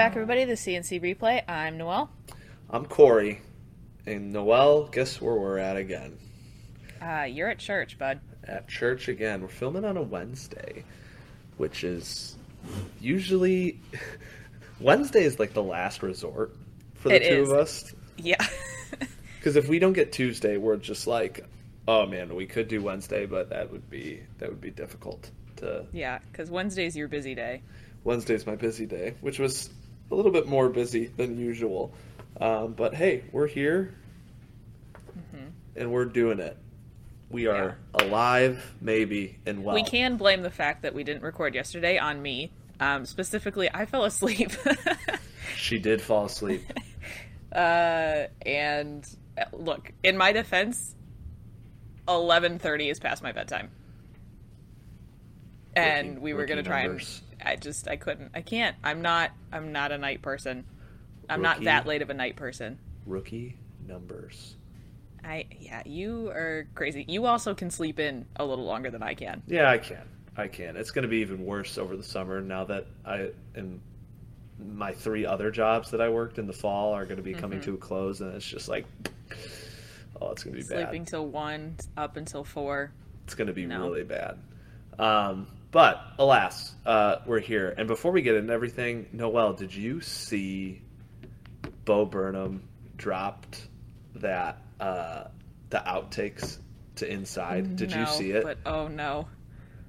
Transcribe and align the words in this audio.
back, 0.00 0.12
everybody. 0.12 0.46
The 0.46 0.54
CNC 0.54 1.02
replay. 1.02 1.42
I'm 1.46 1.76
Noel. 1.76 2.08
I'm 2.70 2.86
Corey. 2.86 3.42
And 4.06 4.32
Noel, 4.32 4.84
guess 4.86 5.20
where 5.20 5.34
we're 5.34 5.58
at 5.58 5.76
again? 5.76 6.16
Uh, 7.02 7.24
you're 7.24 7.50
at 7.50 7.58
church, 7.58 7.98
bud. 7.98 8.18
At 8.44 8.66
church 8.66 9.08
again. 9.08 9.42
We're 9.42 9.48
filming 9.48 9.84
on 9.84 9.98
a 9.98 10.02
Wednesday, 10.02 10.84
which 11.58 11.84
is 11.84 12.38
usually 12.98 13.78
Wednesday 14.80 15.22
is 15.24 15.38
like 15.38 15.52
the 15.52 15.62
last 15.62 16.02
resort 16.02 16.56
for 16.94 17.10
the 17.10 17.16
It 17.16 17.28
two 17.28 17.42
is. 17.42 17.50
of 17.50 17.58
us. 17.58 17.94
Yeah. 18.16 18.36
Because 19.38 19.56
if 19.56 19.68
we 19.68 19.78
don't 19.78 19.92
get 19.94 20.12
Tuesday, 20.12 20.56
we're 20.56 20.76
just 20.76 21.06
like, 21.06 21.46
oh 21.88 22.06
man, 22.06 22.34
we 22.34 22.46
could 22.46 22.68
do 22.68 22.80
Wednesday, 22.80 23.26
but 23.26 23.50
that 23.50 23.70
would 23.70 23.88
be 23.90 24.20
that 24.38 24.48
would 24.48 24.60
be 24.62 24.70
difficult 24.70 25.30
to. 25.56 25.84
yeah, 25.92 26.20
because 26.32 26.50
Wednesday's 26.50 26.96
your 26.96 27.08
busy 27.08 27.34
day. 27.34 27.62
Wednesday's 28.04 28.46
my 28.46 28.54
busy 28.56 28.86
day, 28.86 29.14
which 29.22 29.38
was 29.38 29.70
a 30.10 30.14
little 30.14 30.32
bit 30.32 30.46
more 30.46 30.68
busy 30.68 31.06
than 31.06 31.38
usual. 31.38 31.92
Um, 32.40 32.72
but 32.72 32.94
hey, 32.94 33.24
we're 33.32 33.46
here 33.46 33.94
and 35.76 35.92
we're 35.92 36.04
doing 36.06 36.40
it. 36.40 36.56
We 37.30 37.46
are 37.46 37.78
alive, 37.94 38.74
maybe, 38.80 39.38
and 39.46 39.62
well. 39.62 39.74
We 39.74 39.84
can 39.84 40.16
blame 40.16 40.42
the 40.42 40.50
fact 40.50 40.82
that 40.82 40.94
we 40.94 41.04
didn't 41.04 41.22
record 41.22 41.54
yesterday 41.54 41.96
on 41.96 42.20
me. 42.20 42.50
Um, 42.80 43.06
specifically, 43.06 43.70
I 43.72 43.86
fell 43.86 44.04
asleep. 44.04 44.50
She 45.56 45.78
did 45.78 46.00
fall 46.00 46.26
asleep. 46.26 46.62
uh, 47.52 48.24
and 48.46 49.06
uh, 49.38 49.44
look, 49.52 49.92
in 50.02 50.16
my 50.16 50.32
defense, 50.32 50.94
11:30 52.08 52.90
is 52.90 52.98
past 52.98 53.22
my 53.22 53.32
bedtime. 53.32 53.70
And 55.74 56.08
Rookie- 56.08 56.20
we 56.20 56.34
were 56.34 56.46
going 56.46 56.58
to 56.58 56.62
try 56.62 56.80
and 56.80 57.00
I 57.44 57.56
just 57.56 57.88
I 57.88 57.96
couldn't. 57.96 58.32
I 58.34 58.40
can't. 58.42 58.76
I'm 58.82 59.02
not 59.02 59.30
I'm 59.52 59.72
not 59.72 59.92
a 59.92 59.98
night 59.98 60.22
person. 60.22 60.64
I'm 61.28 61.42
not 61.42 61.62
that 61.64 61.86
late 61.86 62.02
of 62.02 62.10
a 62.10 62.14
night 62.14 62.36
person. 62.36 62.78
Rookie 63.06 63.56
numbers. 63.86 64.56
I 65.24 65.46
yeah, 65.58 65.82
you 65.84 66.28
are 66.30 66.66
crazy. 66.74 67.04
You 67.08 67.26
also 67.26 67.54
can 67.54 67.70
sleep 67.70 67.98
in 68.00 68.26
a 68.36 68.44
little 68.44 68.64
longer 68.64 68.90
than 68.90 69.02
I 69.02 69.14
can. 69.14 69.42
Yeah, 69.46 69.70
I 69.70 69.78
can. 69.78 70.02
I 70.36 70.48
can. 70.48 70.76
It's 70.76 70.90
going 70.90 71.02
to 71.02 71.08
be 71.08 71.18
even 71.18 71.44
worse 71.44 71.76
over 71.78 71.96
the 71.96 72.02
summer 72.02 72.40
now 72.40 72.64
that 72.64 72.86
I 73.04 73.30
am. 73.56 73.80
My 74.58 74.92
three 74.92 75.24
other 75.24 75.50
jobs 75.50 75.90
that 75.90 76.00
I 76.00 76.08
worked 76.10 76.38
in 76.38 76.46
the 76.46 76.52
fall 76.52 76.92
are 76.92 77.04
going 77.04 77.16
to 77.16 77.22
be 77.22 77.32
coming 77.32 77.60
to 77.62 77.74
a 77.74 77.76
close, 77.78 78.20
and 78.20 78.34
it's 78.34 78.46
just 78.46 78.68
like, 78.68 78.84
oh, 80.20 80.30
it's 80.32 80.44
going 80.44 80.54
to 80.54 80.60
be 80.60 80.62
Sleeping 80.62 80.84
bad. 80.84 80.90
Sleeping 80.90 81.04
till 81.06 81.26
one, 81.26 81.76
up 81.96 82.16
until 82.18 82.44
four. 82.44 82.92
It's 83.24 83.34
going 83.34 83.46
to 83.48 83.54
be 83.54 83.64
No. 83.64 83.80
really 83.82 84.04
bad. 84.04 84.38
Um, 84.98 85.46
but 85.70 86.02
alas, 86.18 86.74
uh, 86.84 87.16
we're 87.26 87.40
here. 87.40 87.74
And 87.76 87.86
before 87.86 88.12
we 88.12 88.22
get 88.22 88.34
into 88.34 88.52
everything, 88.52 89.06
Noel, 89.12 89.52
did 89.52 89.74
you 89.74 90.00
see 90.00 90.82
Bo 91.84 92.04
Burnham 92.04 92.62
dropped 92.96 93.68
that 94.16 94.58
uh, 94.80 95.24
the 95.70 95.78
outtakes 95.78 96.58
to 96.96 97.10
Inside? 97.10 97.76
Did 97.76 97.92
you 97.92 98.06
see 98.06 98.32
it? 98.32 98.42
But 98.42 98.58
oh 98.66 98.88
no, 98.88 99.28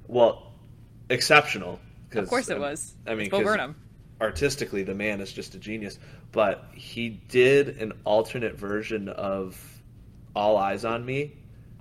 Well, 0.07 0.53
exceptional. 1.09 1.79
of 2.13 2.27
course 2.27 2.49
it 2.49 2.55
um, 2.55 2.61
was. 2.61 2.95
I 3.07 3.11
mean, 3.11 3.21
It's 3.21 3.29
Bo 3.29 3.43
Burnham. 3.43 3.75
artistically, 4.19 4.83
the 4.83 4.95
man 4.95 5.19
is 5.19 5.31
just 5.33 5.55
a 5.55 5.59
genius. 5.59 5.97
But 6.31 6.63
he 6.73 7.09
did 7.09 7.81
an 7.81 7.93
alternate 8.05 8.55
version 8.55 9.09
of 9.09 9.59
All 10.35 10.57
Eyes 10.57 10.85
on 10.85 11.05
Me. 11.05 11.33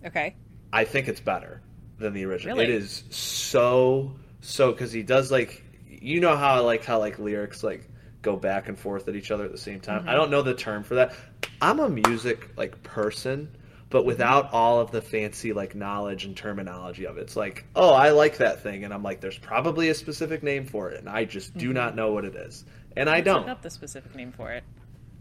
Okay. 0.05 0.35
I 0.73 0.85
think 0.85 1.09
it's 1.09 1.21
better 1.21 1.61
than 2.01 2.15
the 2.15 2.25
original. 2.25 2.57
Really? 2.57 2.73
It 2.73 2.83
is 2.83 3.05
so 3.11 4.13
so 4.41 4.73
because 4.73 4.91
he 4.91 5.03
does 5.03 5.31
like 5.31 5.65
you 5.87 6.21
know 6.21 6.37
how 6.37 6.55
I 6.55 6.59
like 6.61 6.85
how 6.85 6.99
like 6.99 7.19
lyrics 7.19 7.63
like 7.63 7.89
go 8.23 8.37
back 8.37 8.69
and 8.69 8.79
forth 8.79 9.09
at 9.09 9.17
each 9.17 9.31
other 9.31 9.45
at 9.45 9.53
the 9.53 9.59
same 9.59 9.81
time. 9.81 10.01
Mm-hmm. 10.01 10.09
I 10.09 10.15
don't 10.15 10.31
know 10.31 10.43
the 10.43 10.55
term 10.55 10.83
for 10.83 10.97
that. 10.97 11.15
I'm 11.63 11.79
a 11.81 11.89
music 11.89 12.51
like 12.57 12.83
person, 12.83 13.55
but 13.89 14.05
without 14.05 14.53
all 14.53 14.81
of 14.81 14.91
the 14.91 15.01
fancy 15.01 15.53
like 15.53 15.75
knowledge 15.75 16.25
and 16.25 16.37
terminology 16.37 17.07
of 17.07 17.19
it. 17.19 17.23
It's 17.23 17.37
like, 17.37 17.67
oh, 17.77 17.93
I 17.93 18.11
like 18.11 18.39
that 18.39 18.63
thing, 18.63 18.85
and 18.85 18.93
I'm 18.93 19.03
like, 19.03 19.21
there's 19.21 19.39
probably 19.39 19.89
a 19.89 19.95
specific 19.95 20.43
name 20.43 20.67
for 20.67 20.91
it, 20.91 21.01
and 21.01 21.09
I 21.09 21.25
just 21.25 21.57
do 21.57 21.73
not 21.73 21.97
know 21.97 22.13
what 22.13 22.25
it 22.25 22.35
is, 22.35 22.65
and 22.97 23.09
I 23.09 23.17
Let's 23.17 23.27
look 23.27 23.37
don't. 23.37 23.49
up 23.49 23.63
the 23.63 23.71
specific 23.71 24.15
name 24.15 24.33
for 24.33 24.53
it. 24.53 24.65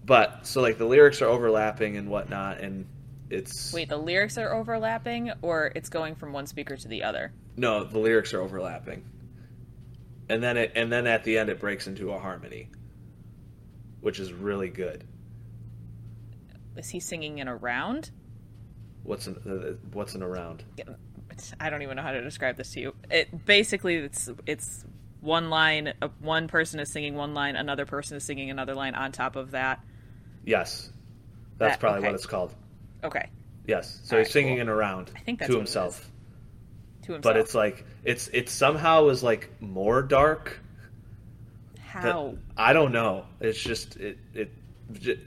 But 0.05 0.45
so 0.45 0.61
like 0.61 0.77
the 0.77 0.85
lyrics 0.85 1.21
are 1.21 1.27
overlapping 1.27 1.97
and 1.97 2.09
whatnot, 2.09 2.59
and 2.59 2.85
it's 3.29 3.73
Wait, 3.73 3.89
the 3.89 3.97
lyrics 3.97 4.37
are 4.37 4.53
overlapping, 4.53 5.31
or 5.41 5.71
it's 5.75 5.89
going 5.89 6.15
from 6.15 6.33
one 6.33 6.47
speaker 6.47 6.75
to 6.75 6.87
the 6.87 7.03
other. 7.03 7.31
No, 7.57 7.83
the 7.83 7.99
lyrics 7.99 8.33
are 8.33 8.41
overlapping. 8.41 9.03
And 10.29 10.41
then 10.43 10.57
it 10.57 10.73
and 10.75 10.91
then 10.91 11.07
at 11.07 11.23
the 11.23 11.37
end 11.37 11.49
it 11.49 11.59
breaks 11.59 11.87
into 11.87 12.11
a 12.11 12.19
harmony, 12.19 12.69
which 14.01 14.19
is 14.19 14.31
really 14.31 14.69
good. 14.69 15.03
Is 16.75 16.89
he 16.89 16.99
singing 16.99 17.39
in 17.39 17.47
a 17.47 17.55
round? 17.55 18.11
What's 19.03 19.27
an 19.27 19.35
uh, 19.45 19.87
what's 19.91 20.15
an 20.15 20.23
around? 20.23 20.63
I 21.59 21.69
don't 21.69 21.81
even 21.81 21.95
know 21.95 22.01
how 22.03 22.11
to 22.11 22.21
describe 22.21 22.57
this 22.57 22.71
to 22.73 22.79
you. 22.79 22.95
It 23.09 23.45
basically 23.45 23.95
it's 23.95 24.29
it's 24.45 24.85
one 25.21 25.49
line. 25.49 25.93
Uh, 26.01 26.09
one 26.19 26.47
person 26.47 26.79
is 26.79 26.91
singing 26.91 27.15
one 27.15 27.33
line, 27.33 27.55
another 27.55 27.85
person 27.85 28.17
is 28.17 28.23
singing 28.23 28.49
another 28.49 28.75
line 28.75 28.95
on 28.95 29.11
top 29.11 29.35
of 29.35 29.51
that. 29.51 29.83
Yes, 30.45 30.91
that's 31.57 31.73
That- 31.73 31.79
probably 31.79 31.99
okay. 31.99 32.07
what 32.07 32.15
it's 32.15 32.25
called. 32.25 32.53
Okay, 33.03 33.29
Yes, 33.67 33.99
so 34.03 34.15
All 34.15 34.19
he's 34.19 34.27
right, 34.27 34.33
singing 34.33 34.55
cool. 34.55 34.61
an 34.63 34.69
around 34.69 35.11
I 35.15 35.19
think 35.19 35.39
that's 35.39 35.51
to 35.51 35.57
himself. 35.57 36.09
to 37.03 37.13
himself. 37.13 37.21
But 37.33 37.37
it's 37.39 37.53
like 37.55 37.85
it's 38.03 38.27
it 38.29 38.49
somehow 38.49 39.07
is 39.09 39.21
like 39.23 39.49
more 39.61 40.01
dark. 40.01 40.59
how 41.79 42.35
I 42.57 42.73
don't 42.73 42.91
know. 42.91 43.25
It's 43.39 43.59
just 43.61 43.95
it 43.97 44.17
it 44.33 44.51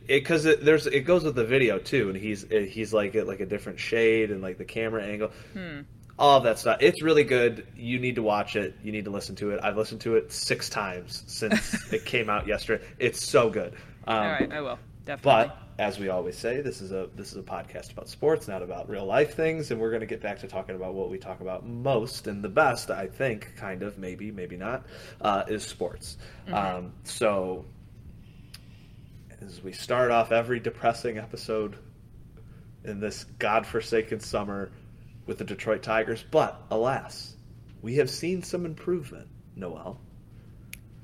because 0.06 0.44
it, 0.44 0.64
there's 0.64 0.86
it 0.86 1.00
goes 1.02 1.22
with 1.24 1.34
the 1.36 1.44
video 1.44 1.78
too, 1.78 2.08
and 2.08 2.16
he's 2.18 2.44
he's 2.50 2.92
like 2.92 3.14
at 3.14 3.26
like 3.26 3.40
a 3.40 3.46
different 3.46 3.78
shade 3.78 4.30
and 4.30 4.42
like 4.42 4.58
the 4.58 4.64
camera 4.64 5.04
angle, 5.04 5.30
Hmm. 5.52 5.80
all 6.18 6.38
of 6.38 6.44
that 6.44 6.58
stuff. 6.58 6.78
It's 6.80 7.00
really 7.02 7.24
good. 7.24 7.66
You 7.76 7.98
need 8.00 8.16
to 8.16 8.22
watch 8.22 8.56
it. 8.56 8.74
You 8.82 8.90
need 8.92 9.04
to 9.04 9.10
listen 9.10 9.36
to 9.36 9.50
it. 9.52 9.60
I've 9.62 9.76
listened 9.76 10.00
to 10.02 10.16
it 10.16 10.32
six 10.32 10.68
times 10.68 11.22
since 11.28 11.92
it 11.92 12.04
came 12.04 12.28
out 12.28 12.46
yesterday. 12.48 12.84
It's 12.98 13.24
so 13.24 13.50
good. 13.50 13.74
Um, 14.06 14.16
all 14.18 14.24
right. 14.26 14.52
I 14.52 14.60
will 14.60 14.78
definitely. 15.04 15.48
But 15.48 15.58
as 15.78 15.98
we 15.98 16.08
always 16.08 16.36
say, 16.36 16.60
this 16.60 16.80
is 16.80 16.92
a 16.92 17.08
this 17.14 17.32
is 17.32 17.38
a 17.38 17.42
podcast 17.42 17.92
about 17.92 18.08
sports, 18.08 18.46
not 18.46 18.62
about 18.62 18.88
real 18.88 19.04
life 19.04 19.34
things, 19.34 19.70
and 19.70 19.80
we're 19.80 19.90
going 19.90 20.00
to 20.00 20.06
get 20.06 20.20
back 20.20 20.40
to 20.40 20.48
talking 20.48 20.76
about 20.76 20.94
what 20.94 21.10
we 21.10 21.18
talk 21.18 21.40
about 21.40 21.66
most 21.66 22.26
and 22.26 22.42
the 22.42 22.48
best. 22.48 22.90
I 22.90 23.06
think, 23.06 23.56
kind 23.56 23.82
of, 23.82 23.98
maybe, 23.98 24.30
maybe 24.30 24.56
not, 24.56 24.86
uh, 25.20 25.44
is 25.48 25.64
sports. 25.64 26.18
Um, 26.52 26.92
so, 27.04 27.64
as 29.40 29.62
we 29.62 29.72
start 29.72 30.10
off 30.10 30.30
every 30.30 30.60
depressing 30.60 31.18
episode 31.18 31.76
in 32.84 33.00
this 33.00 33.24
godforsaken 33.38 34.20
summer 34.20 34.70
with 35.26 35.38
the 35.38 35.44
Detroit 35.44 35.82
Tigers, 35.82 36.24
but 36.30 36.60
alas, 36.70 37.34
we 37.80 37.96
have 37.96 38.10
seen 38.10 38.42
some 38.42 38.66
improvement. 38.66 39.28
Noel, 39.54 40.00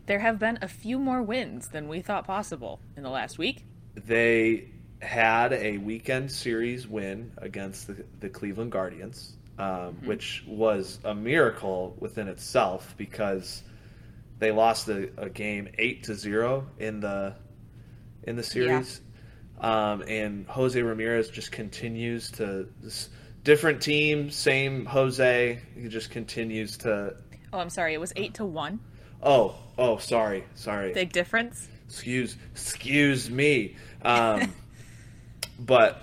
there 0.07 0.21
have 0.21 0.39
been 0.39 0.59
a 0.63 0.69
few 0.69 0.99
more 0.99 1.23
wins 1.23 1.69
than 1.69 1.87
we 1.87 2.01
thought 2.01 2.27
possible 2.27 2.81
in 2.97 3.03
the 3.03 3.11
last 3.11 3.39
week. 3.39 3.65
They 4.07 4.69
had 5.01 5.53
a 5.53 5.79
weekend 5.79 6.31
series 6.31 6.89
win 6.89 7.33
against 7.39 7.87
the, 7.87 8.05
the 8.21 8.29
Cleveland 8.29 8.73
Guardians, 8.73 9.37
um, 9.59 9.97
which 10.05 10.45
was 10.47 10.99
a 11.05 11.15
miracle 11.15 11.97
within 12.01 12.29
itself 12.29 12.95
because 12.97 13.63
they 14.39 14.51
lost 14.51 14.89
a, 14.89 15.11
a 15.17 15.29
game 15.29 15.69
eight 15.79 16.05
to 16.05 16.15
zero 16.15 16.67
in 16.79 17.01
the 17.01 17.35
in 18.25 18.37
the 18.37 18.43
series, 18.43 19.01
um, 19.61 20.03
and 20.03 20.47
Jose 20.49 20.81
Ramirez 20.81 21.31
just 21.31 21.51
continues 21.51 22.31
to 22.33 22.69
this 22.83 23.09
different 23.45 23.81
team, 23.81 24.31
same 24.31 24.85
Jose. 24.85 25.61
He 25.75 25.89
just 25.89 26.11
continues 26.11 26.77
to. 26.79 27.15
Oh, 27.53 27.59
I'm 27.59 27.71
sorry. 27.71 27.95
It 27.95 28.01
was 28.01 28.13
eight 28.17 28.35
to 28.35 28.45
one. 28.45 28.81
Oh, 29.23 29.57
oh, 29.79 29.99
sorry, 29.99 30.45
sorry. 30.55 30.93
Big 30.93 31.13
difference. 31.13 31.69
Excuse 31.89 32.37
excuse 32.53 33.31
me. 33.31 33.77
Um, 34.03 34.55
but 35.59 36.03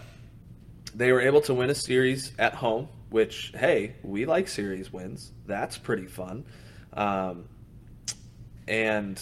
they 0.93 1.11
were 1.11 1.21
able 1.21 1.41
to 1.41 1.53
win 1.53 1.69
a 1.69 1.75
series 1.75 2.33
at 2.39 2.53
home 2.53 2.87
which 3.09 3.53
hey 3.55 3.95
we 4.03 4.25
like 4.25 4.47
series 4.47 4.91
wins. 4.91 5.31
That's 5.45 5.77
pretty 5.77 6.07
fun. 6.07 6.45
Um, 6.93 7.45
and 8.67 9.21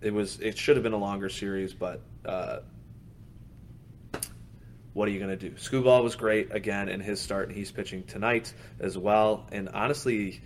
it 0.00 0.12
was 0.12 0.40
it 0.40 0.56
should 0.56 0.76
have 0.76 0.82
been 0.82 0.94
a 0.94 0.98
longer 0.98 1.28
series 1.28 1.74
but 1.74 2.00
uh, 2.24 2.60
what 4.94 5.06
are 5.06 5.12
you 5.12 5.20
going 5.20 5.36
to 5.38 5.50
do? 5.50 5.54
Skubal 5.54 6.02
was 6.02 6.16
great 6.16 6.52
again 6.52 6.88
in 6.88 6.98
his 6.98 7.20
start 7.20 7.48
and 7.48 7.56
he's 7.56 7.70
pitching 7.70 8.02
tonight 8.04 8.52
as 8.80 8.98
well. 8.98 9.46
And 9.52 9.68
honestly 9.68 10.40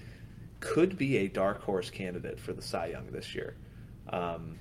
could 0.61 0.99
be 0.99 1.19
a 1.19 1.29
dark 1.29 1.63
horse 1.63 1.91
candidate 1.91 2.39
for 2.39 2.53
the 2.53 2.61
Cy 2.61 2.89
Young 2.89 3.11
this 3.13 3.35
year. 3.35 3.57
Um, 4.11 4.59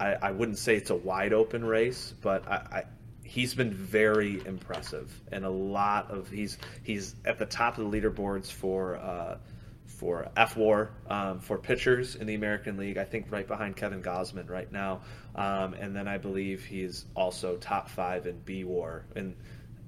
I, 0.00 0.14
I 0.14 0.30
wouldn't 0.32 0.58
say 0.58 0.76
it's 0.76 0.90
a 0.90 0.96
wide 0.96 1.32
open 1.32 1.64
race, 1.64 2.14
but 2.20 2.46
I, 2.48 2.54
I 2.54 2.84
he's 3.24 3.54
been 3.54 3.72
very 3.72 4.44
impressive 4.46 5.10
and 5.32 5.44
a 5.44 5.50
lot 5.50 6.10
of 6.10 6.28
he's 6.28 6.58
he's 6.82 7.16
at 7.24 7.38
the 7.38 7.46
top 7.46 7.78
of 7.78 7.90
the 7.90 8.00
leaderboards 8.00 8.50
for 8.50 8.96
uh, 8.96 9.38
for 9.86 10.28
F 10.36 10.56
War 10.56 10.90
um, 11.08 11.40
for 11.40 11.58
pitchers 11.58 12.16
in 12.16 12.26
the 12.26 12.34
American 12.34 12.76
League. 12.76 12.98
I 12.98 13.04
think 13.04 13.26
right 13.30 13.46
behind 13.46 13.76
Kevin 13.76 14.02
Gausman 14.02 14.48
right 14.48 14.70
now, 14.70 15.00
um, 15.34 15.74
and 15.74 15.94
then 15.94 16.08
I 16.08 16.18
believe 16.18 16.64
he's 16.64 17.06
also 17.14 17.56
top 17.56 17.88
five 17.88 18.26
in 18.26 18.38
B 18.40 18.64
War. 18.64 19.04
And 19.16 19.34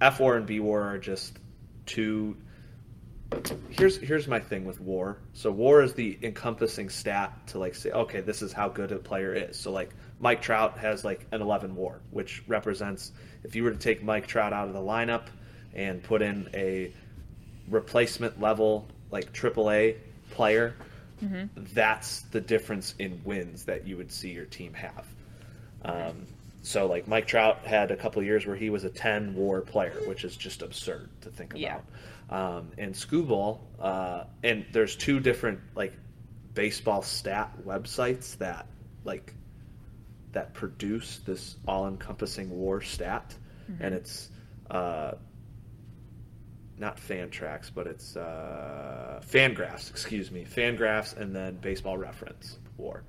F 0.00 0.20
War 0.20 0.36
and 0.36 0.46
B 0.46 0.60
War 0.60 0.82
are 0.82 0.98
just 0.98 1.38
two. 1.84 2.36
Here's 3.70 3.96
here's 3.96 4.28
my 4.28 4.38
thing 4.38 4.64
with 4.64 4.80
WAR. 4.80 5.18
So 5.32 5.50
WAR 5.50 5.82
is 5.82 5.94
the 5.94 6.18
encompassing 6.22 6.88
stat 6.88 7.32
to 7.48 7.58
like 7.58 7.74
say, 7.74 7.90
okay, 7.90 8.20
this 8.20 8.40
is 8.40 8.52
how 8.52 8.68
good 8.68 8.92
a 8.92 8.98
player 8.98 9.34
is. 9.34 9.58
So 9.58 9.72
like 9.72 9.90
Mike 10.20 10.42
Trout 10.42 10.78
has 10.78 11.04
like 11.04 11.26
an 11.32 11.42
11 11.42 11.74
WAR, 11.74 12.00
which 12.10 12.42
represents 12.46 13.12
if 13.42 13.56
you 13.56 13.64
were 13.64 13.72
to 13.72 13.78
take 13.78 14.02
Mike 14.02 14.26
Trout 14.26 14.52
out 14.52 14.68
of 14.68 14.74
the 14.74 14.80
lineup 14.80 15.24
and 15.74 16.02
put 16.02 16.22
in 16.22 16.48
a 16.54 16.92
replacement 17.68 18.40
level 18.40 18.86
like 19.10 19.32
AAA 19.32 19.96
player, 20.30 20.74
mm-hmm. 21.22 21.46
that's 21.74 22.20
the 22.30 22.40
difference 22.40 22.94
in 22.98 23.20
wins 23.24 23.64
that 23.64 23.86
you 23.86 23.96
would 23.96 24.12
see 24.12 24.30
your 24.30 24.46
team 24.46 24.72
have. 24.74 25.06
Um, 25.84 26.26
so 26.62 26.86
like 26.86 27.06
Mike 27.06 27.26
Trout 27.26 27.58
had 27.64 27.90
a 27.90 27.96
couple 27.96 28.22
years 28.22 28.46
where 28.46 28.56
he 28.56 28.70
was 28.70 28.84
a 28.84 28.90
10 28.90 29.34
WAR 29.34 29.60
player, 29.60 30.00
which 30.06 30.24
is 30.24 30.36
just 30.36 30.62
absurd 30.62 31.08
to 31.22 31.30
think 31.30 31.52
about. 31.52 31.60
Yeah. 31.60 31.78
Um, 32.28 32.72
and 32.76 32.92
Skubal, 32.94 33.60
uh, 33.80 34.24
and 34.42 34.66
there's 34.72 34.96
two 34.96 35.20
different 35.20 35.60
like 35.76 35.92
baseball 36.54 37.02
stat 37.02 37.52
websites 37.64 38.36
that 38.38 38.66
like 39.04 39.32
that 40.32 40.52
produce 40.52 41.20
this 41.24 41.56
all-encompassing 41.66 42.50
WAR 42.50 42.80
stat, 42.80 43.34
mm-hmm. 43.70 43.82
and 43.82 43.94
it's 43.94 44.28
uh, 44.70 45.12
not 46.78 46.98
Fantrax, 46.98 47.70
but 47.74 47.86
it's 47.86 48.16
uh, 48.16 49.22
Fangraphs. 49.24 49.88
Excuse 49.88 50.30
me, 50.30 50.44
Fangraphs, 50.44 51.16
and 51.16 51.34
then 51.34 51.56
Baseball 51.56 51.96
Reference 51.96 52.58
WAR. 52.76 53.02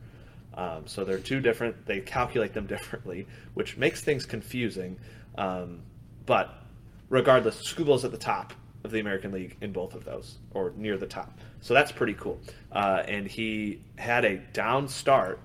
Um, 0.54 0.88
so 0.88 1.04
they're 1.04 1.20
two 1.20 1.40
different. 1.40 1.86
They 1.86 2.00
calculate 2.02 2.54
them 2.54 2.68
differently, 2.76 3.28
which 3.56 3.78
makes 3.78 4.02
things 4.02 4.26
confusing. 4.26 5.00
Um, 5.38 5.82
but 6.26 6.54
regardless, 7.10 7.62
Skubal's 7.64 8.06
at 8.06 8.12
the 8.12 8.18
top 8.18 8.54
of 8.88 8.92
the 8.94 9.00
American 9.00 9.32
League 9.32 9.58
in 9.62 9.72
both 9.72 9.94
of 9.94 10.04
those, 10.04 10.38
or 10.54 10.74
near 10.76 10.98
the 10.98 11.06
top. 11.06 11.38
So 11.62 11.74
that's 11.74 11.92
pretty 11.92 12.14
cool. 12.14 12.40
Uh, 12.72 13.04
and 13.08 13.28
he 13.28 13.82
had 13.98 14.26
a 14.26 14.38
down 14.54 14.88
start, 14.88 15.40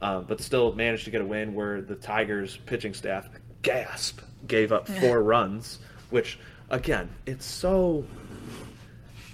uh, 0.00 0.20
but 0.20 0.40
still 0.40 0.72
managed 0.72 1.04
to 1.06 1.10
get 1.10 1.20
a 1.20 1.24
win 1.24 1.54
where 1.54 1.80
the 1.80 1.96
Tigers 1.96 2.58
pitching 2.66 2.94
staff 2.94 3.28
gasp 3.62 4.20
gave 4.46 4.72
up 4.72 4.86
four 4.88 5.22
runs, 5.22 5.78
which 6.10 6.38
again, 6.70 7.08
it's 7.26 7.46
so 7.46 8.04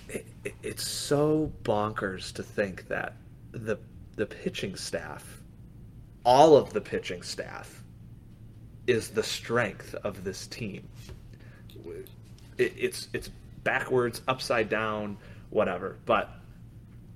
it, 0.08 0.26
it's 0.62 0.86
so 0.86 1.52
bonkers 1.64 2.32
to 2.34 2.42
think 2.42 2.88
that 2.88 3.14
the 3.52 3.78
the 4.16 4.26
pitching 4.26 4.76
staff, 4.76 5.42
all 6.24 6.56
of 6.56 6.72
the 6.72 6.80
pitching 6.80 7.22
staff, 7.22 7.82
is 8.86 9.10
the 9.10 9.22
strength 9.22 9.94
of 10.04 10.24
this 10.24 10.46
team. 10.46 10.86
It, 12.58 12.72
it's 12.76 13.08
it's 13.12 13.30
backwards, 13.64 14.22
upside 14.28 14.68
down, 14.68 15.18
whatever. 15.50 15.96
But 16.06 16.30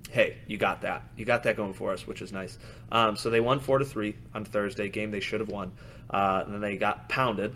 hey, 0.09 0.37
you 0.47 0.57
got 0.57 0.81
that. 0.81 1.03
You 1.17 1.25
got 1.25 1.43
that 1.43 1.57
going 1.57 1.73
for 1.73 1.91
us, 1.91 2.05
which 2.05 2.21
is 2.21 2.31
nice. 2.31 2.57
Um, 2.91 3.15
so 3.15 3.29
they 3.29 3.41
won 3.41 3.59
four 3.59 3.79
to 3.79 3.85
three 3.85 4.15
on 4.33 4.45
Thursday, 4.45 4.89
game 4.89 5.11
they 5.11 5.19
should 5.19 5.39
have 5.39 5.49
won. 5.49 5.71
Uh, 6.09 6.43
and 6.45 6.53
then 6.53 6.61
they 6.61 6.77
got 6.77 7.09
pounded 7.09 7.55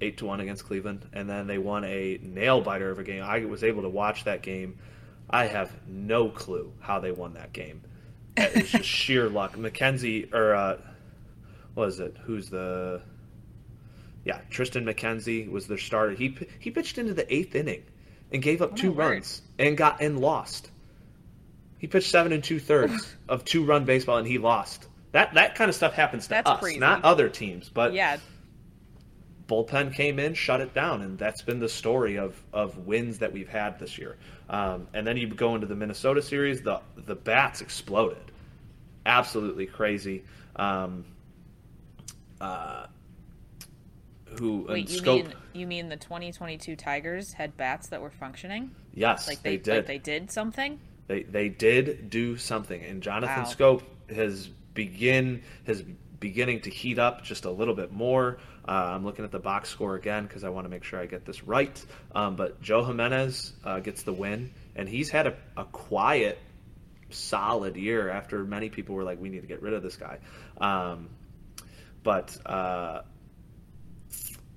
eight 0.00 0.18
to 0.18 0.26
one 0.26 0.40
against 0.40 0.64
Cleveland, 0.66 1.06
and 1.12 1.28
then 1.28 1.46
they 1.46 1.58
won 1.58 1.84
a 1.84 2.18
nail 2.22 2.60
biter 2.60 2.90
of 2.90 2.98
a 2.98 3.04
game. 3.04 3.22
I 3.22 3.44
was 3.44 3.64
able 3.64 3.82
to 3.82 3.88
watch 3.88 4.24
that 4.24 4.42
game. 4.42 4.78
I 5.30 5.46
have 5.46 5.72
no 5.88 6.28
clue 6.28 6.72
how 6.80 7.00
they 7.00 7.12
won 7.12 7.34
that 7.34 7.52
game. 7.52 7.82
It 8.36 8.54
was 8.54 8.70
just 8.70 8.84
sheer 8.88 9.28
luck. 9.28 9.56
McKenzie 9.56 10.32
or 10.34 10.54
uh, 10.54 10.76
what 11.74 11.88
is 11.88 12.00
it? 12.00 12.16
Who's 12.24 12.50
the? 12.50 13.02
Yeah, 14.24 14.40
Tristan 14.50 14.84
McKenzie 14.84 15.50
was 15.50 15.66
their 15.66 15.78
starter. 15.78 16.12
He 16.12 16.36
he 16.58 16.70
pitched 16.70 16.98
into 16.98 17.14
the 17.14 17.32
eighth 17.32 17.54
inning 17.54 17.84
and 18.32 18.42
gave 18.42 18.62
up 18.62 18.70
oh, 18.72 18.76
two 18.76 18.92
runs 18.92 19.42
and 19.58 19.76
got 19.76 20.00
and 20.00 20.18
lost. 20.18 20.70
He 21.78 21.86
pitched 21.86 22.10
seven 22.10 22.32
and 22.32 22.42
two 22.42 22.58
thirds 22.58 23.14
of 23.28 23.44
two 23.44 23.64
run 23.64 23.84
baseball 23.84 24.18
and 24.18 24.26
he 24.26 24.38
lost. 24.38 24.88
That 25.12 25.34
that 25.34 25.54
kind 25.54 25.68
of 25.68 25.74
stuff 25.74 25.92
happens 25.92 26.24
to 26.24 26.30
That's 26.30 26.50
us, 26.50 26.60
crazy. 26.60 26.78
not 26.78 27.04
other 27.04 27.28
teams. 27.28 27.68
But 27.68 27.92
yeah, 27.92 28.16
bullpen 29.48 29.92
came 29.94 30.18
in, 30.18 30.34
shut 30.34 30.60
it 30.60 30.74
down, 30.74 31.02
and 31.02 31.18
that's 31.18 31.42
been 31.42 31.60
the 31.60 31.68
story 31.68 32.16
of 32.16 32.42
of 32.52 32.78
wins 32.78 33.18
that 33.18 33.32
we've 33.32 33.48
had 33.48 33.78
this 33.78 33.98
year. 33.98 34.16
Um, 34.48 34.88
and 34.94 35.06
then 35.06 35.16
you 35.16 35.28
go 35.28 35.54
into 35.54 35.66
the 35.66 35.76
Minnesota 35.76 36.22
series, 36.22 36.62
the 36.62 36.80
the 36.96 37.14
bats 37.14 37.60
exploded, 37.60 38.32
absolutely 39.06 39.66
crazy. 39.66 40.24
Um, 40.56 41.04
uh, 42.40 42.86
who 44.38 44.66
Wait, 44.68 44.90
you 44.90 44.98
scope, 44.98 45.26
mean 45.26 45.34
you 45.52 45.66
mean 45.66 45.88
the 45.88 45.96
2022 45.96 46.76
Tigers 46.76 47.32
had 47.32 47.56
bats 47.56 47.88
that 47.88 48.00
were 48.00 48.10
functioning? 48.10 48.70
Yes, 48.92 49.28
like 49.28 49.42
they, 49.42 49.56
they 49.56 49.62
did. 49.62 49.76
Like 49.76 49.86
they 49.86 49.98
did 49.98 50.30
something. 50.30 50.80
They 51.06 51.22
they 51.22 51.48
did 51.48 52.10
do 52.10 52.36
something, 52.36 52.82
and 52.82 53.02
Jonathan 53.02 53.44
wow. 53.44 53.50
Schoop 53.50 53.82
has 54.14 54.48
begin 54.74 55.42
has 55.66 55.82
beginning 56.24 56.60
to 56.62 56.70
heat 56.70 56.98
up 56.98 57.22
just 57.22 57.44
a 57.44 57.50
little 57.50 57.74
bit 57.74 57.92
more. 57.92 58.38
Uh, 58.66 58.72
I'm 58.72 59.04
looking 59.04 59.26
at 59.26 59.30
the 59.30 59.38
box 59.38 59.68
score 59.68 59.94
again 59.94 60.24
because 60.24 60.42
I 60.42 60.48
want 60.48 60.64
to 60.64 60.70
make 60.70 60.82
sure 60.82 60.98
I 60.98 61.04
get 61.04 61.26
this 61.26 61.44
right. 61.44 61.84
Um, 62.14 62.34
but 62.36 62.62
Joe 62.62 62.82
Jimenez 62.82 63.52
uh, 63.62 63.80
gets 63.80 64.04
the 64.04 64.12
win, 64.14 64.50
and 64.74 64.88
he's 64.88 65.10
had 65.10 65.26
a, 65.26 65.36
a, 65.54 65.66
quiet, 65.66 66.38
solid 67.10 67.76
year 67.76 68.08
after 68.08 68.42
many 68.42 68.70
people 68.70 68.94
were 68.94 69.04
like, 69.04 69.20
we 69.20 69.28
need 69.28 69.42
to 69.42 69.46
get 69.46 69.60
rid 69.60 69.74
of 69.74 69.82
this 69.82 69.96
guy. 69.96 70.18
Um, 70.56 71.10
but 72.02 72.34
uh, 72.46 73.02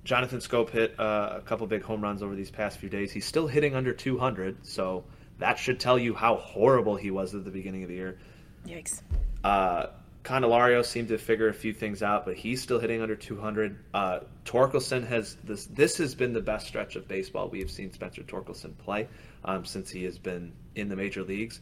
Jonathan 0.08 0.38
Schoop 0.38 0.70
hit 0.70 0.98
uh, 0.98 1.34
a 1.36 1.42
couple 1.42 1.66
big 1.66 1.82
home 1.82 2.00
runs 2.00 2.22
over 2.22 2.34
these 2.34 2.50
past 2.50 2.78
few 2.78 2.88
days. 2.88 3.12
He's 3.12 3.26
still 3.26 3.46
hitting 3.46 3.74
under 3.74 3.92
200, 3.92 4.66
so 4.66 5.04
that 5.38 5.58
should 5.58 5.78
tell 5.78 5.98
you 5.98 6.14
how 6.14 6.36
horrible 6.36 6.96
he 6.96 7.10
was 7.10 7.34
at 7.34 7.44
the 7.44 7.50
beginning 7.50 7.82
of 7.82 7.90
the 7.90 7.96
year. 7.96 8.18
Yikes. 8.66 9.02
Uh, 9.44 9.88
Candelario 10.24 10.82
seemed 10.82 11.08
to 11.08 11.18
figure 11.18 11.48
a 11.48 11.52
few 11.52 11.74
things 11.74 12.02
out, 12.02 12.24
but 12.24 12.36
he's 12.36 12.62
still 12.62 12.78
hitting 12.78 13.02
under 13.02 13.16
200. 13.16 13.84
Uh, 13.92 14.20
Torkelson 14.46 15.06
has 15.06 15.36
this. 15.44 15.66
This 15.66 15.98
has 15.98 16.14
been 16.14 16.32
the 16.32 16.40
best 16.40 16.66
stretch 16.66 16.96
of 16.96 17.06
baseball 17.06 17.50
we 17.50 17.58
have 17.58 17.70
seen 17.70 17.92
Spencer 17.92 18.22
Torkelson 18.22 18.78
play 18.78 19.08
um, 19.44 19.66
since 19.66 19.90
he 19.90 20.04
has 20.04 20.18
been 20.18 20.54
in 20.74 20.88
the 20.88 20.96
major 20.96 21.22
leagues, 21.22 21.60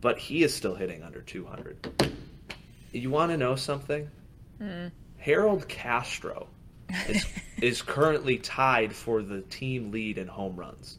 but 0.00 0.18
he 0.18 0.42
is 0.42 0.52
still 0.52 0.74
hitting 0.74 1.04
under 1.04 1.20
200. 1.20 2.10
You 2.90 3.10
want 3.10 3.30
to 3.30 3.36
know 3.36 3.54
something? 3.54 4.10
Mm. 4.60 4.90
Harold 5.18 5.68
Castro 5.68 6.48
is, 7.08 7.26
is 7.60 7.82
currently 7.82 8.38
tied 8.38 8.94
for 8.94 9.22
the 9.22 9.40
team 9.42 9.90
lead 9.90 10.18
in 10.18 10.26
home 10.26 10.56
runs. 10.56 10.98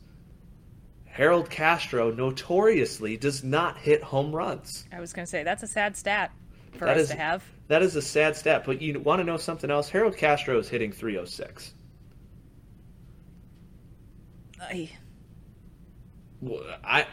Harold 1.06 1.50
Castro 1.50 2.12
notoriously 2.12 3.17
does 3.17 3.44
not 3.44 3.77
hit 3.77 4.03
home 4.03 4.36
runs. 4.36 4.86
I 4.91 5.00
was 5.00 5.13
going 5.13 5.25
to 5.25 5.29
say 5.29 5.44
that's 5.44 5.63
a 5.63 5.67
sad 5.67 5.98
stat 5.98 6.32
for 6.74 6.86
that 6.86 6.98
us 6.98 7.03
is, 7.03 7.10
to 7.10 7.15
have. 7.15 7.44
That 7.67 7.82
is 7.82 7.96
a 7.96 8.01
sad 8.01 8.36
stat, 8.36 8.63
but 8.65 8.82
you 8.82 9.00
want 9.00 9.20
to 9.20 9.24
know 9.24 9.38
something 9.38 9.72
else? 9.72 9.89
Harold 9.89 10.15
Castro 10.15 10.60
is 10.60 10.70
hitting 10.70 10.91
306. 10.91 11.74
I. 14.62 14.91
I. 16.84 17.06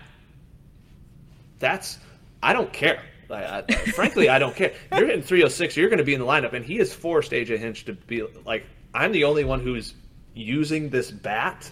That's. 1.58 1.98
I 2.42 2.52
don't 2.52 2.72
care. 2.72 3.02
I, 3.30 3.58
I, 3.58 3.74
frankly, 3.74 4.28
I 4.28 4.38
don't 4.38 4.54
care. 4.54 4.72
You're 4.92 5.06
hitting 5.06 5.22
306. 5.22 5.76
You're 5.76 5.88
going 5.88 5.98
to 5.98 6.04
be 6.04 6.14
in 6.14 6.20
the 6.20 6.26
lineup, 6.26 6.52
and 6.52 6.64
he 6.64 6.76
has 6.76 6.92
forced 6.92 7.32
AJ 7.32 7.58
Hinch 7.58 7.84
to 7.86 7.92
be 7.92 8.22
like. 8.44 8.64
I'm 8.94 9.10
the 9.10 9.24
only 9.24 9.42
one 9.42 9.58
who's 9.58 9.92
using 10.34 10.88
this 10.90 11.10
bat 11.10 11.68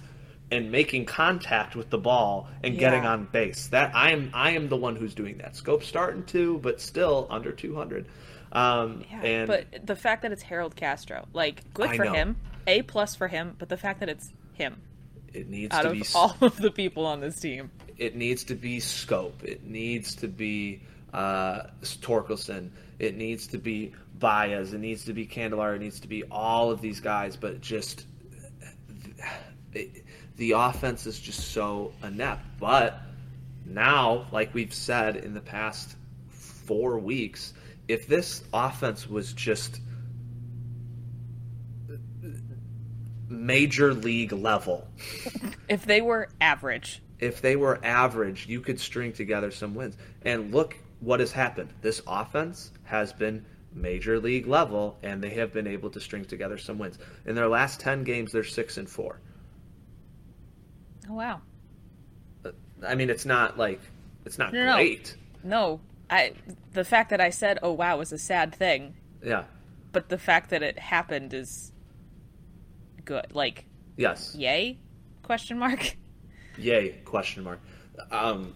and 0.50 0.70
making 0.70 1.06
contact 1.06 1.74
with 1.74 1.88
the 1.88 1.98
ball 1.98 2.48
and 2.62 2.74
yeah. 2.74 2.80
getting 2.80 3.06
on 3.06 3.24
base. 3.24 3.68
That 3.68 3.94
I 3.94 4.10
am 4.10 4.30
I 4.34 4.50
am 4.50 4.68
the 4.68 4.76
one 4.76 4.96
who's 4.96 5.14
doing 5.14 5.38
that. 5.38 5.54
Schoop 5.54 5.82
starting 5.82 6.24
to, 6.26 6.58
but 6.58 6.80
still 6.80 7.26
under 7.30 7.52
200. 7.52 8.06
Um, 8.52 9.04
yeah, 9.10 9.22
and 9.22 9.46
but 9.48 9.66
the 9.86 9.96
fact 9.96 10.22
that 10.22 10.32
it's 10.32 10.42
Harold 10.42 10.76
Castro, 10.76 11.26
like 11.32 11.72
good 11.72 11.96
for 11.96 12.04
him, 12.04 12.36
a 12.66 12.82
plus 12.82 13.14
for 13.14 13.28
him. 13.28 13.56
But 13.58 13.70
the 13.70 13.78
fact 13.78 14.00
that 14.00 14.10
it's 14.10 14.30
him, 14.52 14.82
it 15.32 15.48
needs 15.48 15.74
out 15.74 15.82
to 15.82 15.88
of 15.88 15.94
be 15.94 16.04
all 16.14 16.36
of 16.42 16.56
the 16.56 16.70
people 16.70 17.06
on 17.06 17.20
this 17.20 17.40
team. 17.40 17.70
It 17.96 18.14
needs 18.14 18.44
to 18.44 18.54
be 18.54 18.78
Schoop. 18.78 19.42
It 19.42 19.64
needs 19.64 20.16
to 20.16 20.28
be 20.28 20.82
uh, 21.12 21.64
Torkelson. 21.82 22.70
It 22.98 23.16
needs 23.16 23.46
to 23.48 23.58
be 23.58 23.92
Baez. 24.18 24.72
It 24.72 24.78
needs 24.78 25.04
to 25.04 25.12
be 25.12 25.26
Candelario. 25.26 25.76
It 25.76 25.80
needs 25.82 26.00
to 26.00 26.08
be 26.08 26.24
all 26.24 26.70
of 26.70 26.80
these 26.80 27.00
guys. 27.00 27.36
But 27.36 27.60
just. 27.60 28.06
It, 29.74 30.04
the 30.36 30.52
offense 30.52 31.06
is 31.06 31.18
just 31.20 31.52
so 31.52 31.92
inept. 32.02 32.42
But 32.58 33.00
now, 33.64 34.26
like 34.32 34.52
we've 34.54 34.74
said 34.74 35.16
in 35.16 35.34
the 35.34 35.40
past 35.40 35.96
four 36.30 36.98
weeks, 36.98 37.54
if 37.88 38.06
this 38.06 38.42
offense 38.52 39.08
was 39.08 39.32
just 39.32 39.80
major 43.28 43.94
league 43.94 44.32
level, 44.32 44.86
if 45.68 45.84
they 45.86 46.00
were 46.00 46.28
average, 46.40 47.02
if 47.18 47.40
they 47.40 47.56
were 47.56 47.78
average, 47.84 48.46
you 48.46 48.60
could 48.60 48.80
string 48.80 49.12
together 49.12 49.50
some 49.50 49.74
wins. 49.74 49.96
And 50.22 50.52
look 50.52 50.76
what 51.02 51.20
has 51.20 51.32
happened. 51.32 51.70
This 51.82 52.00
offense 52.06 52.70
has 52.84 53.12
been 53.12 53.44
major 53.74 54.18
league 54.18 54.46
level, 54.46 54.98
and 55.02 55.22
they 55.22 55.30
have 55.30 55.52
been 55.52 55.66
able 55.66 55.90
to 55.90 56.00
string 56.00 56.24
together 56.24 56.56
some 56.56 56.78
wins. 56.78 56.98
In 57.26 57.34
their 57.34 57.48
last 57.48 57.80
ten 57.80 58.04
games, 58.04 58.32
they're 58.32 58.44
six 58.44 58.76
and 58.78 58.88
four. 58.88 59.20
Oh 61.10 61.14
wow. 61.14 61.40
I 62.86 62.94
mean, 62.94 63.10
it's 63.10 63.24
not 63.26 63.58
like 63.58 63.80
it's 64.24 64.38
not 64.38 64.52
No, 64.52 64.64
no. 64.64 64.74
great. 64.74 65.16
No, 65.44 65.80
I 66.08 66.32
the 66.72 66.84
fact 66.84 67.10
that 67.10 67.20
I 67.20 67.30
said 67.30 67.58
"oh 67.62 67.72
wow" 67.72 68.00
is 68.00 68.12
a 68.12 68.18
sad 68.18 68.54
thing, 68.54 68.94
Yeah. 69.22 69.44
but 69.92 70.08
the 70.08 70.18
fact 70.18 70.50
that 70.50 70.62
it 70.62 70.78
happened 70.78 71.34
is 71.34 71.72
good. 73.04 73.26
Like, 73.34 73.64
Yes. 73.96 74.34
yay? 74.36 74.78
Question 75.22 75.58
mark. 75.58 75.96
Yay? 76.58 76.90
Question 77.04 77.44
mark. 77.44 77.60
Um. 78.10 78.54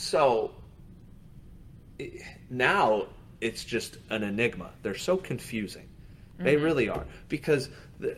So 0.00 0.52
i- 2.00 2.10
now 2.48 3.06
it's 3.40 3.64
just 3.64 3.98
an 4.10 4.22
enigma. 4.22 4.70
They're 4.82 4.94
so 4.94 5.16
confusing. 5.16 5.86
They 6.38 6.56
really 6.56 6.88
are 6.88 7.04
because 7.28 7.68
the, 7.98 8.16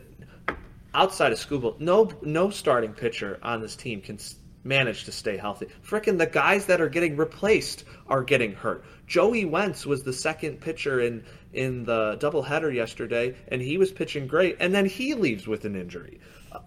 outside 0.93 1.33
of 1.33 1.37
Skubal, 1.39 1.77
no 1.81 2.09
no 2.21 2.49
starting 2.49 2.93
pitcher 2.93 3.37
on 3.43 3.59
this 3.59 3.75
team 3.75 3.99
can 3.99 4.17
manage 4.63 5.03
to 5.03 5.11
stay 5.11 5.35
healthy. 5.35 5.67
Frickin' 5.85 6.17
the 6.17 6.25
guys 6.25 6.67
that 6.67 6.79
are 6.79 6.87
getting 6.87 7.17
replaced 7.17 7.83
are 8.07 8.23
getting 8.23 8.53
hurt. 8.53 8.85
Joey 9.07 9.43
Wentz 9.43 9.85
was 9.85 10.03
the 10.03 10.13
second 10.13 10.61
pitcher 10.61 11.01
in 11.01 11.25
in 11.51 11.83
the 11.83 12.15
doubleheader 12.21 12.73
yesterday, 12.73 13.35
and 13.49 13.61
he 13.61 13.77
was 13.77 13.91
pitching 13.91 14.25
great, 14.25 14.55
and 14.61 14.73
then 14.73 14.85
he 14.85 15.15
leaves 15.15 15.45
with 15.45 15.65
an 15.65 15.75
injury. 15.75 16.21
Uh, 16.49 16.59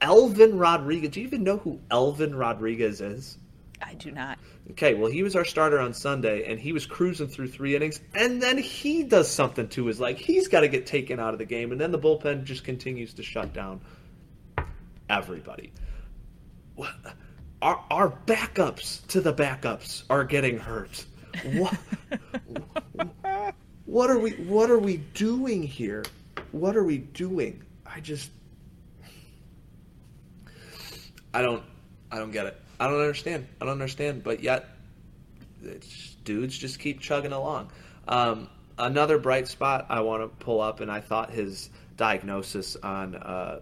Elvin 0.00 0.56
Rodriguez. 0.58 1.10
Do 1.10 1.20
you 1.20 1.26
even 1.26 1.42
know 1.42 1.56
who 1.56 1.80
Elvin 1.90 2.36
Rodriguez 2.36 3.00
is? 3.00 3.36
I 3.86 3.94
do 3.94 4.10
not. 4.10 4.38
Okay, 4.70 4.94
well, 4.94 5.10
he 5.10 5.22
was 5.22 5.36
our 5.36 5.44
starter 5.44 5.78
on 5.78 5.92
Sunday, 5.92 6.50
and 6.50 6.58
he 6.58 6.72
was 6.72 6.86
cruising 6.86 7.28
through 7.28 7.48
three 7.48 7.76
innings, 7.76 8.00
and 8.14 8.42
then 8.42 8.56
he 8.56 9.02
does 9.02 9.30
something 9.30 9.68
to 9.68 9.86
his 9.86 10.00
leg. 10.00 10.16
He's 10.16 10.48
got 10.48 10.60
to 10.60 10.68
get 10.68 10.86
taken 10.86 11.20
out 11.20 11.34
of 11.34 11.38
the 11.38 11.44
game, 11.44 11.70
and 11.70 11.80
then 11.80 11.92
the 11.92 11.98
bullpen 11.98 12.44
just 12.44 12.64
continues 12.64 13.12
to 13.14 13.22
shut 13.22 13.52
down 13.52 13.82
everybody. 15.10 15.72
Our, 17.60 17.84
our 17.90 18.10
backups 18.26 19.06
to 19.08 19.20
the 19.20 19.34
backups 19.34 20.04
are 20.08 20.24
getting 20.24 20.58
hurt. 20.58 21.04
What, 21.52 21.76
what 23.84 24.10
are 24.10 24.18
we? 24.18 24.32
What 24.32 24.70
are 24.70 24.78
we 24.78 24.98
doing 24.98 25.62
here? 25.62 26.04
What 26.52 26.76
are 26.76 26.84
we 26.84 26.98
doing? 26.98 27.62
I 27.86 28.00
just, 28.00 28.30
I 31.32 31.42
don't, 31.42 31.62
I 32.10 32.18
don't 32.18 32.30
get 32.32 32.46
it. 32.46 32.60
I 32.84 32.88
don't 32.88 33.00
understand. 33.00 33.46
I 33.62 33.64
don't 33.64 33.72
understand. 33.72 34.22
But 34.22 34.42
yet, 34.42 34.68
it's, 35.62 36.16
dudes 36.24 36.58
just 36.58 36.78
keep 36.78 37.00
chugging 37.00 37.32
along. 37.32 37.70
Um, 38.06 38.50
another 38.76 39.16
bright 39.16 39.48
spot 39.48 39.86
I 39.88 40.02
want 40.02 40.22
to 40.22 40.44
pull 40.44 40.60
up, 40.60 40.80
and 40.80 40.90
I 40.90 41.00
thought 41.00 41.30
his 41.30 41.70
diagnosis 41.96 42.76
on 42.76 43.14
uh, 43.14 43.60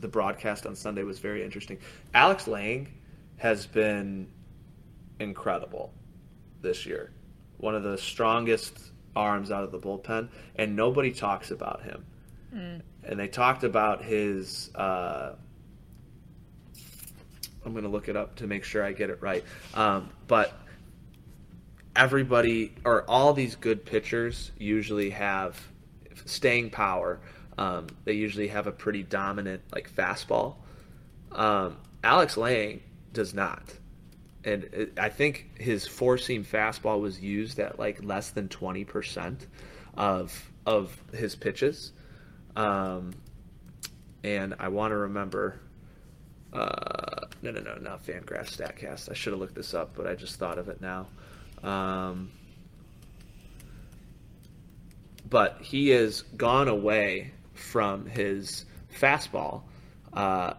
the 0.00 0.08
broadcast 0.08 0.64
on 0.64 0.74
Sunday 0.76 1.02
was 1.02 1.18
very 1.18 1.44
interesting. 1.44 1.78
Alex 2.14 2.48
Lange 2.48 2.88
has 3.36 3.66
been 3.66 4.28
incredible 5.20 5.92
this 6.62 6.86
year. 6.86 7.12
One 7.58 7.74
of 7.74 7.82
the 7.82 7.98
strongest 7.98 8.78
arms 9.14 9.50
out 9.50 9.62
of 9.62 9.72
the 9.72 9.78
bullpen, 9.78 10.30
and 10.56 10.74
nobody 10.74 11.12
talks 11.12 11.50
about 11.50 11.82
him. 11.82 12.06
And 13.04 13.20
they 13.20 13.28
talked 13.28 13.62
about 13.62 14.02
his. 14.02 14.74
Uh, 14.74 15.34
I'm 17.64 17.72
going 17.72 17.84
to 17.84 17.90
look 17.90 18.08
it 18.08 18.16
up 18.16 18.36
to 18.36 18.46
make 18.46 18.64
sure 18.64 18.84
I 18.84 18.92
get 18.92 19.10
it 19.10 19.22
right. 19.22 19.44
Um, 19.74 20.10
but 20.26 20.52
everybody, 21.94 22.72
or 22.84 23.04
all 23.08 23.32
these 23.32 23.54
good 23.56 23.84
pitchers, 23.84 24.50
usually 24.58 25.10
have 25.10 25.60
staying 26.24 26.70
power. 26.70 27.20
Um, 27.58 27.88
they 28.04 28.14
usually 28.14 28.48
have 28.48 28.66
a 28.66 28.72
pretty 28.72 29.02
dominant 29.02 29.62
like 29.72 29.90
fastball. 29.94 30.56
Um, 31.30 31.76
Alex 32.02 32.36
Lange 32.36 32.80
does 33.12 33.34
not, 33.34 33.62
and 34.44 34.64
it, 34.64 34.98
I 34.98 35.08
think 35.10 35.60
his 35.60 35.86
four 35.86 36.18
seam 36.18 36.44
fastball 36.44 37.00
was 37.00 37.20
used 37.20 37.58
at 37.58 37.78
like 37.78 38.02
less 38.02 38.30
than 38.30 38.48
twenty 38.48 38.84
percent 38.84 39.46
of 39.94 40.50
of 40.66 40.96
his 41.14 41.36
pitches. 41.36 41.92
Um, 42.56 43.12
and 44.24 44.54
I 44.58 44.68
want 44.68 44.92
to 44.92 44.96
remember. 44.96 45.60
Uh, 46.52 47.01
no, 47.42 47.50
no, 47.50 47.60
no, 47.60 47.74
not 47.74 48.06
Fangraph 48.06 48.48
Statcast. 48.56 49.10
I 49.10 49.14
should 49.14 49.32
have 49.32 49.40
looked 49.40 49.56
this 49.56 49.74
up, 49.74 49.94
but 49.96 50.06
I 50.06 50.14
just 50.14 50.36
thought 50.36 50.58
of 50.58 50.68
it 50.68 50.80
now. 50.80 51.08
Um, 51.62 52.30
but 55.28 55.58
he 55.60 55.88
has 55.90 56.22
gone 56.22 56.68
away 56.68 57.32
from 57.54 58.06
his 58.06 58.64
fastball 58.96 59.62
uh, 60.12 60.54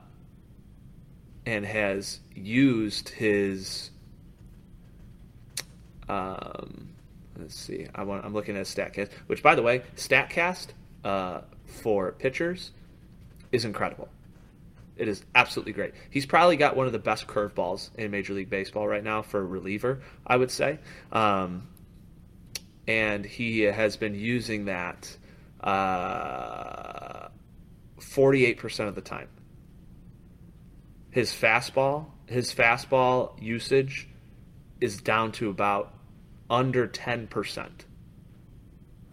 and 1.45 1.65
has 1.65 2.19
used 2.35 3.09
his. 3.09 3.89
Um, 6.09 6.89
let's 7.37 7.55
see. 7.55 7.87
I 7.95 8.03
want. 8.03 8.25
I'm 8.25 8.33
looking 8.33 8.57
at 8.57 8.65
Statcast, 8.65 9.09
which, 9.27 9.41
by 9.41 9.55
the 9.55 9.61
way, 9.61 9.83
Statcast 9.95 10.67
uh, 11.05 11.41
for 11.65 12.11
pitchers 12.11 12.71
is 13.53 13.63
incredible. 13.63 14.09
It 14.95 15.07
is 15.07 15.23
absolutely 15.33 15.73
great. 15.73 15.93
He's 16.09 16.25
probably 16.25 16.55
got 16.55 16.75
one 16.75 16.85
of 16.85 16.93
the 16.93 17.00
best 17.00 17.27
curveballs 17.27 17.89
in 17.95 18.12
Major 18.12 18.33
League 18.33 18.50
Baseball 18.50 18.88
right 18.88 19.03
now 19.03 19.21
for 19.21 19.39
a 19.39 19.45
reliever, 19.45 20.01
I 20.25 20.38
would 20.38 20.51
say. 20.51 20.79
Um, 21.12 21.67
and 22.88 23.25
he 23.25 23.62
has 23.62 23.97
been 23.97 24.13
using 24.13 24.65
that 24.65 25.17
uh, 25.62 27.29
48% 28.00 28.88
of 28.88 28.95
the 28.95 29.01
time. 29.01 29.29
His 31.09 31.31
fastball, 31.31 32.07
his 32.27 32.53
fastball 32.53 33.41
usage 33.41 34.09
is 34.81 35.01
down 35.01 35.31
to 35.33 35.50
about 35.50 35.93
under 36.50 36.88
10% 36.88 37.69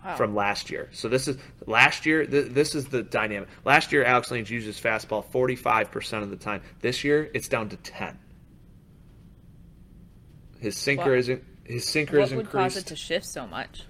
Wow. 0.04 0.16
from 0.16 0.35
last 0.35 0.71
year. 0.71 0.88
So 0.92 1.09
this 1.09 1.28
is 1.28 1.37
last 1.66 2.07
year. 2.07 2.25
Th- 2.25 2.50
this 2.50 2.75
is 2.75 2.87
the 2.87 3.02
dynamic. 3.02 3.49
Last 3.66 3.92
year, 3.92 4.02
Alex 4.02 4.30
Lange 4.30 4.47
used 4.49 4.66
his 4.66 4.80
fastball 4.80 5.25
45% 5.26 6.23
of 6.23 6.30
the 6.30 6.37
time. 6.37 6.62
This 6.80 7.04
year, 7.04 7.30
it's 7.35 7.49
down 7.49 7.69
to 7.69 7.76
10. 7.76 8.19
His 10.59 10.76
sinker 10.76 11.11
What- 11.11 11.19
isn't. 11.19 11.45
His 11.64 11.85
sinker 11.85 12.19
what 12.19 12.28
is 12.28 12.35
would 12.35 12.50
cause 12.50 12.76
it 12.76 12.87
to 12.87 12.97
shift 12.97 13.26
so 13.26 13.47
much? 13.47 13.85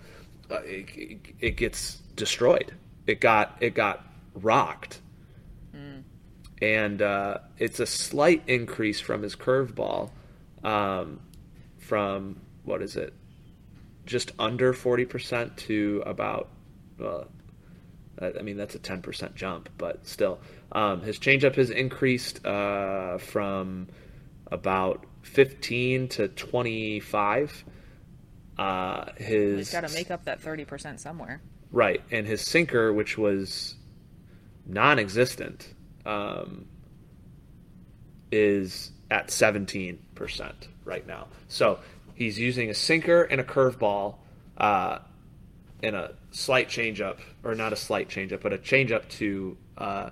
uh, 0.50 0.57
it, 0.64 0.87
it, 0.97 1.19
it 1.40 1.57
gets 1.57 1.95
destroyed. 2.17 2.75
It 3.07 3.21
got 3.21 3.57
it 3.61 3.75
got 3.75 4.05
rocked, 4.35 5.00
and 6.61 7.00
uh, 7.00 7.38
it's 7.59 7.81
a 7.81 7.87
slight 7.87 8.43
increase 8.47 9.00
from 9.00 9.23
his 9.23 9.35
curveball, 9.35 10.11
um, 10.62 11.21
from 11.79 12.40
what 12.64 12.83
is 12.83 12.97
it, 12.97 13.14
just 14.07 14.33
under 14.38 14.73
forty 14.73 15.04
percent 15.04 15.57
to 15.59 16.02
about. 16.07 16.49
Well, 16.99 17.28
I 18.21 18.42
mean 18.42 18.57
that's 18.57 18.75
a 18.75 18.78
ten 18.78 19.02
percent 19.02 19.35
jump, 19.35 19.69
but 19.78 20.07
still, 20.07 20.40
um, 20.73 21.00
his 21.02 21.19
changeup 21.19 21.54
has 21.57 21.71
increased 21.71 22.45
uh, 22.45 23.19
from 23.19 23.88
about 24.50 25.07
fifteen 25.23 26.09
to 26.09 26.28
twenty 26.28 27.00
five. 27.00 27.64
Uh, 28.59 29.12
his 29.16 29.57
He's 29.57 29.73
got 29.73 29.88
to 29.88 29.95
make 29.95 30.11
up 30.11 30.25
that 30.25 30.40
thirty 30.40 30.64
percent 30.64 31.00
somewhere. 31.00 31.40
Right, 31.73 32.02
and 32.11 32.26
his 32.26 32.42
sinker, 32.42 32.92
which 32.92 33.16
was 33.16 33.76
non-existent, 34.66 35.73
um, 36.04 36.66
is 38.30 38.90
at 39.11 39.30
seventeen 39.30 40.00
percent 40.14 40.69
right 40.85 41.07
now. 41.07 41.28
So 41.49 41.78
he's 42.21 42.39
using 42.39 42.69
a 42.69 42.75
sinker 42.75 43.23
and 43.23 43.41
a 43.41 43.45
curveball, 43.45 44.17
uh, 44.59 44.99
and 45.83 45.97
a 45.97 46.12
slight 46.33 46.69
changeup, 46.69 47.17
or 47.43 47.55
not 47.55 47.73
a 47.73 47.77
slight 47.77 48.11
changeup, 48.11 48.43
but 48.43 48.53
a 48.53 48.59
changeup 48.59 49.09
to 49.09 49.57
uh, 49.79 50.11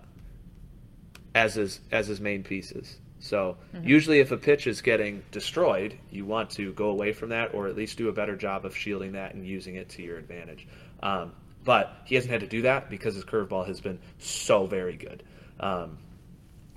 as 1.35 1.55
his 1.55 1.81
as 1.93 2.09
his 2.09 2.19
main 2.21 2.43
pieces. 2.43 2.97
So 3.21 3.59
usually, 3.83 4.21
if 4.21 4.33
a 4.33 4.39
pitch 4.39 4.67
is 4.67 4.81
getting 4.81 5.23
destroyed, 5.33 5.99
you 6.11 6.25
want 6.25 6.51
to 6.51 6.73
go 6.73 6.89
away 6.89 7.13
from 7.13 7.29
that, 7.29 7.53
or 7.53 7.67
at 7.67 7.77
least 7.77 7.99
do 7.99 8.09
a 8.09 8.13
better 8.13 8.37
job 8.37 8.65
of 8.65 8.75
shielding 8.75 9.13
that 9.13 9.35
and 9.35 9.47
using 9.47 9.75
it 9.75 9.91
to 9.91 10.03
your 10.03 10.17
advantage. 10.17 10.67
Um, 11.03 11.33
but 11.63 11.93
he 12.07 12.15
hasn't 12.15 12.33
had 12.33 12.41
to 12.41 12.47
do 12.47 12.63
that 12.63 12.89
because 12.89 13.17
his 13.17 13.25
curveball 13.25 13.67
has 13.67 13.83
been 13.83 13.99
so 14.19 14.67
very 14.67 14.97
good, 14.97 15.23
um, 15.61 15.99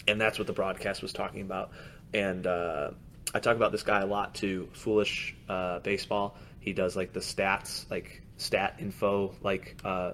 and 0.10 0.20
that's 0.20 0.38
what 0.38 0.48
the 0.48 0.54
broadcast 0.54 1.02
was 1.02 1.14
talking 1.14 1.42
about. 1.42 1.72
And 2.14 2.46
uh, 2.46 2.92
I 3.34 3.40
talk 3.40 3.56
about 3.56 3.72
this 3.72 3.84
guy 3.84 4.02
a 4.02 4.06
lot 4.06 4.36
too. 4.36 4.70
Foolish 4.74 5.36
uh, 5.48 5.80
baseball. 5.80 6.36
He 6.60 6.74
does 6.74 6.96
like 6.96 7.14
the 7.14 7.22
stats, 7.22 7.90
like 7.90 8.22
stat 8.38 8.76
info, 8.80 9.34
like 9.42 9.78
uh, 9.84 10.14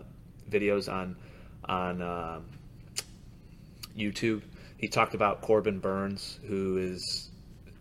videos 0.50 0.92
on 0.92 1.16
on. 1.66 2.02
Um, 2.02 2.46
YouTube, 3.98 4.44
he 4.78 4.88
talked 4.88 5.16
about 5.16 5.42
Corbin 5.42 5.80
Burnes, 5.80 6.40
who 6.48 6.78
is 6.78 7.30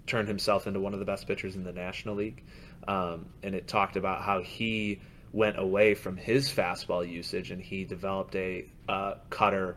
turned 0.06 0.28
himself 0.28 0.66
into 0.66 0.80
one 0.80 0.94
of 0.94 0.98
the 0.98 1.04
best 1.04 1.26
pitchers 1.26 1.56
in 1.56 1.64
the 1.64 1.72
National 1.72 2.14
League, 2.14 2.42
um, 2.88 3.26
and 3.42 3.54
it 3.54 3.68
talked 3.68 3.96
about 3.96 4.22
how 4.22 4.40
he 4.40 5.00
went 5.32 5.58
away 5.58 5.94
from 5.94 6.16
his 6.16 6.50
fastball 6.50 7.06
usage 7.06 7.50
and 7.50 7.60
he 7.60 7.84
developed 7.84 8.34
a 8.36 8.64
uh, 8.88 9.14
cutter 9.28 9.76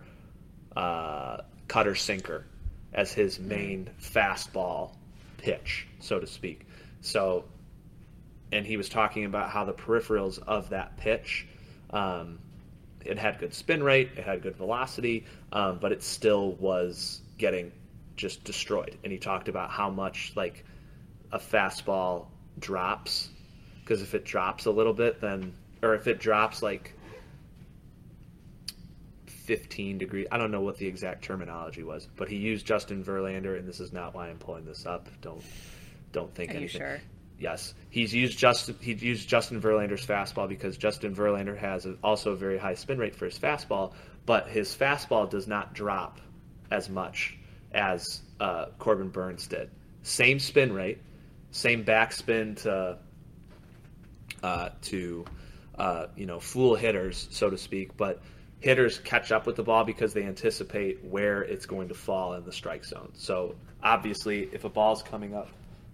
uh, 0.75 1.37
cutter 1.67 1.95
sinker 1.95 2.45
as 2.93 3.11
his 3.11 3.39
main 3.39 3.89
fastball 3.99 4.91
pitch, 5.39 5.87
so 5.99 6.19
to 6.19 6.27
speak. 6.27 6.67
So, 7.01 7.45
and 8.51 8.65
he 8.65 8.77
was 8.77 8.89
talking 8.89 9.25
about 9.25 9.49
how 9.49 9.65
the 9.65 9.73
peripherals 9.73 10.39
of 10.39 10.69
that 10.69 10.97
pitch, 10.97 11.47
um, 11.91 12.39
it 13.05 13.17
had 13.17 13.39
good 13.39 13.53
spin 13.53 13.81
rate, 13.81 14.09
it 14.17 14.23
had 14.23 14.41
good 14.41 14.55
velocity, 14.55 15.25
um, 15.53 15.79
but 15.79 15.91
it 15.91 16.03
still 16.03 16.51
was 16.53 17.21
getting 17.37 17.71
just 18.17 18.43
destroyed. 18.43 18.97
And 19.03 19.11
he 19.11 19.17
talked 19.17 19.47
about 19.47 19.69
how 19.69 19.89
much 19.89 20.33
like 20.35 20.65
a 21.31 21.39
fastball 21.39 22.25
drops, 22.59 23.29
because 23.81 24.01
if 24.01 24.13
it 24.13 24.25
drops 24.25 24.65
a 24.65 24.71
little 24.71 24.93
bit, 24.93 25.21
then 25.21 25.53
or 25.81 25.95
if 25.95 26.07
it 26.07 26.19
drops 26.19 26.61
like 26.61 26.93
15 29.49 29.97
degrees. 29.97 30.27
I 30.31 30.37
don't 30.37 30.51
know 30.51 30.61
what 30.61 30.77
the 30.77 30.85
exact 30.85 31.23
terminology 31.23 31.81
was, 31.81 32.07
but 32.15 32.29
he 32.29 32.35
used 32.35 32.67
Justin 32.67 33.03
Verlander, 33.03 33.57
and 33.57 33.67
this 33.67 33.79
is 33.79 33.91
not 33.91 34.13
why 34.13 34.29
I'm 34.29 34.37
pulling 34.37 34.63
this 34.63 34.85
up. 34.85 35.09
Don't 35.21 35.41
don't 36.11 36.31
think 36.35 36.51
Are 36.51 36.57
anything. 36.57 36.79
you 36.81 36.87
sure? 36.87 37.01
Yes, 37.39 37.73
he's 37.89 38.13
used 38.13 38.37
Justin. 38.37 38.75
He 38.79 38.93
used 38.93 39.27
Justin 39.27 39.59
Verlander's 39.59 40.05
fastball 40.05 40.47
because 40.47 40.77
Justin 40.77 41.15
Verlander 41.15 41.57
has 41.57 41.87
a, 41.87 41.95
also 42.03 42.33
a 42.33 42.35
very 42.35 42.59
high 42.59 42.75
spin 42.75 42.99
rate 42.99 43.15
for 43.15 43.25
his 43.25 43.39
fastball, 43.39 43.93
but 44.27 44.49
his 44.49 44.69
fastball 44.75 45.27
does 45.27 45.47
not 45.47 45.73
drop 45.73 46.19
as 46.69 46.87
much 46.87 47.35
as 47.71 48.21
uh, 48.39 48.67
Corbin 48.77 49.09
Burnes 49.09 49.47
did. 49.47 49.71
Same 50.03 50.37
spin 50.37 50.71
rate, 50.73 50.99
same 51.49 51.83
backspin 51.83 52.55
to 52.61 52.99
uh, 54.43 54.69
to 54.83 55.25
uh, 55.75 56.05
you 56.15 56.27
know 56.27 56.39
fool 56.39 56.75
hitters, 56.75 57.27
so 57.31 57.49
to 57.49 57.57
speak, 57.57 57.97
but 57.97 58.21
hitters 58.59 58.99
catch 58.99 59.31
up 59.31 59.45
with 59.45 59.55
the 59.55 59.63
ball 59.63 59.83
because 59.83 60.13
they 60.13 60.23
anticipate 60.23 61.03
where 61.03 61.41
it's 61.41 61.65
going 61.65 61.87
to 61.87 61.93
fall 61.93 62.33
in 62.33 62.43
the 62.43 62.51
strike 62.51 62.85
zone. 62.85 63.11
So 63.13 63.55
obviously, 63.81 64.49
if 64.51 64.65
a 64.65 64.69
ball's 64.69 65.01
coming 65.01 65.33
up, 65.33 65.49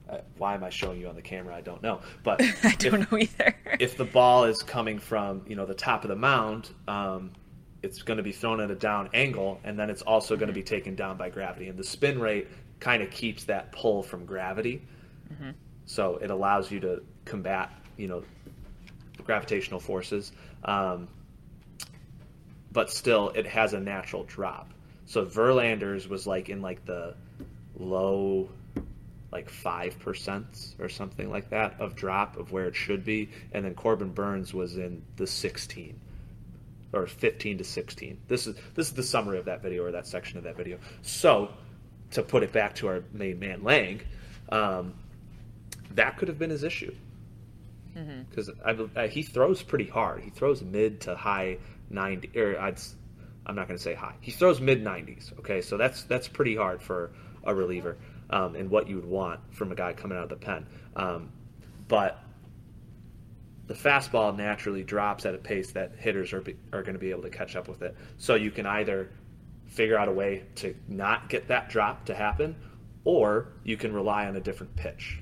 uh, 0.09 0.17
why 0.37 0.53
am 0.53 0.63
I 0.63 0.69
showing 0.69 0.99
you 0.99 1.07
on 1.07 1.15
the 1.15 1.21
camera? 1.21 1.55
I 1.55 1.61
don't 1.61 1.81
know, 1.81 2.01
but 2.23 2.41
I 2.63 2.75
don't 2.77 3.01
if, 3.01 3.11
know 3.11 3.17
either. 3.17 3.55
if 3.79 3.97
the 3.97 4.05
ball 4.05 4.45
is 4.45 4.61
coming 4.61 4.99
from 4.99 5.43
you 5.47 5.55
know 5.55 5.65
the 5.65 5.73
top 5.73 6.03
of 6.03 6.09
the 6.09 6.15
mound, 6.15 6.69
um, 6.87 7.31
it's 7.81 8.01
going 8.01 8.17
to 8.17 8.23
be 8.23 8.31
thrown 8.31 8.59
at 8.61 8.69
a 8.71 8.75
down 8.75 9.09
angle, 9.13 9.59
and 9.63 9.79
then 9.79 9.89
it's 9.89 10.01
also 10.03 10.35
going 10.35 10.47
to 10.47 10.53
be 10.53 10.63
taken 10.63 10.95
down 10.95 11.17
by 11.17 11.29
gravity, 11.29 11.69
and 11.69 11.77
the 11.77 11.83
spin 11.83 12.19
rate 12.19 12.47
kind 12.79 13.01
of 13.01 13.09
keeps 13.09 13.45
that 13.45 13.71
pull 13.71 14.03
from 14.03 14.25
gravity. 14.25 14.81
So 15.87 16.17
it 16.17 16.31
allows 16.31 16.71
you 16.71 16.79
to 16.81 17.03
combat 17.25 17.71
you 17.97 18.07
know 18.07 18.23
gravitational 19.23 19.79
forces. 19.79 20.31
Um, 20.63 21.07
but 22.75 22.91
still 22.91 23.29
it 23.29 23.47
has 23.47 23.73
a 23.73 23.79
natural 23.79 24.25
drop. 24.25 24.71
So 25.05 25.25
Verlander's 25.25 26.09
was 26.09 26.27
like 26.27 26.49
in 26.49 26.61
like 26.61 26.85
the 26.85 27.15
low 27.79 28.49
like 29.31 29.49
five 29.49 29.97
percent 29.99 30.75
or 30.79 30.89
something 30.89 31.31
like 31.31 31.49
that 31.49 31.79
of 31.79 31.95
drop 31.95 32.37
of 32.37 32.51
where 32.51 32.65
it 32.65 32.75
should 32.75 33.03
be, 33.03 33.29
and 33.53 33.65
then 33.65 33.73
Corbin 33.75 34.11
Burnes 34.11 34.53
was 34.53 34.77
in 34.77 35.01
the 35.15 35.25
sixteen 35.25 35.99
or 36.91 37.07
fifteen 37.07 37.57
to 37.57 37.63
sixteen. 37.63 38.17
This 38.27 38.45
is 38.45 38.55
this 38.75 38.87
is 38.87 38.93
the 38.93 39.03
summary 39.03 39.39
of 39.39 39.45
that 39.45 39.61
video 39.61 39.85
or 39.85 39.91
that 39.91 40.05
section 40.05 40.37
of 40.37 40.43
that 40.43 40.57
video. 40.57 40.77
So 41.01 41.49
to 42.11 42.23
put 42.23 42.43
it 42.43 42.51
back 42.51 42.75
to 42.75 42.87
our 42.87 43.03
main 43.13 43.39
man 43.39 43.63
Lange, 43.63 44.01
um, 44.49 44.93
that 45.91 46.17
could 46.17 46.27
have 46.27 46.37
been 46.37 46.49
his 46.49 46.63
issue 46.63 46.93
because 48.29 48.49
I, 48.65 49.07
he 49.07 49.23
throws 49.23 49.63
pretty 49.63 49.87
hard. 49.87 50.21
He 50.21 50.29
throws 50.29 50.61
mid 50.61 51.01
to 51.01 51.15
high 51.15 51.57
ninety, 51.89 52.29
or 52.39 52.59
I'd, 52.59 52.79
I'm 53.45 53.55
not 53.55 53.67
going 53.67 53.77
to 53.77 53.83
say 53.83 53.93
high. 53.93 54.15
He 54.21 54.31
throws 54.31 54.59
mid 54.61 54.83
nineties. 54.83 55.31
Okay, 55.39 55.61
so 55.61 55.77
that's 55.77 56.03
that's 56.03 56.27
pretty 56.27 56.55
hard 56.55 56.81
for 56.81 57.11
a 57.43 57.53
reliever, 57.53 57.97
um, 58.29 58.55
and 58.55 58.69
what 58.69 58.89
you 58.89 58.95
would 58.95 59.05
want 59.05 59.39
from 59.51 59.71
a 59.71 59.75
guy 59.75 59.93
coming 59.93 60.17
out 60.17 60.23
of 60.23 60.29
the 60.29 60.35
pen. 60.35 60.65
Um, 60.95 61.31
but 61.87 62.19
the 63.67 63.73
fastball 63.73 64.35
naturally 64.35 64.83
drops 64.83 65.25
at 65.25 65.33
a 65.33 65.39
pace 65.39 65.71
that 65.71 65.93
hitters 65.97 66.33
are 66.33 66.41
be, 66.41 66.55
are 66.71 66.81
going 66.81 66.93
to 66.93 66.99
be 66.99 67.11
able 67.11 67.23
to 67.23 67.29
catch 67.29 67.55
up 67.55 67.67
with 67.67 67.81
it. 67.81 67.95
So 68.17 68.35
you 68.35 68.51
can 68.51 68.65
either 68.65 69.09
figure 69.65 69.97
out 69.97 70.07
a 70.07 70.11
way 70.11 70.43
to 70.55 70.75
not 70.87 71.29
get 71.29 71.47
that 71.47 71.69
drop 71.69 72.05
to 72.05 72.15
happen, 72.15 72.55
or 73.03 73.49
you 73.63 73.77
can 73.77 73.93
rely 73.93 74.27
on 74.27 74.35
a 74.35 74.39
different 74.39 74.75
pitch. 74.75 75.19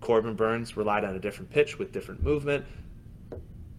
Corbin 0.00 0.34
Burnes 0.34 0.76
relied 0.76 1.04
on 1.04 1.16
a 1.16 1.18
different 1.18 1.50
pitch 1.50 1.78
with 1.78 1.90
different 1.92 2.22
movement, 2.22 2.64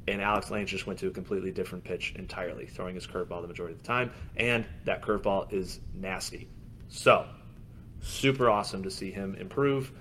and 0.07 0.21
Alex 0.21 0.49
Lange 0.49 0.65
just 0.65 0.87
went 0.87 0.99
to 0.99 1.07
a 1.07 1.11
completely 1.11 1.51
different 1.51 1.83
pitch 1.83 2.13
entirely, 2.15 2.65
throwing 2.65 2.95
his 2.95 3.05
curveball 3.05 3.41
the 3.41 3.47
majority 3.47 3.75
of 3.75 3.81
the 3.81 3.87
time, 3.87 4.11
and 4.37 4.65
that 4.85 5.01
curveball 5.01 5.51
is 5.51 5.79
nasty. 5.93 6.47
So, 6.87 7.25
super 7.99 8.49
awesome 8.49 8.83
to 8.83 8.91
see 8.91 9.11
him 9.11 9.35
improve, 9.35 9.91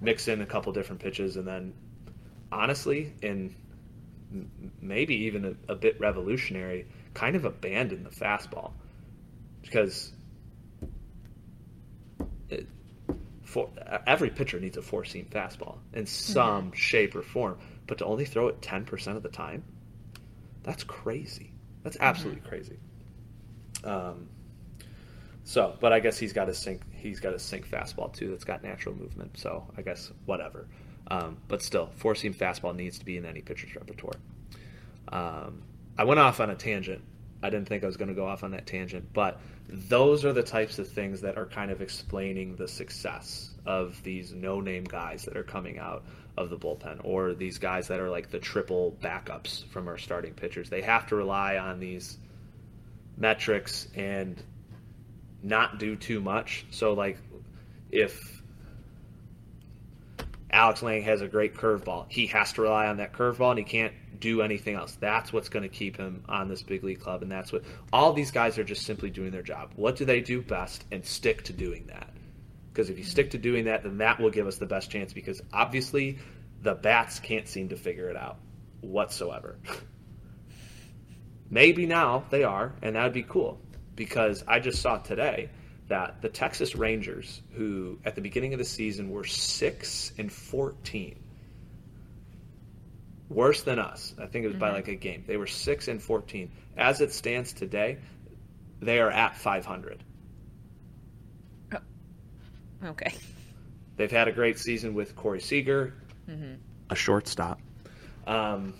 mix 0.00 0.28
in 0.28 0.40
a 0.42 0.46
couple 0.46 0.72
different 0.72 1.02
pitches, 1.02 1.36
and 1.36 1.46
then, 1.46 1.74
honestly, 2.52 3.12
in 3.22 3.54
maybe 4.80 5.14
even 5.14 5.44
a, 5.68 5.72
a 5.72 5.74
bit 5.74 5.98
revolutionary, 5.98 6.86
kind 7.14 7.34
of 7.34 7.44
abandon 7.44 8.04
the 8.04 8.10
fastball. 8.10 8.72
Because 9.62 10.12
it, 12.48 12.66
for 13.42 13.70
every 14.06 14.30
pitcher 14.30 14.60
needs 14.60 14.76
a 14.76 14.82
four 14.82 15.04
seam 15.04 15.26
fastball 15.30 15.78
in 15.92 16.04
mm-hmm. 16.04 16.06
some 16.06 16.72
shape 16.72 17.16
or 17.16 17.22
form, 17.22 17.58
but 17.88 17.98
to 17.98 18.04
only 18.04 18.24
throw 18.24 18.46
it 18.46 18.62
ten 18.62 18.84
percent 18.84 19.16
of 19.16 19.24
the 19.24 19.28
time, 19.28 19.64
that's 20.62 20.84
crazy. 20.84 21.52
That's 21.82 21.96
absolutely 21.98 22.42
crazy. 22.42 22.78
Um, 23.82 24.28
so, 25.42 25.76
but 25.80 25.92
I 25.92 26.00
guess 26.00 26.18
he's 26.18 26.32
got 26.32 26.48
a 26.48 26.54
sink. 26.54 26.82
He's 26.92 27.18
got 27.18 27.34
a 27.34 27.38
sink 27.38 27.68
fastball 27.68 28.12
too. 28.12 28.30
That's 28.30 28.44
got 28.44 28.62
natural 28.62 28.94
movement. 28.94 29.38
So 29.38 29.66
I 29.76 29.82
guess 29.82 30.12
whatever. 30.26 30.68
Um, 31.10 31.38
but 31.48 31.62
still, 31.62 31.90
four 31.96 32.14
seam 32.14 32.34
fastball 32.34 32.76
needs 32.76 32.98
to 32.98 33.04
be 33.04 33.16
in 33.16 33.24
any 33.24 33.40
pitcher's 33.40 33.74
repertoire. 33.74 34.20
Um, 35.10 35.62
I 35.96 36.04
went 36.04 36.20
off 36.20 36.38
on 36.40 36.50
a 36.50 36.54
tangent. 36.54 37.02
I 37.42 37.50
didn't 37.50 37.68
think 37.68 37.82
I 37.84 37.86
was 37.86 37.96
going 37.96 38.08
to 38.08 38.14
go 38.14 38.26
off 38.26 38.42
on 38.42 38.50
that 38.50 38.66
tangent, 38.66 39.12
but 39.12 39.40
those 39.68 40.24
are 40.24 40.32
the 40.32 40.42
types 40.42 40.78
of 40.78 40.88
things 40.88 41.20
that 41.20 41.38
are 41.38 41.46
kind 41.46 41.70
of 41.70 41.80
explaining 41.80 42.56
the 42.56 42.66
success 42.66 43.52
of 43.64 44.02
these 44.02 44.32
no-name 44.32 44.84
guys 44.84 45.24
that 45.24 45.36
are 45.36 45.44
coming 45.44 45.78
out 45.78 46.04
of 46.38 46.50
the 46.50 46.56
bullpen, 46.56 47.00
or 47.04 47.34
these 47.34 47.58
guys 47.58 47.88
that 47.88 48.00
are 48.00 48.08
like 48.08 48.30
the 48.30 48.38
triple 48.38 48.96
backups 49.02 49.64
from 49.66 49.88
our 49.88 49.98
starting 49.98 50.32
pitchers. 50.32 50.70
They 50.70 50.82
have 50.82 51.08
to 51.08 51.16
rely 51.16 51.58
on 51.58 51.80
these 51.80 52.16
metrics 53.16 53.88
and 53.94 54.40
not 55.42 55.78
do 55.78 55.96
too 55.96 56.20
much. 56.20 56.64
So, 56.70 56.94
like, 56.94 57.18
if 57.90 58.38
Alex 60.50 60.82
Lange 60.82 61.02
has 61.02 61.20
a 61.20 61.28
great 61.28 61.54
curveball. 61.54 62.06
He 62.08 62.26
has 62.28 62.52
to 62.54 62.62
rely 62.62 62.86
on 62.86 62.98
that 62.98 63.12
curveball 63.12 63.50
and 63.50 63.58
he 63.58 63.64
can't 63.64 63.92
do 64.18 64.40
anything 64.40 64.74
else. 64.74 64.96
That's 64.98 65.32
what's 65.32 65.48
going 65.48 65.62
to 65.64 65.68
keep 65.68 65.96
him 65.96 66.24
on 66.28 66.48
this 66.48 66.62
big 66.62 66.82
league 66.82 67.00
club. 67.00 67.22
And 67.22 67.30
that's 67.30 67.52
what 67.52 67.64
all 67.92 68.12
these 68.12 68.30
guys 68.30 68.58
are 68.58 68.64
just 68.64 68.86
simply 68.86 69.10
doing 69.10 69.30
their 69.30 69.42
job. 69.42 69.72
What 69.76 69.96
do 69.96 70.04
they 70.04 70.20
do 70.20 70.40
best? 70.40 70.84
And 70.90 71.04
stick 71.04 71.44
to 71.44 71.52
doing 71.52 71.86
that. 71.88 72.08
Because 72.78 72.90
if 72.90 72.98
you 72.98 73.02
stick 73.02 73.30
to 73.30 73.38
doing 73.38 73.64
that, 73.64 73.82
then 73.82 73.98
that 73.98 74.20
will 74.20 74.30
give 74.30 74.46
us 74.46 74.58
the 74.58 74.66
best 74.66 74.88
chance 74.88 75.12
because 75.12 75.42
obviously 75.52 76.18
the 76.62 76.76
bats 76.76 77.18
can't 77.18 77.48
seem 77.48 77.70
to 77.70 77.76
figure 77.76 78.08
it 78.08 78.16
out 78.16 78.36
whatsoever. 78.82 79.58
Maybe 81.50 81.86
now 81.86 82.22
they 82.30 82.44
are, 82.44 82.72
and 82.80 82.94
that 82.94 83.02
would 83.02 83.12
be 83.12 83.24
cool 83.24 83.58
because 83.96 84.44
I 84.46 84.60
just 84.60 84.80
saw 84.80 84.98
today 84.98 85.50
that 85.88 86.22
the 86.22 86.28
Texas 86.28 86.76
Rangers, 86.76 87.42
who 87.54 87.98
at 88.04 88.14
the 88.14 88.20
beginning 88.20 88.52
of 88.52 88.60
the 88.60 88.64
season 88.64 89.10
were 89.10 89.24
six 89.24 90.12
and 90.16 90.30
fourteen, 90.30 91.18
worse 93.28 93.62
than 93.62 93.80
us. 93.80 94.14
I 94.22 94.26
think 94.26 94.44
it 94.44 94.48
was 94.50 94.56
by 94.56 94.68
mm-hmm. 94.68 94.76
like 94.76 94.86
a 94.86 94.94
game. 94.94 95.24
They 95.26 95.36
were 95.36 95.48
six 95.48 95.88
and 95.88 96.00
fourteen. 96.00 96.52
As 96.76 97.00
it 97.00 97.12
stands 97.12 97.52
today, 97.52 97.98
they 98.78 99.00
are 99.00 99.10
at 99.10 99.36
five 99.36 99.66
hundred. 99.66 100.04
Okay. 102.84 103.12
They've 103.96 104.10
had 104.10 104.28
a 104.28 104.32
great 104.32 104.58
season 104.58 104.94
with 104.94 105.16
Corey 105.16 105.40
Seager, 105.40 105.94
a 106.90 106.94
shortstop. 106.94 107.60
Um, 108.26 108.74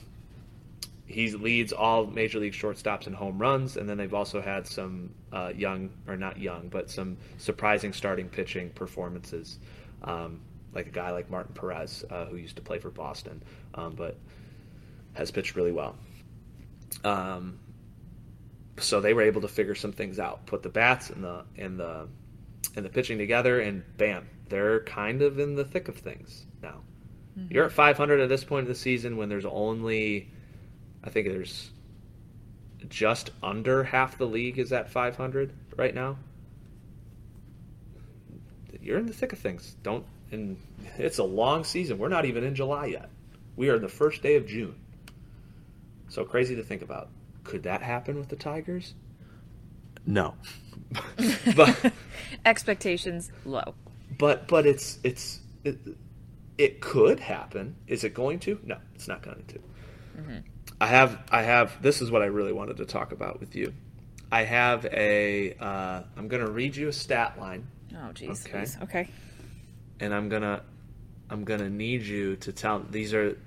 he 1.06 1.30
leads 1.32 1.72
all 1.72 2.06
major 2.06 2.38
league 2.38 2.52
shortstops 2.52 3.06
in 3.06 3.14
home 3.14 3.38
runs, 3.38 3.76
and 3.76 3.88
then 3.88 3.96
they've 3.96 4.14
also 4.14 4.40
had 4.40 4.66
some 4.66 5.10
uh, 5.32 5.52
young, 5.56 5.90
or 6.06 6.16
not 6.16 6.38
young, 6.38 6.68
but 6.68 6.90
some 6.90 7.16
surprising 7.38 7.92
starting 7.92 8.28
pitching 8.28 8.70
performances, 8.70 9.58
um, 10.04 10.40
like 10.74 10.86
a 10.86 10.90
guy 10.90 11.10
like 11.10 11.30
Martin 11.30 11.54
Perez, 11.54 12.04
uh, 12.10 12.26
who 12.26 12.36
used 12.36 12.56
to 12.56 12.62
play 12.62 12.78
for 12.78 12.90
Boston, 12.90 13.42
um, 13.74 13.94
but 13.94 14.18
has 15.14 15.30
pitched 15.30 15.56
really 15.56 15.72
well. 15.72 15.96
Um, 17.04 17.58
so 18.78 19.00
they 19.00 19.14
were 19.14 19.22
able 19.22 19.40
to 19.40 19.48
figure 19.48 19.74
some 19.74 19.92
things 19.92 20.18
out, 20.18 20.46
put 20.46 20.62
the 20.62 20.68
bats 20.68 21.10
in 21.10 21.22
the 21.22 21.44
and 21.56 21.80
the 21.80 22.06
and 22.76 22.84
the 22.84 22.88
pitching 22.88 23.18
together, 23.18 23.60
and 23.60 23.82
bam, 23.96 24.28
they're 24.48 24.80
kind 24.80 25.22
of 25.22 25.38
in 25.38 25.54
the 25.54 25.64
thick 25.64 25.88
of 25.88 25.96
things 25.96 26.46
now. 26.62 26.82
Mm-hmm. 27.38 27.54
You're 27.54 27.64
at 27.64 27.72
500 27.72 28.20
at 28.20 28.28
this 28.28 28.44
point 28.44 28.62
of 28.62 28.68
the 28.68 28.74
season 28.74 29.16
when 29.16 29.28
there's 29.28 29.46
only, 29.46 30.30
I 31.04 31.10
think 31.10 31.28
there's 31.28 31.70
just 32.88 33.30
under 33.42 33.84
half 33.84 34.18
the 34.18 34.26
league 34.26 34.58
is 34.58 34.72
at 34.72 34.90
500 34.90 35.52
right 35.76 35.94
now. 35.94 36.16
You're 38.80 38.98
in 38.98 39.06
the 39.06 39.12
thick 39.12 39.32
of 39.32 39.38
things. 39.38 39.76
Don't, 39.82 40.04
and 40.30 40.56
it's 40.96 41.18
a 41.18 41.24
long 41.24 41.64
season. 41.64 41.98
We're 41.98 42.08
not 42.08 42.24
even 42.24 42.44
in 42.44 42.54
July 42.54 42.86
yet. 42.86 43.10
We 43.56 43.68
are 43.68 43.78
the 43.78 43.88
first 43.88 44.22
day 44.22 44.36
of 44.36 44.46
June. 44.46 44.76
So 46.08 46.24
crazy 46.24 46.56
to 46.56 46.62
think 46.62 46.82
about. 46.82 47.08
Could 47.44 47.64
that 47.64 47.82
happen 47.82 48.18
with 48.18 48.28
the 48.28 48.36
Tigers? 48.36 48.94
No. 50.06 50.34
but 51.56 51.92
expectations 52.48 53.30
low. 53.44 53.74
But 54.18 54.48
but 54.48 54.66
it's 54.66 54.98
it's 55.04 55.40
it, 55.64 55.78
it, 56.56 56.80
could 56.80 57.20
happen. 57.20 57.76
Is 57.86 58.04
it 58.04 58.14
going 58.14 58.40
to? 58.40 58.58
No, 58.64 58.78
it's 58.94 59.06
not 59.06 59.22
going 59.22 59.44
to. 59.48 59.58
Mm-hmm. 60.18 60.38
I 60.80 60.86
have 60.86 61.20
I 61.30 61.42
have 61.42 61.80
this 61.82 62.00
is 62.00 62.10
what 62.10 62.22
I 62.22 62.26
really 62.26 62.52
wanted 62.52 62.78
to 62.78 62.86
talk 62.86 63.12
about 63.12 63.38
with 63.38 63.54
you. 63.54 63.72
I 64.32 64.42
have 64.42 64.86
a 64.86 65.54
uh, 65.60 66.02
I'm 66.16 66.28
going 66.28 66.44
to 66.44 66.50
read 66.50 66.74
you 66.74 66.88
a 66.88 66.92
stat 66.92 67.38
line. 67.38 67.68
Oh 67.92 68.10
jeez. 68.12 68.46
Okay. 68.46 68.58
Please. 68.58 68.78
Okay. 68.82 69.08
And 70.00 70.14
I'm 70.14 70.28
gonna 70.28 70.62
I'm 71.30 71.44
gonna 71.44 71.70
need 71.70 72.02
you 72.02 72.36
to 72.36 72.52
tell 72.52 72.80
these 72.80 73.12
are 73.14 73.38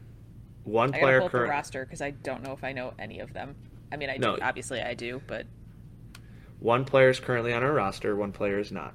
one 0.63 0.93
I 0.93 0.99
player 0.99 1.19
current 1.21 1.31
the 1.31 1.41
roster 1.51 1.85
because 1.85 2.01
I 2.01 2.11
don't 2.11 2.43
know 2.43 2.51
if 2.51 2.63
I 2.63 2.71
know 2.71 2.93
any 2.99 3.19
of 3.19 3.33
them. 3.33 3.55
I 3.91 3.97
mean, 3.97 4.09
I 4.09 4.17
no. 4.17 4.35
do, 4.37 4.41
obviously 4.41 4.79
I 4.79 4.93
do, 4.93 5.21
but 5.27 5.45
one 6.61 6.85
player 6.85 7.09
is 7.09 7.19
currently 7.19 7.53
on 7.53 7.63
our 7.63 7.73
roster, 7.73 8.15
one 8.15 8.31
player 8.31 8.59
is 8.59 8.71
not. 8.71 8.93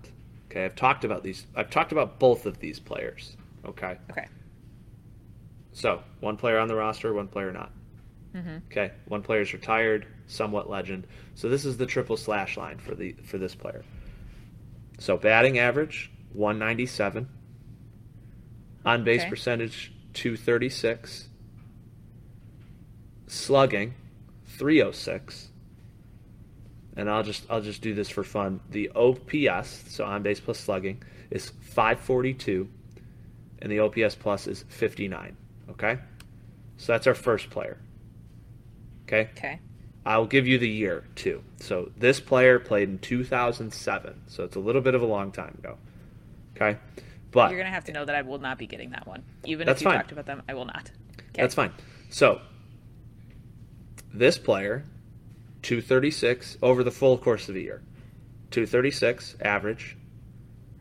Okay, 0.49 0.65
I've 0.65 0.77
talked 0.77 1.05
about 1.05 1.25
these. 1.25 1.47
I've 1.55 1.69
talked 1.69 1.91
about 1.91 2.21
both 2.21 2.47
of 2.47 2.61
these 2.61 2.79
players. 2.79 3.37
Okay. 3.67 3.99
Okay. 4.11 4.29
So 5.73 6.03
one 6.21 6.37
player 6.37 6.59
on 6.59 6.69
the 6.69 6.77
roster, 6.77 7.13
one 7.13 7.27
player 7.27 7.53
not. 7.53 7.73
Mm-hmm. 8.35 8.59
Okay, 8.71 8.93
one 9.07 9.23
player 9.23 9.41
is 9.41 9.53
retired, 9.53 10.07
somewhat 10.29 10.71
legend. 10.71 11.09
So 11.35 11.49
this 11.49 11.65
is 11.65 11.77
the 11.77 11.87
triple 11.87 12.17
slash 12.17 12.57
line 12.57 12.79
for 12.79 12.95
the 12.95 13.17
for 13.25 13.37
this 13.37 13.57
player. 13.57 13.85
So 14.99 15.17
batting 15.17 15.59
average 15.59 16.11
197, 16.35 17.29
on 18.85 19.05
base 19.05 19.23
okay. 19.23 19.31
percentage 19.31 19.93
236, 20.15 21.29
slugging 23.27 23.95
306 24.47 25.49
and 26.97 27.11
I'll 27.11 27.23
just 27.23 27.47
I'll 27.51 27.61
just 27.61 27.83
do 27.83 27.95
this 27.95 28.09
for 28.09 28.25
fun. 28.25 28.61
The 28.71 28.91
OPS, 28.95 29.85
so 29.89 30.05
on 30.05 30.23
base 30.23 30.41
plus 30.41 30.59
slugging, 30.59 31.03
is 31.31 31.51
542, 31.61 32.69
and 33.61 33.71
the 33.71 33.81
OPS 33.81 34.15
plus 34.15 34.47
is 34.47 34.65
59. 34.69 35.37
Okay, 35.71 35.99
so 36.79 36.93
that's 36.93 37.07
our 37.07 37.15
first 37.15 37.51
player. 37.51 37.79
Okay. 39.05 39.31
Okay. 39.37 39.61
I'll 40.05 40.27
give 40.27 40.47
you 40.47 40.59
the 40.59 40.69
year 40.69 41.05
too. 41.17 41.43
So 41.59 41.91
this 41.97 42.21
player 42.21 42.59
played 42.61 42.89
in 42.89 42.99
2007, 42.99 44.23
so 44.29 44.45
it's 44.45 44.57
a 44.57 44.61
little 44.61 44.81
bit 44.81 44.95
of 44.95 45.03
a 45.03 45.07
long 45.07 45.33
time 45.33 45.57
ago. 45.59 45.77
Okay, 46.55 46.79
but 47.31 47.51
you're 47.51 47.59
gonna 47.59 47.71
have 47.71 47.85
to 47.85 47.93
know 47.93 48.05
that 48.05 48.15
I 48.15 48.23
will 48.23 48.39
not 48.39 48.57
be 48.57 48.67
getting 48.67 48.91
that 48.91 49.07
one, 49.07 49.23
even 49.45 49.69
if 49.69 49.81
you 49.81 49.85
fine. 49.85 49.97
talked 49.97 50.13
about 50.13 50.27
them. 50.27 50.43
I 50.49 50.55
will 50.55 50.65
not. 50.65 50.91
Okay. 51.19 51.43
That's 51.43 51.55
fine. 51.55 51.73
So 52.09 52.41
this 54.15 54.39
player 54.39 54.85
236 55.63 56.59
over 56.63 56.85
the 56.85 56.91
full 56.91 57.19
course 57.19 57.49
of 57.49 57.57
a 57.57 57.61
year. 57.61 57.83
236 58.51 59.37
average, 59.41 59.97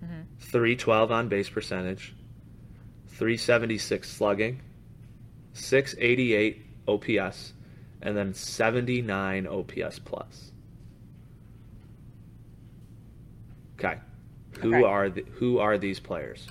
mm-hmm. 0.04 0.22
312 0.40 1.12
on 1.12 1.28
base 1.28 1.50
percentage, 1.50 2.16
376 3.08 4.10
slugging, 4.10 4.62
688 5.54 6.66
OPS, 6.88 7.54
and 8.02 8.16
then 8.16 8.34
79 8.34 9.48
OPS 9.48 10.00
plus. 10.00 10.52
Okay. 13.80 14.00
Who 14.60 14.76
okay. 14.76 14.84
are 14.84 15.10
the, 15.10 15.26
who 15.34 15.60
are 15.60 15.78
these 15.78 16.00
players? 16.00 16.48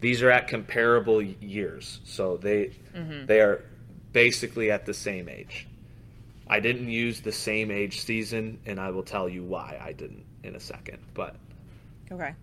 These 0.00 0.22
are 0.22 0.30
at 0.30 0.48
comparable 0.48 1.22
years, 1.22 2.00
so 2.04 2.36
they 2.36 2.70
mm-hmm. 2.94 3.26
they 3.26 3.40
are 3.40 3.64
basically 4.16 4.70
at 4.70 4.86
the 4.86 4.94
same 4.94 5.28
age. 5.28 5.68
I 6.48 6.60
didn't 6.60 6.88
use 6.88 7.20
the 7.20 7.32
same 7.32 7.70
age 7.70 8.00
season, 8.00 8.60
and 8.64 8.80
I 8.80 8.88
will 8.88 9.02
tell 9.02 9.28
you 9.28 9.44
why 9.44 9.78
I 9.78 9.92
didn't 9.92 10.24
in 10.42 10.56
a 10.56 10.60
second. 10.60 11.00
But 11.12 11.36
okay. 12.10 12.34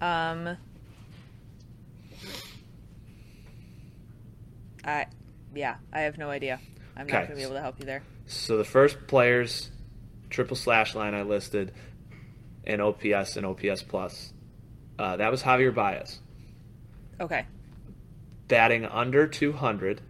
Um. 0.00 0.56
I 4.82 5.04
yeah, 5.54 5.76
I 5.92 6.00
have 6.00 6.16
no 6.16 6.30
idea. 6.30 6.58
I'm 6.96 7.04
okay. 7.08 7.12
not 7.12 7.24
gonna 7.24 7.36
be 7.36 7.42
able 7.42 7.56
to 7.56 7.60
help 7.60 7.78
you 7.78 7.84
there. 7.84 8.02
So 8.24 8.56
the 8.56 8.64
first 8.64 9.06
players, 9.06 9.68
triple 10.30 10.56
slash 10.56 10.94
line 10.94 11.12
I 11.12 11.24
listed, 11.24 11.74
and 12.66 12.80
OPS 12.80 13.36
and 13.36 13.44
OPS 13.44 13.82
plus. 13.82 14.32
Uh, 14.98 15.18
that 15.18 15.30
was 15.30 15.42
Javier 15.42 15.74
Baez. 15.74 16.20
Okay. 17.20 17.44
Batting 18.48 18.86
under 18.86 19.26
200 19.26 20.00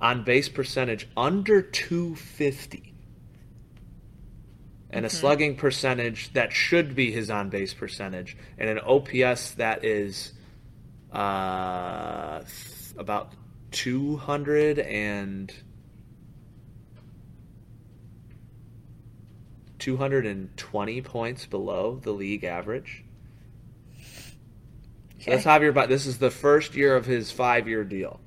on 0.00 0.24
base 0.24 0.48
percentage 0.48 1.08
under 1.16 1.60
250 1.62 2.94
and 4.90 5.04
a 5.04 5.08
mm-hmm. 5.08 5.16
slugging 5.16 5.56
percentage 5.56 6.32
that 6.32 6.52
should 6.52 6.94
be 6.94 7.10
his 7.12 7.30
on 7.30 7.48
base 7.48 7.74
percentage 7.74 8.36
and 8.58 8.68
an 8.68 8.78
OPS 8.78 9.52
that 9.52 9.84
is 9.84 10.32
uh, 11.12 12.42
about 12.96 13.32
200 13.72 14.78
and 14.78 15.52
220 19.78 21.02
points 21.02 21.46
below 21.46 21.98
the 22.02 22.12
league 22.12 22.44
average. 22.44 23.04
So 25.20 25.32
that's 25.32 25.44
Javier. 25.44 25.88
This 25.88 26.06
is 26.06 26.18
the 26.18 26.30
first 26.30 26.74
year 26.74 26.96
of 26.96 27.06
his 27.06 27.30
five-year 27.30 27.84
deal. 27.84 28.20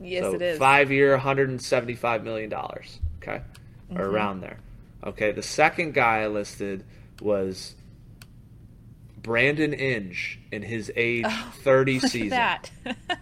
Yes, 0.00 0.22
so 0.22 0.34
it 0.34 0.42
is. 0.42 0.58
Five 0.58 0.90
year, 0.90 1.16
$175 1.16 2.22
million. 2.22 2.52
Okay. 2.52 3.42
Mm-hmm. 3.90 3.98
Or 3.98 4.10
around 4.10 4.40
there. 4.40 4.58
Okay. 5.04 5.32
The 5.32 5.42
second 5.42 5.94
guy 5.94 6.20
I 6.20 6.26
listed 6.28 6.84
was 7.20 7.74
Brandon 9.22 9.72
Inge 9.72 10.40
in 10.50 10.62
his 10.62 10.90
age 10.96 11.26
oh, 11.28 11.52
30 11.62 11.98
season. 12.00 12.28
that. 12.30 12.70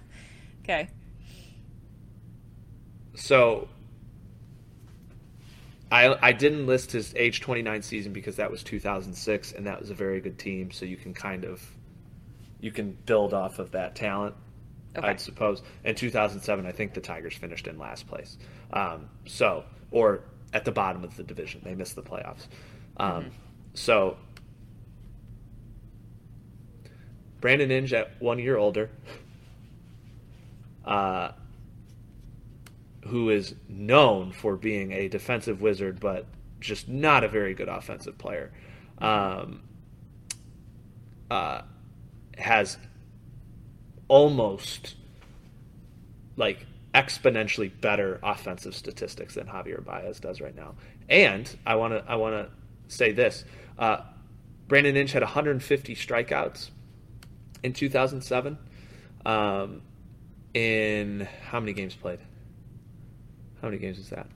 okay. 0.63 0.89
So 3.15 3.69
I 5.91 6.17
I 6.21 6.33
didn't 6.33 6.67
list 6.67 6.93
his 6.93 7.15
age 7.17 7.41
29 7.41 7.83
season 7.83 8.13
because 8.13 8.37
that 8.37 8.51
was 8.51 8.63
2006 8.63 9.53
and 9.53 9.67
that 9.67 9.81
was 9.81 9.91
a 9.91 9.95
very 9.95 10.21
good 10.21 10.39
team 10.39 10.71
so 10.71 10.85
you 10.85 10.97
can 10.97 11.15
kind 11.15 11.45
of 11.45 11.63
you 12.61 12.71
can 12.71 12.97
build 13.07 13.35
off 13.35 13.59
of 13.59 13.73
that 13.73 13.95
talent 13.95 14.35
okay. 14.99 15.09
I'd 15.09 15.21
suppose. 15.21 15.63
In 15.85 15.95
2007, 15.95 16.67
I 16.67 16.73
think 16.73 16.95
the 16.95 17.01
Tigers 17.01 17.35
finished 17.35 17.67
in 17.67 17.79
last 17.79 18.07
place. 18.07 18.37
Um, 18.73 19.09
so, 19.27 19.65
or 19.91 20.21
at 20.53 20.65
the 20.65 20.73
bottom 20.73 21.05
of 21.05 21.17
the 21.17 21.23
division, 21.23 21.61
they 21.65 21.75
missed 21.75 21.97
the 21.97 22.03
playoffs. 22.03 22.47
Um, 22.97 23.11
mm-hmm. 23.11 23.29
So, 23.75 24.17
Brandon 27.41 27.71
Inge 27.71 27.93
at 27.93 28.21
one 28.21 28.39
year 28.39 28.57
older, 28.57 28.91
uh, 30.85 31.33
who 33.07 33.31
is 33.31 33.55
known 33.69 34.33
for 34.33 34.57
being 34.57 34.93
a 34.93 35.09
defensive 35.09 35.61
wizard, 35.61 36.01
but 36.01 36.27
just 36.61 36.89
not 36.89 37.25
a 37.25 37.29
very 37.29 37.55
good 37.55 37.69
offensive 37.69 38.19
player, 38.19 38.51
um, 38.99 39.63
uh, 41.31 41.63
has 42.37 42.77
almost 44.09 44.97
like 46.37 46.67
exponentially 46.95 47.71
better 47.81 48.19
offensive 48.23 48.75
statistics 48.75 49.35
than 49.35 49.47
Javier 49.47 49.85
Baez 49.85 50.19
does 50.21 50.41
right 50.41 50.55
now. 50.55 50.75
And 51.09 51.55
I 51.67 51.77
want 51.77 51.95
to 51.95 52.11
I 52.11 52.17
want 52.17 52.35
to 52.35 52.51
say 52.95 53.13
this: 53.13 53.45
uh, 53.79 53.99
Brandon 54.67 54.97
Inge 54.97 55.13
had 55.13 55.23
150 55.23 55.95
strikeouts 55.95 56.71
in 57.63 57.73
2007. 57.73 58.59
Um, 59.27 59.83
in 60.55 61.29
how 61.51 61.61
many 61.61 61.73
games 61.73 61.95
played? 61.95 62.21
How 63.61 63.69
many 63.69 63.79
games 63.79 63.99
is 63.99 64.11
that? 64.11 64.27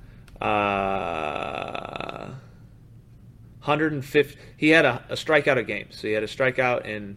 Uh, 0.45 2.29
150. 3.61 4.39
He 4.57 4.71
had 4.71 4.85
a, 4.85 5.05
a 5.09 5.15
strikeout 5.15 5.57
a 5.57 5.63
game, 5.63 5.87
so 5.91 6.07
he 6.09 6.13
had 6.13 6.23
a 6.23 6.27
strikeout 6.27 6.85
in 6.85 7.17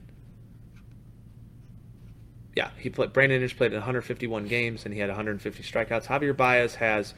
Yeah, 2.55 2.69
he 2.77 2.89
played. 2.89 3.11
Brandon 3.13 3.41
Inge 3.41 3.57
played 3.57 3.71
in 3.71 3.77
151 3.77 4.45
games 4.47 4.85
and 4.85 4.93
he 4.93 4.99
had 4.99 5.09
150 5.09 5.61
strikeouts. 5.63 6.05
Javier 6.05 6.35
Baez 6.35 6.75
has 6.75 7.13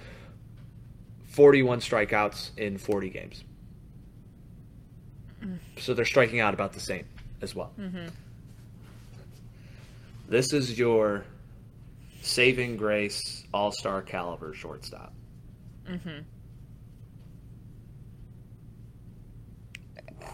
41 1.27 1.79
strikeouts 1.79 2.57
in 2.57 2.77
40 2.77 3.09
games. 3.09 3.43
So 5.77 5.93
they're 5.93 6.05
striking 6.05 6.39
out 6.39 6.55
about 6.55 6.73
the 6.73 6.79
same 6.79 7.05
as 7.41 7.53
well. 7.53 7.71
Mm-hmm. 7.79 8.07
This 10.27 10.51
is 10.53 10.77
your 10.77 11.23
saving 12.21 12.77
grace, 12.77 13.45
all 13.53 13.71
star 13.71 14.01
caliber 14.01 14.53
shortstop. 14.55 15.13
Mm-hmm. 15.87 16.19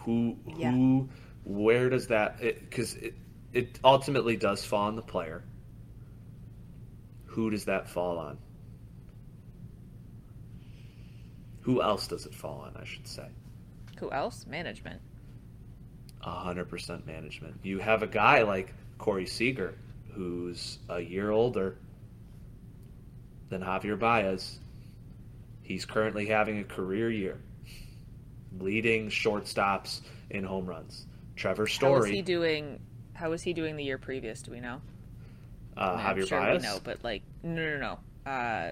Who, 0.06 0.38
Yeah. 0.58 0.72
who, 0.72 1.10
where 1.44 1.90
does 1.90 2.08
that? 2.08 2.40
Because 2.40 2.98
it, 3.54 3.80
ultimately 3.84 4.36
does 4.36 4.66
fall 4.66 4.88
on 4.88 4.96
the 4.96 5.02
player. 5.02 5.44
Who 7.26 7.50
does 7.50 7.66
that 7.66 7.90
fall 7.90 8.18
on? 8.18 8.38
Who 11.62 11.82
else 11.82 12.08
does 12.08 12.26
it 12.26 12.34
fall 12.36 12.66
on? 12.66 12.76
I 12.80 12.86
should 12.86 13.08
say. 13.08 13.28
Who 14.00 14.12
else? 14.12 14.46
Management. 14.46 15.02
A 16.22 16.32
hundred 16.32 16.70
percent 16.70 17.06
management. 17.08 17.56
You 17.64 17.80
have 17.80 18.04
a 18.04 18.08
guy 18.08 18.44
like 18.44 18.74
Corey 18.98 19.26
Seager, 19.26 19.76
who's 20.14 20.80
a 20.90 21.00
year 21.00 21.32
older 21.32 21.76
than 23.50 23.62
Javier 23.62 23.98
Baez. 23.98 24.60
He's 25.62 25.86
currently 25.86 26.26
having 26.28 26.60
a 26.60 26.64
career 26.64 27.10
year, 27.10 27.38
leading 28.60 29.10
shortstops 29.10 30.02
in 30.30 30.44
home 30.44 30.66
runs. 30.66 31.06
Trevor 31.36 31.64
How 31.64 31.64
was 31.64 31.74
Story, 31.74 32.12
he 32.12 32.22
doing? 32.22 32.80
How 33.24 33.30
was 33.30 33.42
he 33.42 33.54
doing 33.54 33.78
the 33.78 33.86
year 33.86 33.98
previous? 33.98 34.42
Do 34.42 34.52
we 34.52 34.60
know? 34.60 34.82
uh, 35.78 35.80
I 35.80 36.14
mean, 36.14 36.26
Javier 36.26 36.28
sure 36.28 36.40
Baez. 36.42 36.62
we 36.62 36.68
know, 36.68 36.78
but 36.84 37.06
like, 37.06 37.22
no, 37.42 37.78
no, 37.78 37.98
no. 38.26 38.30
Uh, 38.30 38.72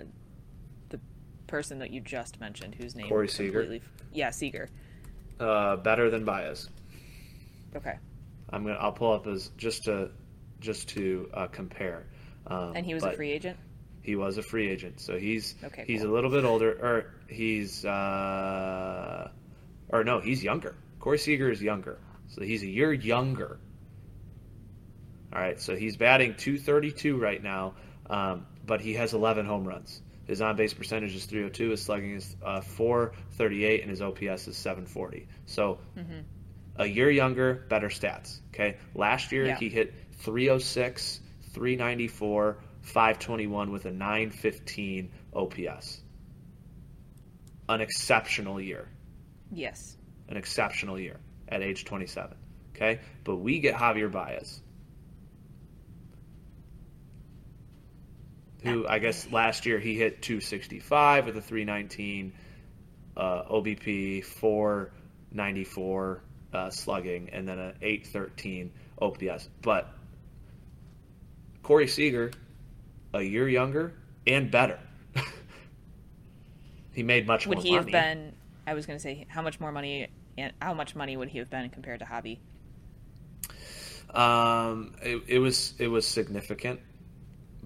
the 0.90 1.00
person 1.48 1.80
that 1.80 1.90
you 1.92 2.02
just 2.02 2.42
mentioned, 2.42 2.76
whose 2.76 2.94
name 2.94 3.06
is 3.06 3.10
Corey 3.10 3.30
Seager? 3.30 3.80
Yeah, 4.12 4.30
Seager. 4.32 4.68
uh, 5.40 5.78
better 5.78 6.10
than 6.10 6.26
Baez. 6.26 6.68
Okay, 7.78 7.96
I'm 8.50 8.64
gonna. 8.66 8.76
I'll 8.78 8.92
pull 8.92 9.14
up 9.14 9.24
his 9.26 9.52
just 9.56 9.86
to 9.86 10.10
just 10.60 10.90
to 10.90 11.30
uh, 11.34 11.48
compare. 11.48 12.08
Um, 12.46 12.74
and 12.76 12.86
he 12.86 12.94
was 12.94 13.06
a 13.06 13.14
free 13.14 13.32
agent. 13.32 13.58
He 14.02 14.18
was 14.18 14.38
a 14.38 14.44
free 14.44 14.70
agent, 14.70 15.00
so 15.00 15.18
he's 15.18 15.56
Okay, 15.64 15.86
he's 15.88 16.02
cool. 16.02 16.12
a 16.12 16.14
little 16.14 16.30
bit 16.30 16.44
older, 16.44 16.72
or 16.74 17.14
he's 17.34 17.86
uh, 17.86 19.30
or 19.88 20.04
no, 20.04 20.20
he's 20.20 20.44
younger. 20.44 20.76
Corey 21.00 21.20
Seager 21.20 21.50
is 21.50 21.62
younger, 21.62 22.00
so 22.28 22.42
he's 22.42 22.64
a 22.64 22.68
year 22.68 22.92
younger. 22.92 23.58
All 25.34 25.40
right, 25.42 25.60
so 25.60 25.76
he's 25.76 25.96
batting 25.98 26.36
232 26.36 27.18
right 27.18 27.42
now, 27.42 27.74
um, 28.10 28.46
but 28.66 28.82
he 28.82 28.96
has 28.96 29.14
11 29.14 29.46
home 29.46 29.66
runs. 29.68 30.02
His 30.26 30.42
on 30.42 30.56
base 30.56 30.74
percentage 30.74 31.16
is 31.16 31.26
302. 31.26 31.70
His 31.72 31.82
slugging 31.82 32.12
is 32.16 32.36
uh, 32.44 32.62
438, 32.62 33.82
and 33.82 33.90
his 33.90 34.02
OPS 34.02 34.48
is 34.48 34.58
740. 34.58 35.28
So 35.46 35.80
Mm-hmm. 35.98 36.20
a 36.78 36.86
year 36.86 37.10
younger, 37.10 37.66
better 37.70 37.88
stats. 37.90 38.40
Okay, 38.54 38.78
last 38.94 39.32
year 39.32 39.46
Yeah. 39.48 39.58
he 39.58 39.70
hit 39.70 39.94
306, 40.20 41.20
394, 41.54 42.58
521 42.82 43.72
with 43.72 43.86
a 43.86 43.92
915 43.92 45.12
OPS. 45.34 46.02
An 47.70 47.82
exceptional 47.82 48.60
year. 48.60 48.90
Yes. 49.52 49.96
An 50.30 50.38
exceptional 50.38 51.00
year 51.00 51.18
at 51.48 51.62
age 51.62 51.86
27. 51.86 52.36
Okay, 52.76 53.00
but 53.24 53.38
we 53.38 53.60
get 53.60 53.76
Javier 53.76 54.12
Baez, 54.12 54.62
who 58.62 58.88
I 58.88 59.00
guess 59.00 59.32
last 59.32 59.66
year 59.66 59.80
he 59.80 59.96
hit 59.98 60.22
265 60.22 61.26
with 61.26 61.38
a 61.38 61.42
319 61.42 62.34
uh, 63.18 63.44
OBP, 63.44 64.24
494 64.24 66.22
uh, 66.54 66.70
slugging, 66.70 67.30
and 67.32 67.48
then 67.48 67.60
an 67.60 67.74
813 67.82 68.72
OPS. 69.02 69.50
But 69.62 69.94
Corey 71.64 71.88
Seager, 71.88 72.32
a 73.14 73.22
year 73.22 73.48
younger 73.48 73.94
and 74.28 74.52
better. 74.52 74.80
he 76.94 77.04
made 77.04 77.28
much 77.28 77.48
Would 77.48 77.58
more 77.58 77.64
he 77.64 77.72
money. 77.72 77.92
have 77.92 77.92
been? 77.92 78.34
I 78.68 78.74
was 78.74 78.86
going 78.86 78.98
to 78.98 79.04
say, 79.04 79.26
how 79.30 79.42
much 79.42 79.60
more 79.60 79.72
money? 79.72 80.08
And 80.38 80.54
how 80.62 80.74
much 80.74 80.96
money 80.96 81.18
would 81.18 81.30
he 81.30 81.40
have 81.40 81.50
been 81.50 81.70
compared 81.70 82.00
to 82.00 82.06
Javi? 82.06 82.40
Um, 84.14 84.94
it, 85.02 85.24
it 85.28 85.40
was 85.40 85.74
it 85.78 85.88
was 85.88 86.06
significant, 86.06 86.80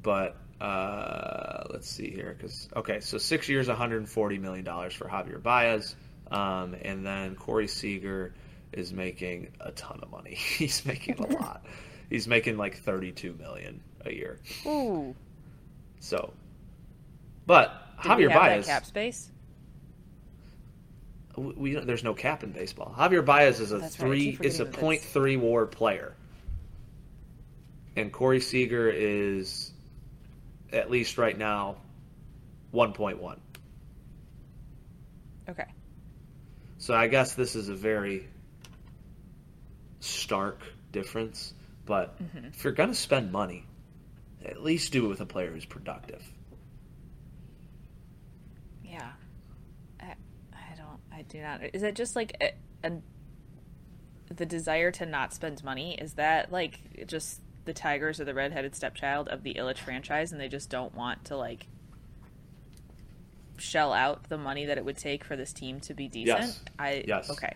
but 0.02 0.38
uh, 0.66 1.64
let's 1.70 1.88
see 1.88 2.10
here, 2.10 2.36
because 2.36 2.68
okay, 2.76 3.00
so 3.00 3.20
six 3.20 3.48
years, 3.48 3.68
140 3.68 4.38
million 4.40 4.66
dollars 4.66 4.94
for 4.94 5.08
Javier 5.08 5.42
Baez, 5.42 5.96
um, 6.32 6.76
and 6.82 7.06
then 7.06 7.36
Corey 7.36 7.68
Seager 7.68 8.34
is 8.74 8.92
making 8.92 9.52
a 9.60 9.72
ton 9.72 10.00
of 10.02 10.10
money. 10.10 10.34
He's 10.36 10.84
making 10.84 11.20
a 11.20 11.28
lot. 11.28 11.64
He's 12.10 12.28
making 12.28 12.58
like 12.58 12.78
32 12.78 13.34
million 13.34 13.82
a 14.06 14.12
year. 14.12 14.40
Ooh. 14.66 15.16
So, 16.00 16.34
but 17.46 17.72
Did 18.02 18.12
Javier 18.12 18.34
Baez, 18.34 18.66
that 18.66 18.72
cap 18.72 18.86
space? 18.86 19.30
we, 21.38 21.54
we 21.54 21.76
there's 21.76 22.04
no 22.04 22.16
cap 22.16 22.44
in 22.44 22.52
baseball. 22.52 22.94
Javier 22.98 23.24
Baez 23.24 23.60
is 23.60 23.72
a 23.72 23.80
That's 23.80 23.96
three. 23.96 24.38
it's 24.42 24.60
a 24.60 24.66
that 24.66 25.02
three 25.04 25.38
WAR 25.38 25.68
player, 25.68 26.16
and 27.96 28.12
Corey 28.12 28.40
Seager 28.40 28.90
is 28.90 29.72
at 30.74 30.90
least 30.92 31.18
right 31.18 31.38
now 31.38 31.78
one 32.72 32.94
point 32.94 33.22
one. 33.22 33.40
Okay. 35.50 35.66
So 36.78 36.94
I 36.94 37.08
guess 37.08 37.34
this 37.34 37.56
is 37.56 37.70
a 37.70 37.76
very 37.76 38.28
stark 40.00 40.62
difference. 40.92 41.54
But 41.86 42.18
Mm-hmm. 42.22 42.46
if 42.48 42.64
you're 42.64 42.74
gonna 42.74 42.96
spend 42.96 43.32
money, 43.32 43.66
at 44.44 44.62
least 44.64 44.92
do 44.92 45.06
it 45.06 45.10
with 45.10 45.22
a 45.22 45.26
player 45.26 45.52
who's 45.52 45.66
productive. 45.66 46.24
Yeah. 48.84 49.12
I, 50.00 50.16
I 50.54 50.76
don't. 50.76 51.00
I 51.12 51.22
do 51.24 51.42
not. 51.42 51.62
Is 51.74 51.84
it 51.84 51.96
just 51.96 52.16
like 52.16 52.36
a, 52.42 52.54
a, 52.88 52.92
the 54.34 54.46
desire 54.46 54.92
to 54.92 55.06
not 55.06 55.34
spend 55.34 55.64
money? 55.64 55.96
Is 55.96 56.14
that 56.14 56.52
like 56.52 57.06
just 57.08 57.42
the 57.66 57.74
Tigers 57.74 58.20
are 58.20 58.26
the 58.26 58.34
redheaded 58.34 58.76
stepchild 58.76 59.28
of 59.28 59.44
the 59.44 59.56
Ilitch 59.56 59.80
franchise, 59.80 60.32
and 60.32 60.40
they 60.40 60.48
just 60.48 60.70
don't 60.70 60.94
want 60.96 61.26
to 61.26 61.38
like 61.38 61.68
shell 63.58 63.94
out 63.94 64.28
the 64.30 64.38
money 64.38 64.66
that 64.66 64.78
it 64.78 64.86
would 64.86 64.98
take 64.98 65.24
for 65.24 65.36
this 65.36 65.54
team 65.54 65.80
to 65.82 65.94
be 65.94 66.08
decent? 66.08 66.40
Yes. 66.42 66.64
I 66.78 67.04
Yes. 67.08 67.30
Okay. 67.30 67.54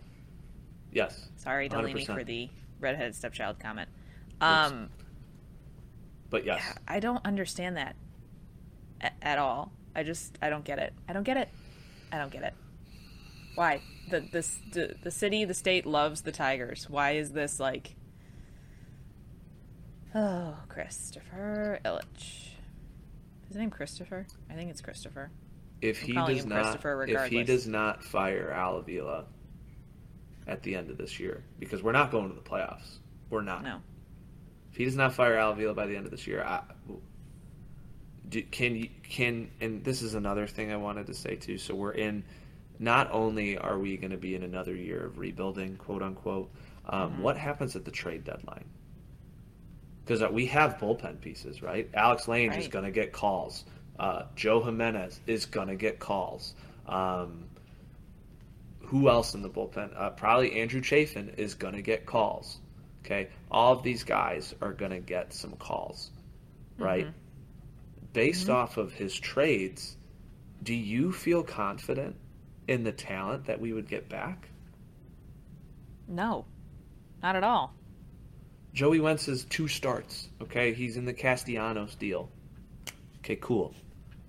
Yes. 0.92 1.28
Sorry, 1.38 1.70
Delaney, 1.70 2.06
100%. 2.06 2.16
for 2.16 2.24
the 2.24 2.50
redheaded 2.80 3.16
stepchild 3.16 3.60
comment. 3.60 3.90
Um. 4.42 4.90
But 6.30 6.46
yes. 6.46 6.62
Yeah, 6.64 6.74
I 6.88 7.00
don't 7.00 7.26
understand 7.26 7.78
that 7.78 7.96
a- 9.02 9.12
at 9.22 9.38
all. 9.40 9.72
I 9.96 10.04
just 10.04 10.38
I 10.42 10.50
don't 10.50 10.64
get 10.64 10.80
it. 10.80 10.94
I 11.08 11.14
don't 11.14 11.24
get 11.24 11.38
it. 11.38 11.50
I 12.12 12.18
don't 12.18 12.32
get 12.32 12.44
it. 12.44 12.54
Why 13.56 13.82
the 14.10 14.22
this 14.22 14.58
the, 14.72 14.96
the 15.04 15.12
city 15.12 15.46
the 15.46 15.54
state 15.54 15.86
loves 15.86 16.22
the 16.22 16.32
tigers? 16.32 16.90
Why 16.90 17.12
is 17.12 17.32
this 17.32 17.60
like? 17.60 17.96
Oh, 20.16 20.56
Christopher 20.68 21.80
Ilitch. 21.86 22.50
His 23.48 23.58
name 23.58 23.70
Christopher? 23.70 24.26
I 24.50 24.54
think 24.54 24.70
it's 24.72 24.82
Christopher. 24.82 25.32
if 25.82 26.02
I'm 26.04 26.08
he 26.08 26.14
does 26.36 26.46
not 26.46 26.84
if 27.08 27.28
he 27.30 27.44
does 27.44 27.68
not 27.68 28.04
fire 28.04 28.52
Al 28.52 28.78
Avila 28.78 29.26
at 30.48 30.62
the 30.64 30.76
end 30.76 30.90
of 30.90 30.98
this 30.98 31.20
year 31.20 31.44
because 31.60 31.82
we're 31.84 31.92
not 31.94 32.12
going 32.12 32.28
to 32.30 32.36
the 32.36 32.42
playoffs 32.42 32.98
we're 33.30 33.42
not 33.44 33.64
No. 33.64 33.78
if 34.72 34.78
he 34.78 34.84
does 34.86 34.96
not 34.96 35.14
fire 35.14 35.38
Al 35.38 35.52
Avila 35.52 35.74
by 35.74 35.86
the 35.88 35.96
end 35.96 36.06
of 36.06 36.12
this 36.12 36.28
year 36.28 36.44
I, 36.44 36.62
do, 38.28 38.42
can 38.44 38.76
you 38.76 38.90
can 39.04 39.50
and 39.62 39.84
this 39.84 40.02
is 40.02 40.16
another 40.16 40.48
thing 40.48 40.72
I 40.72 40.76
wanted 40.78 41.08
to 41.08 41.14
say 41.14 41.36
too 41.36 41.58
so 41.58 41.76
we're 41.76 41.92
in 41.94 42.24
not 42.78 43.10
only 43.12 43.58
are 43.58 43.78
we 43.80 43.96
going 43.98 44.12
to 44.12 44.18
be 44.18 44.36
in 44.36 44.44
another 44.44 44.76
year 44.76 45.06
of 45.06 45.18
rebuilding 45.18 45.78
quote 45.78 46.02
unquote 46.02 46.52
um, 46.88 47.12
Mm-hmm. 47.14 47.22
what 47.22 47.38
happens 47.38 47.76
at 47.76 47.86
the 47.86 47.92
trade 47.92 48.24
deadline 48.24 48.66
because 50.04 50.22
we 50.32 50.48
have 50.48 50.78
bullpen 50.78 51.22
pieces, 51.22 51.62
right? 51.62 51.90
Alex 51.94 52.28
Lange 52.28 52.54
is 52.54 52.68
going 52.68 52.86
to 52.86 52.92
get 52.92 53.12
calls. 53.12 53.64
Uh, 54.00 54.24
Joe 54.36 54.62
Jimenez 54.64 55.20
is 55.28 55.46
going 55.46 55.68
to 55.68 55.76
get 55.76 56.00
calls. 56.00 56.56
Um, 56.88 57.46
who 58.82 59.10
else 59.10 59.36
in 59.36 59.42
the 59.42 59.50
bullpen? 59.50 59.92
Uh, 59.96 60.10
probably 60.12 60.60
Andrew 60.60 60.82
Chafin 60.82 61.34
is 61.38 61.54
going 61.54 61.76
to 61.76 61.82
get 61.82 62.06
calls. 62.06 62.60
Okay, 63.06 63.30
all 63.52 63.74
of 63.74 63.84
these 63.84 64.04
guys 64.04 64.54
are 64.62 64.74
going 64.74 64.92
to 64.92 65.00
get 65.00 65.34
some 65.34 65.54
calls, 65.54 66.12
right? 66.78 67.08
Based 68.14 68.50
off 68.50 68.78
of 68.78 68.92
his 68.92 69.18
trades, 69.18 69.96
do 70.64 70.74
you 70.74 71.12
feel 71.12 71.44
confident 71.44 72.16
in 72.68 72.84
the 72.84 72.92
talent 72.92 73.46
that 73.46 73.60
we 73.60 73.74
would 73.74 73.88
get 73.88 74.10
back? 74.10 74.50
No. 76.08 76.46
Not 77.22 77.36
at 77.36 77.44
all. 77.44 77.74
Joey 78.80 79.02
Wentz 79.02 79.28
is 79.28 79.44
two 79.44 79.68
starts. 79.68 80.30
Okay, 80.42 80.74
he's 80.74 80.96
in 80.96 81.04
the 81.04 81.12
Castellanos 81.12 81.96
deal. 81.96 82.30
Okay, 83.18 83.36
cool. 83.36 83.76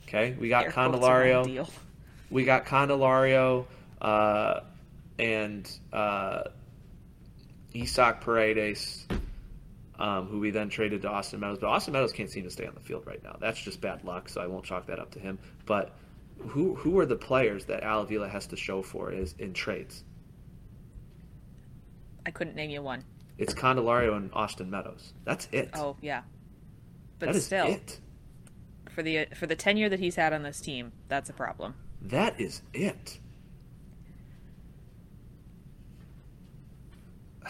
Okay, 0.09 0.35
we 0.41 0.49
got 0.49 0.65
Air 0.65 0.73
quotes 0.73 0.97
around 0.97 1.03
Candelario. 1.05 1.45
deal. 1.45 1.71
We 2.33 2.45
got 2.45 2.67
Candelario 2.67 3.67
uh, 4.03 4.63
and 5.21 5.71
uh, 5.93 6.43
Isaac 7.77 8.23
Paredes, 8.23 9.07
um, 10.01 10.27
who 10.27 10.41
we 10.41 10.51
then 10.51 10.69
traded 10.69 11.03
to 11.03 11.09
Austin 11.09 11.39
Meadows. 11.39 11.59
But 11.61 11.69
Austin 11.69 11.93
Meadows 11.93 12.13
can't 12.13 12.29
seem 12.29 12.43
to 12.43 12.51
stay 12.51 12.67
on 12.67 12.75
the 12.75 12.81
field 12.81 13.07
right 13.07 13.23
now. 13.23 13.37
That's 13.41 13.63
just 13.63 13.81
bad 13.81 14.03
luck, 14.03 14.29
so 14.29 14.41
I 14.41 14.49
won't 14.49 14.65
chalk 14.65 14.87
that 14.87 14.99
up 14.99 15.13
to 15.13 15.21
him. 15.21 15.39
But 15.65 15.95
who 16.39 16.75
who 16.75 16.99
are 16.99 17.07
the 17.07 17.15
players 17.15 17.67
that 17.67 17.85
Al 17.85 18.01
Avila 18.01 18.29
has 18.29 18.49
to 18.49 18.57
show 18.57 18.83
for 18.83 19.13
is 19.13 19.33
in 19.39 19.53
trades? 19.53 20.03
I 22.27 22.33
couldn't 22.33 22.57
name 22.57 22.71
you 22.71 22.83
one. 22.83 23.05
It's 23.41 23.55
Candelario 23.55 24.17
and 24.19 24.31
Austin 24.35 24.71
Meadows. 24.71 25.15
That's 25.25 25.49
it. 25.51 25.71
Oh 25.73 25.97
yeah, 26.03 26.23
but 27.19 27.27
that 27.27 27.37
is 27.37 27.47
still, 27.47 27.69
it. 27.69 27.99
for 28.91 29.03
the 29.03 29.29
for 29.35 29.47
the 29.47 29.57
tenure 29.57 29.89
that 29.89 29.99
he's 29.99 30.17
had 30.17 30.35
on 30.35 30.43
this 30.43 30.61
team, 30.61 30.93
that's 31.09 31.31
a 31.31 31.33
problem. 31.33 31.75
That 32.03 32.39
is 32.39 32.61
it. 32.75 33.19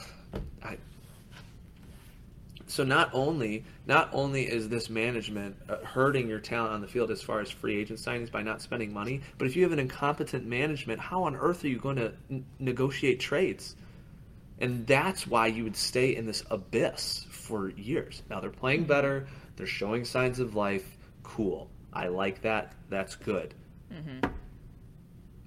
I, 0.63 0.79
so 2.69 2.85
not 2.85 3.11
only 3.13 3.65
not 3.85 4.11
only 4.13 4.45
is 4.45 4.69
this 4.69 4.89
management 4.89 5.57
uh, 5.69 5.79
hurting 5.79 6.29
your 6.29 6.39
talent 6.39 6.73
on 6.73 6.81
the 6.83 6.87
field 6.87 7.11
as 7.11 7.21
far 7.21 7.41
as 7.41 7.51
free 7.51 7.81
agent 7.81 7.99
signings 7.99 8.31
by 8.31 8.43
not 8.43 8.63
spending 8.63 8.93
money, 8.93 9.23
but 9.39 9.49
if 9.49 9.57
you 9.57 9.65
have 9.65 9.73
an 9.73 9.81
incompetent 9.81 10.47
management, 10.47 11.01
how 11.01 11.25
on 11.25 11.35
earth 11.35 11.65
are 11.65 11.69
you 11.69 11.79
going 11.79 11.97
to 11.97 12.13
n- 12.31 12.45
negotiate 12.61 13.19
trades? 13.19 13.75
And 14.61 14.87
that's 14.87 15.27
why 15.27 15.47
you 15.47 15.65
would 15.65 15.77
stay 15.77 16.17
in 16.17 16.27
this 16.27 16.45
abyss 16.51 17.27
for 17.31 17.71
years. 17.71 18.23
Now 18.29 18.41
they're 18.41 18.51
playing 18.51 18.81
mm-hmm. 18.81 18.89
better, 18.89 19.27
they're 19.57 19.67
showing 19.67 20.05
signs 20.05 20.39
of 20.39 20.55
life. 20.55 20.97
Cool. 21.23 21.71
I 21.93 22.09
like 22.09 22.43
that. 22.43 22.75
That's 22.89 23.17
good 23.17 23.55
mm-hmm. 23.93 24.27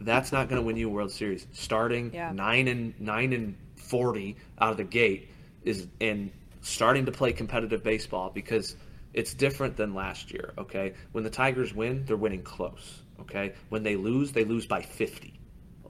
that's 0.01 0.31
not 0.31 0.49
going 0.49 0.61
to 0.61 0.65
win 0.65 0.77
you 0.77 0.89
a 0.89 0.91
World 0.91 1.11
Series. 1.11 1.47
Starting 1.51 2.11
Yeah. 2.13 2.31
nine 2.31 2.67
and 2.67 2.99
nine 2.99 3.33
and 3.33 3.55
forty 3.75 4.37
out 4.59 4.71
of 4.71 4.77
the 4.77 4.83
gate 4.83 5.29
is 5.63 5.87
and 6.01 6.31
starting 6.61 7.05
to 7.05 7.11
play 7.11 7.33
competitive 7.33 7.83
baseball 7.83 8.29
because 8.29 8.75
it's 9.13 9.33
different 9.33 9.77
than 9.77 9.93
last 9.93 10.31
year. 10.31 10.53
Okay, 10.57 10.93
when 11.11 11.23
the 11.23 11.29
Tigers 11.29 11.73
win, 11.73 12.05
they're 12.05 12.17
winning 12.17 12.43
close. 12.43 13.01
Okay, 13.21 13.53
when 13.69 13.83
they 13.83 13.95
lose, 13.95 14.31
they 14.31 14.43
lose 14.43 14.65
by 14.65 14.81
fifty. 14.81 15.39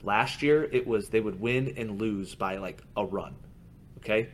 Last 0.03 0.41
year, 0.41 0.63
it 0.63 0.85
was 0.85 1.09
they 1.09 1.21
would 1.21 1.39
win 1.39 1.73
and 1.77 1.99
lose 1.99 2.35
by 2.35 2.57
like 2.57 2.81
a 2.95 3.05
run. 3.05 3.35
Okay, 3.99 4.29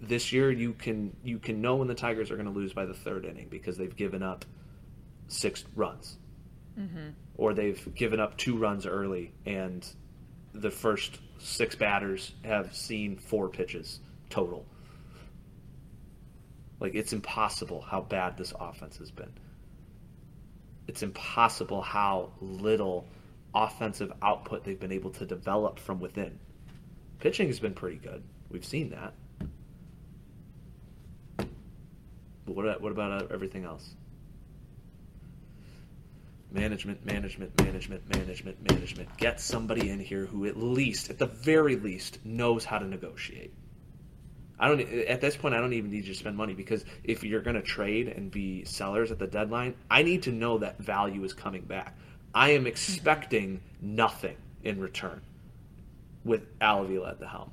this 0.00 0.32
year 0.32 0.50
you 0.50 0.72
can 0.72 1.16
you 1.22 1.38
can 1.38 1.60
know 1.60 1.76
when 1.76 1.88
the 1.88 1.94
Tigers 1.94 2.30
are 2.30 2.36
going 2.36 2.46
to 2.46 2.52
lose 2.52 2.72
by 2.72 2.86
the 2.86 2.94
third 2.94 3.24
inning 3.24 3.48
because 3.50 3.76
they've 3.76 3.94
given 3.94 4.22
up 4.22 4.44
six 5.28 5.64
runs 5.74 6.18
mm-hmm. 6.78 7.10
or 7.36 7.54
they've 7.54 7.94
given 7.94 8.20
up 8.20 8.36
two 8.36 8.56
runs 8.56 8.86
early 8.86 9.32
and 9.46 9.86
the 10.52 10.70
first 10.70 11.18
six 11.38 11.74
batters 11.74 12.32
have 12.44 12.74
seen 12.74 13.16
four 13.16 13.48
pitches 13.48 14.00
total. 14.30 14.64
Like 16.80 16.94
it's 16.94 17.12
impossible 17.12 17.80
how 17.80 18.02
bad 18.02 18.36
this 18.36 18.52
offense 18.58 18.98
has 18.98 19.10
been. 19.10 19.32
It's 20.86 21.02
impossible 21.02 21.80
how 21.80 22.32
little 22.40 23.06
offensive 23.54 24.12
output 24.22 24.64
they've 24.64 24.80
been 24.80 24.92
able 24.92 25.10
to 25.10 25.26
develop 25.26 25.78
from 25.78 26.00
within. 26.00 26.38
Pitching 27.20 27.46
has 27.48 27.60
been 27.60 27.74
pretty 27.74 27.96
good. 27.96 28.22
We've 28.50 28.64
seen 28.64 28.90
that. 28.90 29.14
But 32.46 32.54
what, 32.54 32.80
what 32.80 32.92
about 32.92 33.22
uh, 33.22 33.26
everything 33.32 33.64
else? 33.64 33.94
management, 36.54 37.04
management, 37.04 37.60
management, 37.60 38.16
management, 38.16 38.70
management. 38.70 39.16
Get 39.16 39.40
somebody 39.40 39.90
in 39.90 39.98
here 39.98 40.24
who 40.24 40.46
at 40.46 40.56
least, 40.56 41.10
at 41.10 41.18
the 41.18 41.26
very 41.26 41.76
least, 41.76 42.24
knows 42.24 42.64
how 42.64 42.78
to 42.78 42.86
negotiate. 42.86 43.52
I 44.58 44.68
don't. 44.68 44.80
At 44.80 45.20
this 45.20 45.36
point, 45.36 45.54
I 45.54 45.60
don't 45.60 45.72
even 45.72 45.90
need 45.90 46.04
you 46.04 46.12
to 46.12 46.18
spend 46.18 46.36
money 46.36 46.54
because 46.54 46.84
if 47.02 47.24
you're 47.24 47.42
going 47.42 47.56
to 47.56 47.62
trade 47.62 48.08
and 48.08 48.30
be 48.30 48.64
sellers 48.64 49.10
at 49.10 49.18
the 49.18 49.26
deadline, 49.26 49.74
I 49.90 50.04
need 50.04 50.22
to 50.22 50.32
know 50.32 50.58
that 50.58 50.78
value 50.78 51.24
is 51.24 51.32
coming 51.32 51.62
back. 51.62 51.98
I 52.34 52.50
am 52.50 52.66
expecting 52.66 53.60
nothing 53.80 54.36
in 54.62 54.80
return 54.80 55.22
with 56.24 56.46
Al 56.60 56.82
Avila 56.82 57.10
at 57.10 57.20
the 57.20 57.28
helm. 57.28 57.52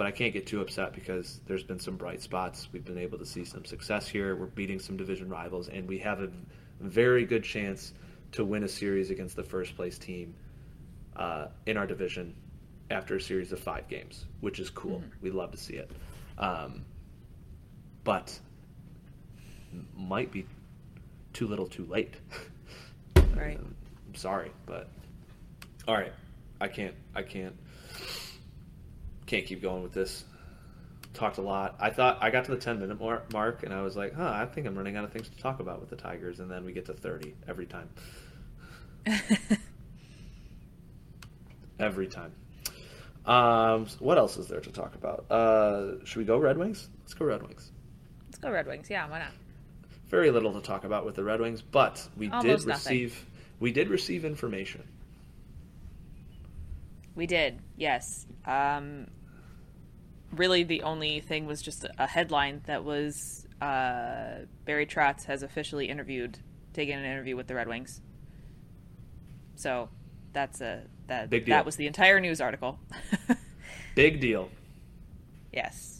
but 0.00 0.06
I 0.06 0.12
can't 0.12 0.32
get 0.32 0.46
too 0.46 0.62
upset 0.62 0.94
because 0.94 1.42
there's 1.46 1.62
been 1.62 1.78
some 1.78 1.96
bright 1.96 2.22
spots. 2.22 2.70
We've 2.72 2.82
been 2.82 2.96
able 2.96 3.18
to 3.18 3.26
see 3.26 3.44
some 3.44 3.66
success 3.66 4.08
here. 4.08 4.34
We're 4.34 4.46
beating 4.46 4.78
some 4.78 4.96
division 4.96 5.28
rivals, 5.28 5.68
and 5.68 5.86
we 5.86 5.98
have 5.98 6.20
a 6.20 6.30
very 6.80 7.26
good 7.26 7.44
chance 7.44 7.92
to 8.32 8.42
win 8.42 8.64
a 8.64 8.68
series 8.68 9.10
against 9.10 9.36
the 9.36 9.42
first 9.42 9.76
place 9.76 9.98
team 9.98 10.34
uh, 11.16 11.48
in 11.66 11.76
our 11.76 11.86
division 11.86 12.34
after 12.90 13.16
a 13.16 13.20
series 13.20 13.52
of 13.52 13.60
five 13.60 13.88
games, 13.88 14.24
which 14.40 14.58
is 14.58 14.70
cool. 14.70 15.02
We 15.20 15.30
love 15.30 15.50
to 15.50 15.58
see 15.58 15.74
it, 15.74 15.90
um, 16.38 16.86
but 18.02 18.40
might 19.94 20.32
be 20.32 20.46
too 21.32 21.46
little, 21.46 21.66
too 21.66 21.86
late. 21.86 22.14
Right. 23.34 23.58
I'm 23.58 24.14
sorry, 24.16 24.50
but 24.66 24.88
all 25.88 25.94
right. 25.94 26.12
I 26.60 26.68
can't. 26.68 26.94
I 27.14 27.22
can't. 27.22 27.56
Can't 29.26 29.46
keep 29.46 29.62
going 29.62 29.82
with 29.82 29.92
this. 29.92 30.24
Talked 31.14 31.38
a 31.38 31.42
lot. 31.42 31.76
I 31.80 31.90
thought 31.90 32.18
I 32.20 32.30
got 32.30 32.44
to 32.46 32.50
the 32.50 32.58
10 32.58 32.80
minute 32.80 33.00
mark, 33.32 33.62
and 33.62 33.72
I 33.72 33.82
was 33.82 33.96
like, 33.96 34.14
"Huh, 34.14 34.30
I 34.30 34.46
think 34.46 34.66
I'm 34.66 34.76
running 34.76 34.96
out 34.96 35.04
of 35.04 35.12
things 35.12 35.28
to 35.28 35.36
talk 35.38 35.60
about 35.60 35.80
with 35.80 35.88
the 35.90 35.96
Tigers." 35.96 36.40
And 36.40 36.50
then 36.50 36.64
we 36.64 36.72
get 36.72 36.86
to 36.86 36.92
30 36.92 37.34
every 37.48 37.66
time. 37.66 37.88
Every 41.78 42.08
time. 42.08 42.32
Um, 43.24 43.86
what 44.00 44.18
else 44.18 44.36
is 44.36 44.48
there 44.48 44.60
to 44.60 44.70
talk 44.70 44.94
about? 44.94 45.24
Uh, 45.30 46.04
should 46.04 46.18
we 46.18 46.24
go 46.24 46.36
Red 46.36 46.58
Wings? 46.58 46.90
Let's 47.00 47.14
go 47.14 47.24
Red 47.24 47.42
Wings. 47.42 47.72
Let's 48.26 48.38
go 48.38 48.50
Red 48.50 48.66
Wings. 48.66 48.90
Yeah, 48.90 49.08
why 49.08 49.20
not? 49.20 49.32
Very 50.10 50.30
little 50.32 50.52
to 50.54 50.60
talk 50.60 50.84
about 50.84 51.06
with 51.06 51.14
the 51.14 51.22
Red 51.24 51.40
Wings, 51.40 51.62
but 51.62 52.06
we 52.16 52.28
Almost 52.28 52.64
did 52.64 52.68
nothing. 52.68 52.92
receive 52.92 53.26
we 53.60 53.70
did 53.72 53.88
receive 53.88 54.24
information. 54.24 54.82
We 57.14 57.26
did, 57.26 57.60
yes. 57.76 58.26
Um, 58.46 59.06
really, 60.32 60.64
the 60.64 60.82
only 60.82 61.20
thing 61.20 61.46
was 61.46 61.60
just 61.62 61.86
a 61.98 62.06
headline 62.06 62.62
that 62.66 62.84
was 62.84 63.46
uh, 63.60 64.46
Barry 64.64 64.86
Trotz 64.86 65.24
has 65.26 65.42
officially 65.42 65.88
interviewed, 65.88 66.38
taken 66.72 66.98
an 66.98 67.04
interview 67.04 67.36
with 67.36 67.46
the 67.46 67.54
Red 67.54 67.68
Wings. 67.68 68.00
So 69.56 69.90
that's 70.32 70.60
a 70.60 70.82
that 71.06 71.30
that 71.30 71.66
was 71.66 71.76
the 71.76 71.86
entire 71.86 72.18
news 72.20 72.40
article. 72.40 72.78
Big 73.94 74.20
deal. 74.20 74.48
yes. 75.52 75.99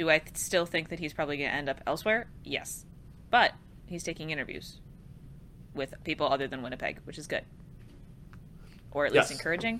Do 0.00 0.08
I 0.08 0.22
still 0.32 0.64
think 0.64 0.88
that 0.88 0.98
he's 0.98 1.12
probably 1.12 1.36
going 1.36 1.50
to 1.50 1.54
end 1.54 1.68
up 1.68 1.82
elsewhere? 1.86 2.26
Yes, 2.42 2.86
but 3.30 3.52
he's 3.84 4.02
taking 4.02 4.30
interviews 4.30 4.80
with 5.74 5.92
people 6.04 6.26
other 6.26 6.48
than 6.48 6.62
Winnipeg, 6.62 7.00
which 7.04 7.18
is 7.18 7.26
good, 7.26 7.44
or 8.92 9.04
at 9.04 9.12
least 9.12 9.28
Yes. 9.28 9.38
encouraging. 9.38 9.78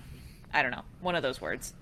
I 0.52 0.60
don't 0.60 0.72
know, 0.72 0.82
one 1.00 1.14
of 1.14 1.22
those 1.22 1.40
words. 1.40 1.72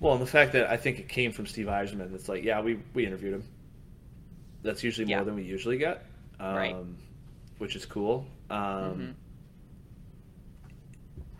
Well, 0.00 0.14
and 0.14 0.22
the 0.22 0.26
fact 0.26 0.52
that 0.54 0.70
I 0.70 0.78
think 0.78 1.00
it 1.00 1.08
came 1.10 1.32
from 1.32 1.44
Steve 1.46 1.66
Yzerman, 1.66 2.14
it's 2.14 2.30
like, 2.30 2.44
yeah, 2.44 2.62
we, 2.62 2.78
we 2.94 3.04
interviewed 3.04 3.34
him. 3.34 3.44
That's 4.62 4.82
usually 4.82 5.04
more 5.08 5.18
Yeah. 5.18 5.24
than 5.24 5.34
we 5.34 5.42
usually 5.42 5.76
get, 5.76 6.06
um, 6.38 6.56
Right. 6.56 6.76
which 7.58 7.76
is 7.76 7.84
cool. 7.84 8.26
Um, 8.48 8.56
Mhm. 8.56 9.14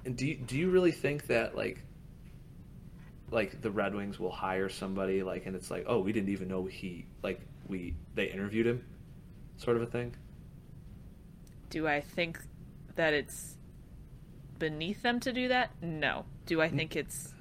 And 0.05 0.17
do 0.19 0.27
you, 0.27 0.35
do 0.37 0.59
you 0.59 0.69
really 0.69 0.93
think 0.93 1.29
that 1.29 1.57
like 1.57 1.79
like 3.31 3.61
the 3.61 3.71
Red 3.71 3.95
Wings 3.95 4.19
will 4.19 4.31
hire 4.31 4.69
somebody 4.69 5.23
like 5.23 5.47
and 5.47 5.55
it's 5.55 5.71
like, 5.71 5.85
oh, 5.87 6.01
we 6.01 6.13
didn't 6.13 6.31
even 6.31 6.49
know 6.49 6.67
he 6.67 7.07
like 7.23 7.41
we 7.69 7.95
they 8.15 8.27
interviewed 8.27 8.67
him, 8.67 8.85
sort 9.57 9.77
of 9.77 9.83
a 9.83 9.87
thing? 9.87 10.15
Do 11.71 11.87
I 11.87 12.01
think 12.01 12.39
that 12.97 13.15
it's 13.15 13.57
beneath 14.59 15.03
them 15.03 15.21
to 15.21 15.33
do 15.33 15.49
that? 15.49 15.71
No. 15.81 16.25
Do 16.47 16.61
I 16.61 16.69
mm. 16.69 16.77
think 16.77 16.97
it's 16.97 17.33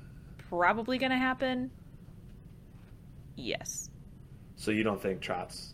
probably 0.50 0.98
going 0.98 1.12
to 1.12 1.18
happen? 1.18 1.72
Yes. 3.36 3.90
So 4.56 4.72
you 4.72 4.84
don't 4.84 5.02
think 5.02 5.22
Trotz? 5.22 5.74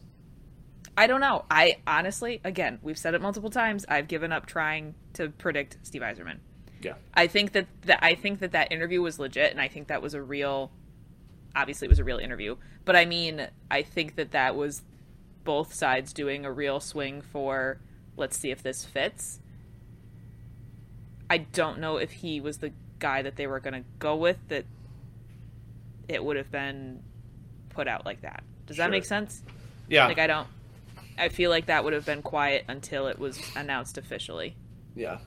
I 0.97 1.07
don't 1.07 1.19
know. 1.19 1.43
I 1.51 1.77
honestly, 1.85 2.39
again, 2.43 2.79
we've 2.81 2.97
said 2.97 3.15
it 3.15 3.21
multiple 3.21 3.49
times. 3.49 3.85
I've 3.89 4.07
given 4.07 4.31
up 4.31 4.45
trying 4.45 4.95
to 5.13 5.29
predict 5.29 5.77
Steve 5.83 6.01
Yzerman. 6.01 6.37
Yeah. 6.85 6.93
I 7.15 7.25
think 7.25 7.53
that, 7.53 7.65
that 7.85 7.99
I 8.03 8.13
think 8.13 8.39
that 8.41 8.51
that 8.51 8.71
interview 8.71 9.01
was 9.01 9.17
legit, 9.17 9.49
and 9.49 9.59
I 9.59 9.67
think 9.67 9.87
that 9.87 10.03
was 10.03 10.13
a 10.13 10.21
real. 10.21 10.71
Obviously, 11.55 11.87
it 11.87 11.89
was 11.89 11.99
a 11.99 12.03
real 12.03 12.19
interview, 12.19 12.57
but 12.83 12.95
I 12.95 13.05
mean, 13.05 13.47
I 13.71 13.81
think 13.81 14.15
that 14.17 14.31
that 14.31 14.55
was 14.55 14.83
both 15.43 15.73
sides 15.73 16.13
doing 16.13 16.45
a 16.45 16.51
real 16.51 16.79
swing 16.79 17.21
for 17.21 17.79
let's 18.17 18.37
see 18.37 18.51
if 18.51 18.61
this 18.61 18.85
fits. 18.85 19.39
I 21.27 21.39
don't 21.39 21.79
know 21.79 21.97
if 21.97 22.11
he 22.11 22.39
was 22.39 22.59
the 22.59 22.71
guy 22.99 23.23
that 23.23 23.35
they 23.35 23.47
were 23.47 23.59
going 23.59 23.73
to 23.73 23.89
go 23.97 24.15
with, 24.15 24.37
that 24.49 24.65
it 26.07 26.23
would 26.23 26.37
have 26.37 26.51
been 26.51 27.01
put 27.69 27.87
out 27.87 28.05
like 28.05 28.21
that. 28.21 28.43
Does 28.67 28.77
that 28.77 28.91
make 28.91 29.05
sense? 29.05 29.41
Yeah. 29.87 30.05
Like 30.05 30.19
I 30.19 30.27
don't. 30.27 30.47
I 31.17 31.29
feel 31.29 31.49
like 31.49 31.67
that 31.67 31.83
would 31.83 31.93
have 31.93 32.05
been 32.05 32.21
quiet 32.21 32.65
until 32.67 33.07
it 33.07 33.17
was 33.17 33.39
announced 33.55 33.97
officially. 33.97 34.55
Yeah. 34.95 35.17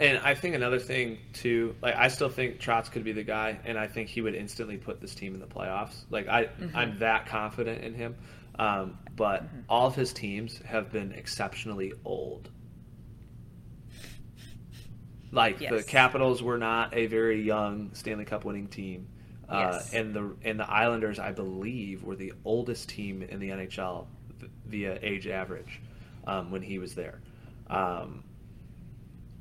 And 0.00 0.18
I 0.18 0.34
think 0.34 0.54
another 0.54 0.78
thing 0.78 1.18
too, 1.34 1.76
like 1.82 1.94
I 1.94 2.08
still 2.08 2.30
think 2.30 2.58
Trotz 2.58 2.90
could 2.90 3.04
be 3.04 3.12
the 3.12 3.22
guy, 3.22 3.58
and 3.64 3.78
I 3.78 3.86
think 3.86 4.08
he 4.08 4.22
would 4.22 4.34
instantly 4.34 4.78
put 4.78 5.00
this 5.00 5.14
team 5.14 5.34
in 5.34 5.40
the 5.40 5.46
playoffs. 5.46 5.94
Like 6.08 6.26
I, 6.26 6.48
I'm 6.74 6.98
that 7.00 7.26
confident 7.26 7.84
in 7.84 7.94
him. 7.94 8.16
Um, 8.58 8.98
but 9.14 9.44
all 9.68 9.86
of 9.86 9.94
his 9.94 10.12
teams 10.12 10.58
have 10.64 10.90
been 10.90 11.12
exceptionally 11.12 11.92
old. 12.04 12.48
Like 15.32 15.58
the 15.58 15.82
Capitals 15.82 16.42
were 16.42 16.58
not 16.58 16.94
a 16.94 17.06
very 17.06 17.42
young 17.42 17.90
Stanley 17.94 18.24
Cup 18.24 18.44
winning 18.44 18.66
team, 18.68 19.06
uh, 19.48 19.70
Yes. 19.72 19.92
and 19.94 20.12
the 20.14 20.34
and 20.42 20.58
the 20.58 20.68
Islanders, 20.68 21.18
I 21.18 21.32
believe, 21.32 22.02
were 22.02 22.16
the 22.16 22.32
oldest 22.44 22.88
team 22.88 23.22
in 23.22 23.38
the 23.38 23.50
NHL 23.50 24.06
via 24.66 24.98
age 25.02 25.26
average 25.28 25.80
um, 26.26 26.50
when 26.50 26.62
he 26.62 26.78
was 26.78 26.94
there. 26.94 27.20
Um, 27.68 28.24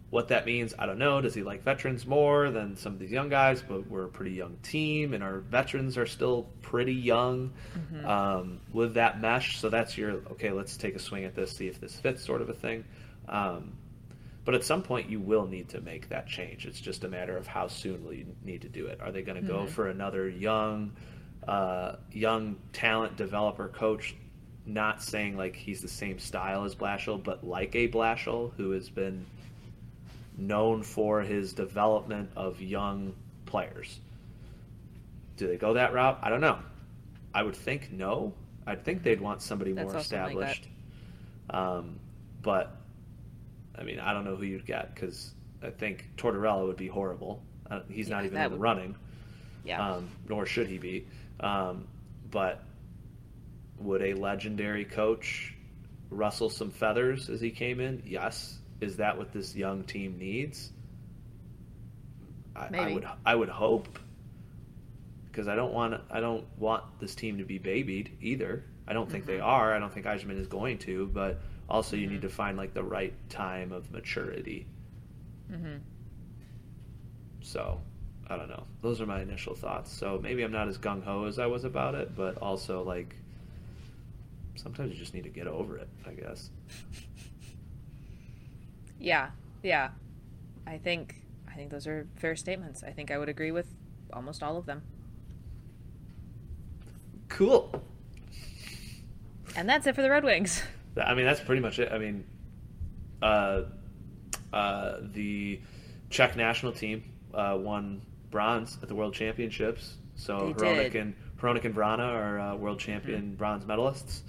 what 0.10 0.30
that 0.30 0.46
means, 0.46 0.74
I 0.80 0.86
don't 0.88 0.98
know. 0.98 1.22
Does 1.22 1.36
he 1.36 1.44
like 1.44 1.64
veterans 1.64 2.06
more 2.08 2.50
than 2.50 2.76
some 2.76 2.94
of 2.94 3.00
these 3.00 3.12
young 3.12 3.30
guys? 3.30 3.62
But 3.62 3.88
we're 3.88 4.06
a 4.06 4.10
pretty 4.10 4.32
young 4.32 4.58
team, 4.64 5.14
and 5.14 5.24
our 5.24 5.40
veterans 5.40 5.98
are 5.98 6.08
still 6.08 6.48
pretty 6.62 6.96
young 6.96 7.52
um, 8.06 8.60
with 8.74 8.96
that 8.96 9.22
mesh. 9.22 9.60
So 9.60 9.70
that's 9.70 9.98
your 9.98 10.14
okay. 10.32 10.52
Let's 10.52 10.78
take 10.78 10.96
a 10.96 11.00
swing 11.00 11.26
at 11.26 11.36
this, 11.36 11.56
see 11.56 11.68
if 11.68 11.80
this 11.80 11.96
fits, 11.96 12.26
sort 12.26 12.42
of 12.42 12.50
a 12.50 12.54
thing. 12.54 12.86
Um, 13.28 13.74
but 14.46 14.56
at 14.56 14.64
some 14.64 14.82
point, 14.82 15.10
you 15.10 15.20
will 15.20 15.46
need 15.46 15.70
to 15.70 15.82
make 15.82 16.10
that 16.10 16.26
change. 16.26 16.66
It's 16.66 16.82
just 16.82 17.04
a 17.04 17.08
matter 17.08 17.38
of 17.38 17.46
how 17.46 17.68
soon 17.68 18.04
will 18.04 18.14
you 18.14 18.26
need 18.44 18.64
to 18.64 18.70
do 18.70 18.88
it. 18.88 19.00
Are 19.02 19.12
they 19.12 19.22
going 19.22 19.40
to 19.40 19.48
go 19.48 19.68
for 19.68 19.90
another 19.90 20.28
young, 20.28 20.94
uh, 21.48 21.98
young 22.12 22.58
talent 22.74 23.16
developer 23.16 23.68
coach? 23.68 24.16
Not 24.66 25.04
saying 25.04 25.38
like 25.38 25.56
he's 25.56 25.82
the 25.82 25.88
same 25.88 26.18
style 26.18 26.64
as 26.64 26.74
Blashill, 26.74 27.24
but 27.24 27.44
like 27.44 27.76
a 27.76 27.90
Blashill 27.90 28.54
who 28.58 28.72
has 28.72 28.90
been 28.90 29.28
known 30.40 30.84
for 30.84 31.22
his 31.22 31.54
development 31.54 32.32
of 32.36 32.62
young 32.62 33.14
players. 33.46 34.00
Do 35.38 35.48
they 35.48 35.58
go 35.58 35.74
that 35.74 35.94
route? 35.94 36.20
I 36.22 36.30
don't 36.30 36.42
know. 36.42 36.60
I 37.34 37.44
would 37.44 37.56
think 37.56 37.92
no. 37.92 38.34
I'd 38.66 38.84
think 38.84 39.04
they'd 39.04 39.22
want 39.22 39.42
somebody 39.42 39.72
That's 39.74 39.86
more 39.88 39.96
also 39.98 40.16
like 40.18 40.28
established. 40.28 40.68
um, 41.50 42.00
but 42.42 42.76
I 43.78 43.84
mean, 43.84 44.00
I 44.00 44.14
don't 44.14 44.26
know 44.26 44.36
who 44.36 44.44
you'd 44.44 44.66
get 44.66 44.94
because 44.94 45.32
I 45.64 45.70
think 45.70 46.10
Tortorella 46.18 46.68
would 46.68 46.78
be 46.78 46.88
horrible. 46.88 47.42
Uh, 47.70 47.82
he's 47.90 48.10
not 48.10 48.26
even 48.26 48.38
in 48.38 48.44
the 48.44 48.50
would- 48.52 48.60
running, 48.62 48.96
Yeah. 49.64 49.96
um, 49.96 50.10
nor 50.28 50.46
should 50.46 50.68
he 50.68 50.78
be. 50.78 51.06
Um, 51.40 51.88
but 52.32 52.64
would 53.80 54.02
a 54.02 54.14
legendary 54.14 54.86
coach 54.86 55.54
rustle 56.12 56.50
some 56.50 56.70
feathers 56.72 57.30
as 57.30 57.40
he 57.42 57.52
came 57.52 57.80
in? 57.80 58.04
Yes. 58.06 58.59
Is 58.82 58.98
that 58.98 59.18
what 59.18 59.32
this 59.34 59.56
young 59.56 59.84
team 59.84 60.18
needs? 60.18 60.72
I, 62.56 62.70
I 62.74 62.94
would. 62.94 63.08
I 63.26 63.36
would 63.36 63.50
hope 63.50 64.00
because 65.32 65.48
I 65.48 65.56
don't 65.56 65.74
want. 65.74 66.00
I 66.10 66.20
don't 66.20 66.46
want 66.58 66.84
this 67.00 67.16
team 67.16 67.38
to 67.38 67.46
be 67.46 67.58
babied 67.58 68.18
either. 68.22 68.64
I 68.88 68.94
don't 68.94 69.10
think 69.10 69.24
Mm-hmm. 69.26 69.34
they 69.34 69.40
are. 69.40 69.74
I 69.74 69.80
don't 69.80 69.94
think 69.94 70.06
Yzerman 70.06 70.40
is 70.40 70.48
going 70.48 70.78
to. 70.80 71.08
But 71.08 71.40
also, 71.70 71.96
you 71.96 72.06
Mm-hmm. 72.06 72.14
need 72.16 72.22
to 72.24 72.30
find 72.30 72.58
like 72.58 72.74
the 72.74 72.84
right 72.84 73.14
time 73.30 73.72
of 73.72 73.92
maturity. 73.92 74.66
Mm-hmm. 75.52 75.78
So, 77.42 77.80
I 78.28 78.36
don't 78.38 78.50
know. 78.50 78.64
Those 78.82 79.00
are 79.02 79.06
my 79.06 79.22
initial 79.22 79.56
thoughts. 79.56 79.92
So 79.92 80.20
maybe 80.22 80.44
I'm 80.44 80.52
not 80.52 80.68
as 80.68 80.78
gung 80.78 81.04
ho 81.04 81.26
as 81.26 81.40
I 81.40 81.46
was 81.48 81.64
about 81.64 81.96
it, 81.96 82.16
but 82.16 82.38
also 82.38 82.84
like 82.84 83.16
sometimes 84.56 84.92
you 84.94 85.00
just 85.00 85.14
need 85.14 85.24
to 85.24 85.30
get 85.30 85.48
over 85.48 85.78
it. 85.78 85.88
I 86.06 86.12
guess. 86.12 86.50
Yeah. 89.00 89.30
Yeah. 89.64 89.90
I 90.68 90.78
think 90.78 91.16
I 91.50 91.54
think 91.56 91.72
those 91.72 91.88
are 91.88 92.08
fair 92.16 92.36
statements. 92.36 92.84
I 92.84 92.92
think 92.92 93.12
I 93.12 93.18
would 93.18 93.30
agree 93.30 93.52
with 93.52 93.68
almost 94.14 94.44
all 94.44 94.58
of 94.58 94.66
them. 94.66 94.82
Cool. 97.28 97.82
And 99.56 99.68
that's 99.68 99.88
it 99.88 99.96
for 99.96 100.02
the 100.02 100.10
Red 100.10 100.24
Wings. 100.24 100.62
I 101.02 101.14
mean, 101.14 101.26
that's 101.26 101.40
pretty 101.40 101.62
much 101.62 101.80
it. 101.80 101.92
I 101.92 101.98
mean, 101.98 102.24
uh, 103.22 103.64
uh, 104.52 104.98
the 105.14 105.62
Czech 106.10 106.36
national 106.36 106.72
team 106.74 107.04
uh, 107.34 107.58
won 107.60 108.02
bronze 108.32 108.78
at 108.82 108.88
the 108.90 108.96
World 108.96 109.14
Championships. 109.14 109.96
So 110.16 110.54
They 110.58 110.66
Hronek 110.66 110.92
did. 110.92 110.96
and 111.02 111.16
Hronek 111.40 111.66
and 111.66 111.76
Vrana 111.76 112.00
are 112.14 112.40
uh, 112.40 112.56
world 112.56 112.80
champion 112.80 113.36
bronze 113.36 113.64
medalists. 113.64 114.22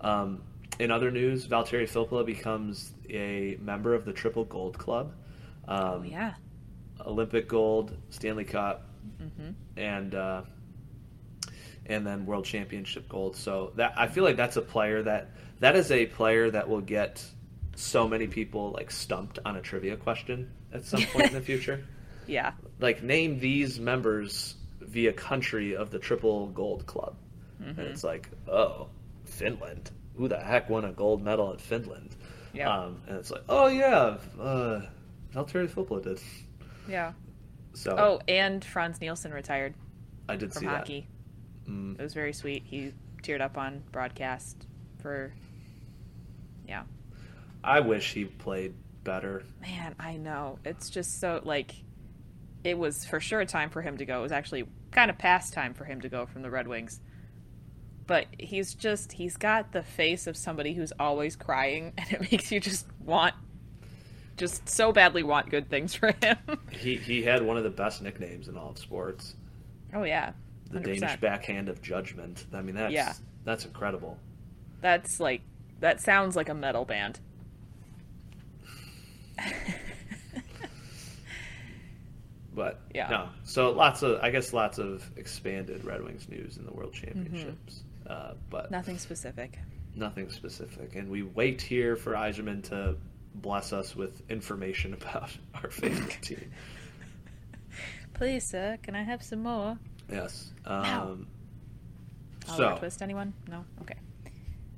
Um, 0.00 0.42
in 0.78 0.90
other 0.90 1.10
news, 1.10 1.46
Valtteri 1.46 1.88
Filppula 1.88 2.24
becomes 2.26 2.92
a 3.10 3.56
member 3.60 3.94
of 3.94 4.04
the 4.04 4.12
Triple 4.12 4.44
Gold 4.44 4.78
Club. 4.78 5.12
Um, 5.66 5.78
Oh 5.78 6.02
yeah. 6.02 6.34
Olympic 7.06 7.48
gold, 7.48 7.96
Stanley 8.10 8.44
Cup, 8.44 8.88
hmm 9.18 9.50
and 9.76 10.14
uh, 10.14 10.42
and 11.86 12.06
then 12.06 12.26
World 12.26 12.44
Championship 12.44 13.08
gold. 13.08 13.36
So 13.36 13.72
that 13.76 13.94
I 13.96 14.08
feel 14.08 14.24
like 14.24 14.36
that's 14.36 14.56
a 14.56 14.62
player 14.62 15.02
that 15.02 15.30
that 15.60 15.76
is 15.76 15.90
a 15.90 16.06
player 16.06 16.50
that 16.50 16.68
will 16.68 16.80
get 16.80 17.24
so 17.76 18.08
many 18.08 18.26
people 18.26 18.72
like 18.72 18.90
stumped 18.90 19.38
on 19.44 19.56
a 19.56 19.60
trivia 19.60 19.96
question 19.96 20.50
at 20.72 20.84
some 20.84 21.02
point 21.02 21.26
in 21.28 21.34
the 21.34 21.40
future. 21.52 21.84
Yeah. 22.26 22.52
Like 22.80 23.02
name 23.02 23.38
these 23.38 23.78
members 23.80 24.56
via 24.80 25.12
country 25.12 25.76
of 25.76 25.90
the 25.90 25.98
Triple 25.98 26.48
Gold 26.48 26.86
Club, 26.86 27.16
and 27.64 27.78
it's 27.78 28.04
like 28.04 28.28
oh 28.50 28.88
Finland. 29.24 29.90
Who 30.16 30.26
the 30.26 30.38
heck 30.40 30.68
won 30.68 30.84
a 30.84 30.90
gold 30.92 31.22
medal 31.22 31.52
at 31.52 31.60
Finland? 31.60 32.16
Yeah. 32.52 32.70
Um, 32.72 33.00
and 33.06 33.18
it's 33.18 33.30
like 33.30 33.42
oh 33.48 33.66
yeah, 33.68 34.16
uh, 34.40 34.80
Valtteri 35.34 35.68
Filppula 35.68 36.02
did. 36.02 36.20
Yeah. 36.88 37.12
So 37.74 37.94
Oh, 37.96 38.20
and 38.26 38.64
Frans 38.64 39.00
Nielsen 39.00 39.32
retired 39.32 39.74
I 40.28 40.36
did 40.36 40.52
from 40.52 40.60
see 40.60 40.66
hockey. 40.66 41.08
that. 41.66 41.70
Mm. 41.72 41.98
It 41.98 42.02
was 42.02 42.14
very 42.14 42.32
sweet. 42.32 42.62
He 42.64 42.92
teared 43.22 43.40
up 43.40 43.56
on 43.58 43.82
broadcast 43.92 44.66
for 45.00 45.32
Yeah. 46.66 46.82
I 47.62 47.80
wish 47.80 48.12
he 48.14 48.24
played 48.24 48.74
better. 49.04 49.42
Man, 49.60 49.94
I 49.98 50.16
know. 50.16 50.58
It's 50.64 50.90
just 50.90 51.20
so 51.20 51.40
like 51.44 51.74
it 52.64 52.76
was 52.78 53.04
for 53.04 53.20
sure 53.20 53.40
a 53.40 53.46
time 53.46 53.70
for 53.70 53.82
him 53.82 53.98
to 53.98 54.04
go. 54.04 54.18
It 54.20 54.22
was 54.22 54.32
actually 54.32 54.64
kind 54.90 55.10
of 55.10 55.18
past 55.18 55.52
time 55.52 55.74
for 55.74 55.84
him 55.84 56.00
to 56.00 56.08
go 56.08 56.26
from 56.26 56.42
the 56.42 56.50
Red 56.50 56.66
Wings. 56.66 57.00
But 58.08 58.26
he's 58.38 58.74
just 58.74 59.12
he's 59.12 59.36
got 59.36 59.70
the 59.70 59.82
face 59.84 60.26
of 60.26 60.36
somebody 60.36 60.72
who's 60.74 60.92
always 60.98 61.36
crying 61.36 61.92
and 61.98 62.10
it 62.12 62.32
makes 62.32 62.50
you 62.50 62.58
just 62.58 62.86
want 63.04 63.34
just 64.36 64.68
so 64.68 64.92
badly 64.92 65.22
want 65.22 65.50
good 65.50 65.68
things 65.68 65.94
for 65.94 66.12
him. 66.22 66.36
He 66.72 66.96
he 66.96 67.22
had 67.22 67.42
one 67.42 67.56
of 67.56 67.64
the 67.64 67.70
best 67.70 68.02
nicknames 68.02 68.48
in 68.48 68.56
all 68.56 68.70
of 68.70 68.78
sports. 68.78 69.36
oh 69.94 70.02
yeah. 70.04 70.32
The 70.70 70.80
100%. 70.80 71.00
Danish 71.00 71.20
backhand 71.20 71.68
of 71.68 71.80
judgment. 71.82 72.46
I 72.52 72.62
mean 72.62 72.74
that's 72.74 72.92
Yeah. 72.92 73.12
that's 73.44 73.64
incredible. 73.66 74.18
That's 74.80 75.20
like 75.20 75.42
that 75.80 76.00
sounds 76.00 76.34
like 76.34 76.48
a 76.48 76.54
metal 76.54 76.84
band. 76.86 77.20
But 82.54 82.80
Yeah. 82.94 83.08
no. 83.08 83.28
So 83.44 83.70
lots 83.70 84.02
of 84.02 84.18
I 84.20 84.30
guess 84.30 84.52
lots 84.52 84.78
of 84.78 85.08
expanded 85.16 85.84
Red 85.84 86.02
Wings 86.02 86.28
news 86.28 86.56
in 86.56 86.64
the 86.66 86.72
World 86.72 86.92
Championships. 86.92 87.82
Uh, 88.08 88.32
but 88.50 88.70
Nothing 88.70 88.98
specific. 88.98 89.58
nothing 89.94 90.30
specific. 90.30 90.94
And 90.96 91.10
we 91.10 91.22
wait 91.22 91.60
here 91.60 91.94
for 91.96 92.12
Yzerman 92.14 92.62
to 92.70 92.96
bless 93.34 93.72
us 93.72 93.94
with 93.94 94.22
information 94.30 94.94
about 95.00 95.30
our 95.62 95.70
favorite 95.70 96.18
team. 96.22 96.50
Please, 98.14 98.44
sir, 98.44 98.78
can 98.82 98.94
I 98.96 99.02
have 99.02 99.22
some 99.22 99.42
more? 99.42 99.78
Yes. 100.10 100.52
Um, 100.64 101.26
Oliver 102.48 102.72
so 102.72 102.76
Twist, 102.78 103.02
anyone? 103.02 103.32
No? 103.48 103.64
Okay. 103.82 103.94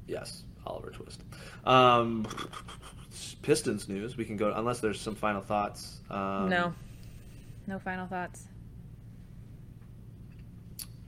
Yes, 0.09 0.43
Oliver 0.67 0.91
Twist. 0.91 1.23
Um, 1.65 2.27
Pistons 3.43 3.89
news. 3.89 4.17
We 4.17 4.25
can 4.25 4.37
go 4.37 4.53
unless 4.53 4.81
there's 4.81 5.01
some 5.01 5.15
final 5.15 5.41
thoughts. 5.41 6.01
Um, 6.11 6.49
no. 6.49 6.75
No 7.69 7.79
final 7.79 8.07
thoughts. 8.09 8.49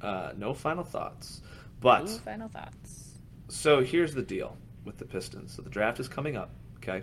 Uh, 0.00 0.32
no 0.36 0.54
final 0.54 0.84
thoughts. 0.84 1.40
But 1.82 2.08
Ooh, 2.08 2.18
final 2.18 2.48
thoughts. 2.48 3.18
so 3.48 3.82
here's 3.82 4.14
the 4.14 4.22
deal 4.22 4.56
with 4.84 4.98
the 4.98 5.04
Pistons. 5.04 5.54
So 5.54 5.62
the 5.62 5.70
draft 5.70 6.00
is 6.00 6.08
coming 6.08 6.36
up. 6.36 6.50
Okay. 6.76 7.02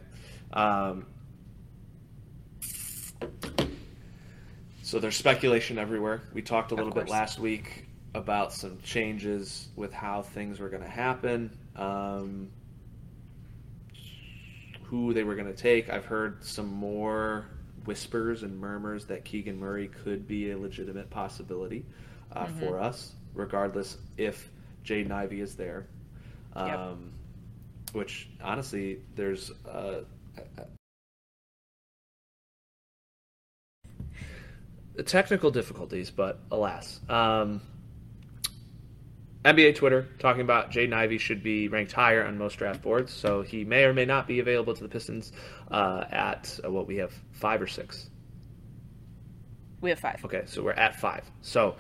Um, 0.52 1.06
so 4.82 5.00
there's 5.00 5.16
speculation 5.16 5.78
everywhere. 5.78 6.22
We 6.34 6.42
talked 6.42 6.72
a 6.72 6.76
little 6.76 6.92
bit 6.92 7.10
last 7.10 7.40
week 7.40 7.86
about 8.16 8.54
some 8.54 8.80
changes 8.82 9.68
with 9.76 9.94
how 9.94 10.24
things 10.24 10.60
were 10.60 10.70
going 10.70 10.82
to 10.82 10.90
happen. 10.90 11.56
Um, 11.76 12.50
who 14.90 15.14
they 15.14 15.24
were 15.24 15.36
going 15.36 15.48
to 15.48 15.54
take. 15.54 15.90
I've 15.90 16.06
heard 16.06 16.44
some 16.44 16.68
more 16.68 17.46
whispers 17.86 18.42
and 18.42 18.60
murmurs 18.60 19.06
that 19.06 19.24
Keegan 19.24 19.60
Murray 19.60 19.88
could 19.88 20.28
be 20.28 20.50
a 20.50 20.58
legitimate 20.58 21.12
possibility 21.12 21.86
uh, 22.32 22.46
mm-hmm. 22.46 22.60
for 22.60 22.80
us, 22.80 23.14
regardless 23.36 23.98
if 24.18 24.50
Jaden 24.84 25.12
Ivey 25.12 25.42
is 25.42 25.56
there. 25.56 25.88
Um, 26.54 26.68
yep. 26.68 26.98
Which 27.94 28.30
honestly, 28.42 29.00
there's 29.16 29.52
uh, 29.68 30.02
technical 35.04 35.52
difficulties, 35.52 36.12
but 36.12 36.40
alas. 36.52 37.00
Um, 37.10 37.62
NBA 39.46 39.76
Twitter 39.76 40.08
talking 40.20 40.42
about 40.42 40.72
Jaden 40.72 40.94
Ivey 40.94 41.18
should 41.18 41.42
be 41.42 41.70
ranked 41.70 41.94
higher 41.94 42.26
on 42.26 42.38
most 42.38 42.58
draft 42.58 42.82
boards, 42.82 43.14
so 43.14 43.42
he 43.42 43.64
may 43.64 43.86
or 43.86 43.94
may 43.94 44.06
not 44.06 44.28
be 44.28 44.40
available 44.40 44.74
to 44.74 44.84
the 44.84 44.90
Pistons 44.90 45.32
uh, 45.72 46.04
at 46.12 46.60
uh, 46.64 46.70
what 46.70 46.88
we 46.88 46.98
have 46.98 47.14
five 47.32 47.62
or 47.62 47.68
six. 47.68 48.10
We 49.82 49.92
have 49.92 50.00
five. 50.00 50.24
Okay, 50.26 50.44
so 50.46 50.62
we're 50.62 50.74
at 50.74 51.00
five. 51.00 51.24
So 51.42 51.76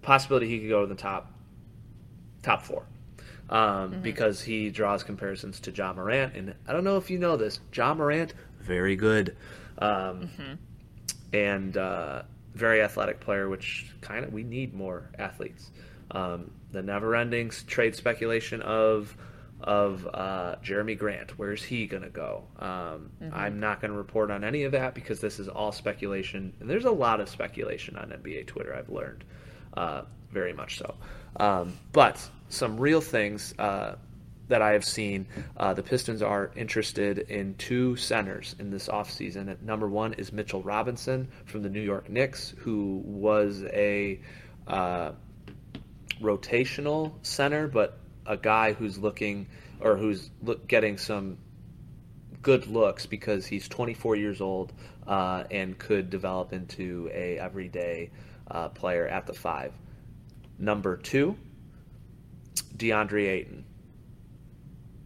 possibility 0.00 0.48
he 0.48 0.60
could 0.60 0.70
go 0.70 0.80
to 0.80 0.86
the 0.86 0.94
top 0.94 1.30
top 2.42 2.62
four. 2.62 2.84
Um, 3.48 3.58
mm-hmm. 3.90 4.02
because 4.02 4.40
he 4.40 4.70
draws 4.70 5.02
comparisons 5.02 5.58
to 5.60 5.72
Ja 5.72 5.92
Morant, 5.92 6.36
and 6.36 6.54
I 6.68 6.72
don't 6.72 6.84
know 6.84 6.98
if 6.98 7.10
you 7.10 7.18
know 7.18 7.36
this, 7.36 7.58
Ja 7.74 7.94
Morant, 7.94 8.32
very 8.60 8.94
good. 8.94 9.36
Um, 9.78 10.28
mm-hmm 10.28 10.54
and 11.32 11.76
uh, 11.76 12.22
very 12.54 12.82
athletic 12.82 13.20
player, 13.20 13.48
which 13.48 13.92
kind 14.00 14.24
of 14.24 14.32
we 14.32 14.42
need 14.42 14.74
more 14.74 15.10
athletes. 15.18 15.70
Um, 16.10 16.50
the 16.72 16.82
never-ending 16.82 17.50
trade 17.66 17.94
speculation 17.94 18.62
of 18.62 19.16
of 19.62 20.08
uh, 20.14 20.56
Jerami 20.64 20.98
Grant. 20.98 21.38
Where's 21.38 21.62
he 21.62 21.86
going 21.86 22.02
to 22.02 22.08
go? 22.08 22.44
Um, 22.58 23.10
mm-hmm. 23.22 23.28
I'm 23.34 23.60
not 23.60 23.82
going 23.82 23.90
to 23.90 23.96
report 23.96 24.30
on 24.30 24.42
any 24.42 24.62
of 24.62 24.72
that 24.72 24.94
because 24.94 25.20
this 25.20 25.38
is 25.38 25.48
all 25.48 25.70
speculation, 25.70 26.54
and 26.60 26.70
there's 26.70 26.86
a 26.86 26.90
lot 26.90 27.20
of 27.20 27.28
speculation 27.28 27.94
on 27.96 28.08
NBA 28.08 28.46
Twitter. 28.46 28.74
I've 28.74 28.88
learned 28.88 29.24
uh, 29.74 30.02
very 30.32 30.54
much 30.54 30.78
so, 30.78 30.94
um, 31.36 31.78
but 31.92 32.28
some 32.48 32.78
real 32.78 33.00
things. 33.00 33.54
Uh, 33.58 33.96
that 34.50 34.62
I 34.62 34.72
have 34.72 34.84
seen, 34.84 35.26
uh, 35.56 35.74
the 35.74 35.82
Pistons 35.84 36.22
are 36.22 36.50
interested 36.56 37.18
in 37.18 37.54
two 37.54 37.94
centers 37.94 38.56
in 38.58 38.70
this 38.70 38.88
offseason. 38.88 39.62
Number 39.62 39.88
one 39.88 40.12
is 40.14 40.32
Mitchell 40.32 40.60
Robinson 40.60 41.28
from 41.46 41.62
the 41.62 41.70
New 41.70 41.80
York 41.80 42.10
Knicks, 42.10 42.52
who 42.58 43.00
was 43.04 43.62
a 43.72 44.20
uh, 44.66 45.12
rotational 46.20 47.12
center, 47.22 47.68
but 47.68 47.98
a 48.26 48.36
guy 48.36 48.72
who's 48.72 48.98
looking 48.98 49.46
or 49.80 49.96
who's 49.96 50.30
look, 50.42 50.66
getting 50.66 50.98
some 50.98 51.38
good 52.42 52.66
looks 52.66 53.06
because 53.06 53.46
he's 53.46 53.68
24 53.68 54.16
years 54.16 54.40
old 54.40 54.72
uh, 55.06 55.44
and 55.50 55.78
could 55.78 56.10
develop 56.10 56.52
into 56.52 57.10
a 57.12 57.38
everyday 57.38 58.10
uh, 58.50 58.68
player 58.68 59.06
at 59.06 59.26
the 59.26 59.32
five. 59.32 59.72
Number 60.60 60.96
two, 60.96 61.36
DeAndre 62.76 63.28
Ayton 63.28 63.64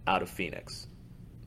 out 0.07 0.21
of 0.21 0.29
Phoenix. 0.29 0.87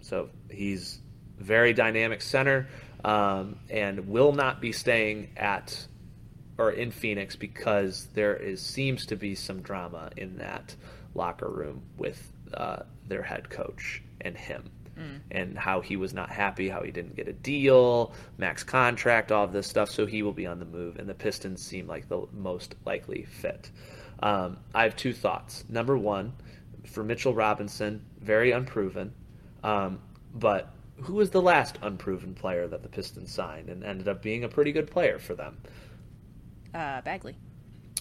So 0.02 0.30
he's 0.50 1.00
very 1.38 1.74
dynamic 1.74 2.22
center 2.22 2.68
um, 3.04 3.60
and 3.70 4.08
will 4.08 4.32
not 4.32 4.62
be 4.62 4.72
staying 4.72 5.30
at 5.38 5.88
or 6.58 6.72
in 6.72 6.90
Phoenix 6.90 7.36
because 7.36 8.08
there 8.14 8.36
is 8.36 8.62
seems 8.62 9.06
to 9.08 9.16
be 9.16 9.36
some 9.36 9.62
drama 9.62 10.10
in 10.18 10.38
that 10.38 10.76
locker 11.14 11.50
room 11.50 11.84
with 11.98 12.32
uh, 12.54 12.80
their 13.08 13.22
head 13.22 13.50
coach 13.50 14.02
and 14.22 14.36
him. 14.36 14.72
Mm. 14.98 15.20
And 15.30 15.58
how 15.60 15.82
he 15.82 15.96
was 15.96 16.14
not 16.14 16.32
happy, 16.32 16.70
how 16.70 16.82
he 16.82 16.90
didn't 16.90 17.16
get 17.16 17.28
a 17.28 17.34
deal, 17.34 18.14
max 18.40 18.64
contract, 18.64 19.32
all 19.32 19.44
of 19.44 19.52
this 19.52 19.68
stuff. 19.68 19.92
So 19.92 20.08
he 20.08 20.24
will 20.24 20.34
be 20.34 20.48
on 20.48 20.58
the 20.58 20.66
move, 20.66 20.98
and 20.98 21.08
the 21.08 21.14
Pistons 21.14 21.64
seem 21.64 21.86
like 21.86 22.10
the 22.10 22.26
most 22.34 22.74
likely 22.84 23.26
fit. 23.26 23.70
Um, 24.22 24.58
I 24.74 24.84
have 24.84 24.96
two 24.96 25.14
thoughts. 25.14 25.64
Number 25.70 25.98
one, 25.98 26.34
for 26.86 27.04
Mitchell 27.04 27.34
Robinson, 27.34 28.04
very 28.20 28.52
unproven. 28.52 29.14
Um, 29.64 30.00
but 30.34 30.74
who 31.02 31.14
was 31.14 31.30
the 31.30 31.42
last 31.42 31.78
unproven 31.82 32.34
player 32.34 32.68
that 32.68 32.82
the 32.84 32.90
Pistons 32.90 33.32
signed 33.32 33.70
and 33.70 33.84
ended 33.84 34.08
up 34.08 34.22
being 34.22 34.44
a 34.44 34.50
pretty 34.50 34.72
good 34.72 34.90
player 34.90 35.20
for 35.20 35.36
them? 35.36 35.58
Uh, 36.74 37.02
Bagley. 37.02 37.36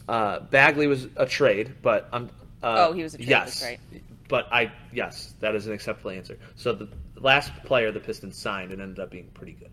Uh, 0.08 0.40
Bagley 0.40 0.86
was 0.86 1.08
a 1.16 1.26
trade, 1.26 1.74
but 1.82 2.08
um, 2.12 2.30
uh, 2.62 2.86
oh, 2.88 2.92
he 2.92 3.02
was 3.02 3.14
a 3.14 3.18
trade. 3.18 3.28
Yes, 3.28 3.62
right. 3.62 3.80
But 4.28 4.48
I 4.52 4.72
yes, 4.92 5.34
that 5.40 5.54
is 5.54 5.66
an 5.66 5.72
acceptable 5.72 6.10
answer. 6.10 6.38
So 6.56 6.72
the 6.72 6.88
last 7.16 7.52
player 7.64 7.92
the 7.92 8.00
Pistons 8.00 8.36
signed 8.36 8.72
and 8.72 8.80
ended 8.80 8.98
up 9.00 9.10
being 9.10 9.28
pretty 9.34 9.52
good. 9.52 9.70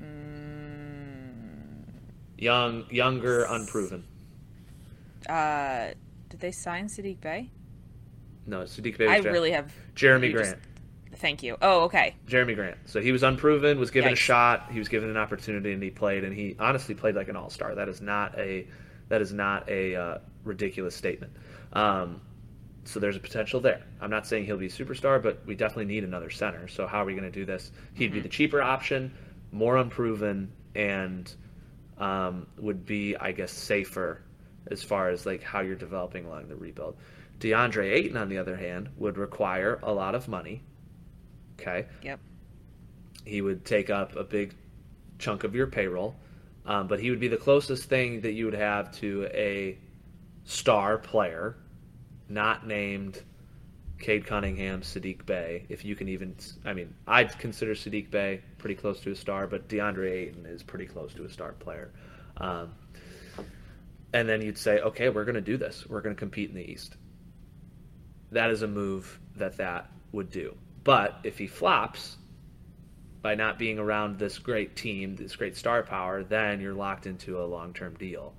Mm. 0.00 1.84
Young, 2.36 2.84
younger, 2.90 3.44
unproven. 3.44 4.04
Uh, 5.26 5.88
did 6.28 6.40
they 6.40 6.52
sign 6.52 6.86
Saddiq 6.86 7.20
Bey? 7.20 7.50
No, 8.46 8.60
Saddiq 8.62 8.98
Bey. 8.98 9.06
I 9.06 9.18
really 9.18 9.52
have 9.52 9.72
Jerami 9.94 10.32
Grant. 10.32 10.58
Just, 11.10 11.20
thank 11.20 11.42
you. 11.42 11.56
Oh, 11.60 11.82
okay. 11.82 12.14
Jerami 12.26 12.54
Grant. 12.54 12.76
So 12.86 13.00
he 13.00 13.12
was 13.12 13.22
unproven, 13.22 13.78
was 13.78 13.90
given 13.90 14.10
Yikes. 14.10 14.14
a 14.14 14.16
shot, 14.16 14.72
he 14.72 14.78
was 14.78 14.88
given 14.88 15.10
an 15.10 15.16
opportunity, 15.16 15.72
and 15.72 15.82
he 15.82 15.90
played, 15.90 16.24
and 16.24 16.34
he 16.34 16.56
honestly 16.58 16.94
played 16.94 17.14
like 17.14 17.28
an 17.28 17.36
all 17.36 17.50
star. 17.50 17.74
That 17.74 17.88
is 17.88 18.00
not 18.00 18.38
a 18.38 18.66
that 19.08 19.22
is 19.22 19.32
not 19.32 19.68
a 19.68 19.96
uh, 19.96 20.18
ridiculous 20.44 20.94
statement. 20.94 21.32
Um, 21.72 22.20
so 22.84 23.00
there's 23.00 23.16
a 23.16 23.20
potential 23.20 23.60
there. 23.60 23.82
I'm 24.00 24.10
not 24.10 24.26
saying 24.26 24.46
he'll 24.46 24.56
be 24.56 24.66
a 24.66 24.70
superstar, 24.70 25.22
but 25.22 25.42
we 25.46 25.54
definitely 25.54 25.86
need 25.86 26.04
another 26.04 26.30
center. 26.30 26.68
So 26.68 26.86
how 26.86 27.02
are 27.02 27.04
we 27.04 27.12
going 27.12 27.30
to 27.30 27.30
do 27.30 27.44
this? 27.44 27.70
He'd 27.94 28.06
mm-hmm. 28.06 28.14
be 28.14 28.20
the 28.20 28.28
cheaper 28.28 28.62
option, 28.62 29.12
more 29.52 29.76
unproven, 29.76 30.50
and 30.74 31.30
um, 31.98 32.46
would 32.58 32.86
be, 32.86 33.14
I 33.16 33.32
guess, 33.32 33.52
safer 33.52 34.22
as 34.70 34.82
far 34.82 35.10
as 35.10 35.26
like 35.26 35.42
how 35.42 35.60
you're 35.60 35.76
developing 35.76 36.26
along 36.26 36.48
the 36.48 36.56
rebuild. 36.56 36.96
DeAndre 37.40 37.92
Ayton, 37.92 38.16
on 38.16 38.28
the 38.28 38.38
other 38.38 38.56
hand, 38.56 38.88
would 38.96 39.16
require 39.16 39.78
a 39.82 39.92
lot 39.92 40.14
of 40.14 40.28
money. 40.28 40.62
Okay. 41.60 41.86
Yep. 42.02 42.20
He 43.24 43.40
would 43.40 43.64
take 43.64 43.90
up 43.90 44.16
a 44.16 44.24
big 44.24 44.54
chunk 45.18 45.44
of 45.44 45.54
your 45.54 45.66
payroll, 45.66 46.16
um, 46.66 46.86
but 46.88 47.00
he 47.00 47.10
would 47.10 47.20
be 47.20 47.28
the 47.28 47.36
closest 47.36 47.84
thing 47.84 48.22
that 48.22 48.32
you 48.32 48.44
would 48.46 48.54
have 48.54 48.92
to 48.98 49.28
a 49.32 49.78
star 50.44 50.98
player, 50.98 51.56
not 52.28 52.66
named 52.66 53.22
Cade 53.98 54.26
Cunningham, 54.26 54.80
Saddiq 54.82 55.26
Bey. 55.26 55.66
If 55.68 55.84
you 55.84 55.96
can 55.96 56.08
even, 56.08 56.36
I 56.64 56.72
mean, 56.72 56.94
I'd 57.06 57.36
consider 57.38 57.74
Saddiq 57.74 58.10
Bey 58.10 58.40
pretty 58.58 58.76
close 58.76 59.00
to 59.00 59.10
a 59.10 59.16
star, 59.16 59.46
but 59.46 59.68
DeAndre 59.68 60.10
Ayton 60.10 60.46
is 60.46 60.62
pretty 60.62 60.86
close 60.86 61.12
to 61.14 61.24
a 61.24 61.30
star 61.30 61.52
player. 61.52 61.90
Um, 62.36 62.72
and 64.12 64.28
then 64.28 64.40
you'd 64.40 64.58
say, 64.58 64.80
okay, 64.80 65.08
we're 65.08 65.24
going 65.24 65.34
to 65.34 65.40
do 65.40 65.56
this. 65.56 65.86
We're 65.88 66.00
going 66.00 66.14
to 66.14 66.18
compete 66.18 66.48
in 66.48 66.56
the 66.56 66.70
East. 66.70 66.96
That 68.32 68.50
is 68.50 68.62
a 68.62 68.68
move 68.68 69.18
that 69.36 69.56
that 69.58 69.90
would 70.12 70.30
do. 70.30 70.56
But 70.84 71.20
if 71.24 71.38
he 71.38 71.46
flops 71.46 72.16
by 73.20 73.34
not 73.34 73.58
being 73.58 73.78
around 73.78 74.18
this 74.18 74.38
great 74.38 74.76
team, 74.76 75.16
this 75.16 75.36
great 75.36 75.56
star 75.56 75.82
power, 75.82 76.22
then 76.22 76.60
you're 76.60 76.74
locked 76.74 77.06
into 77.06 77.40
a 77.40 77.44
long-term 77.44 77.96
deal. 77.96 78.34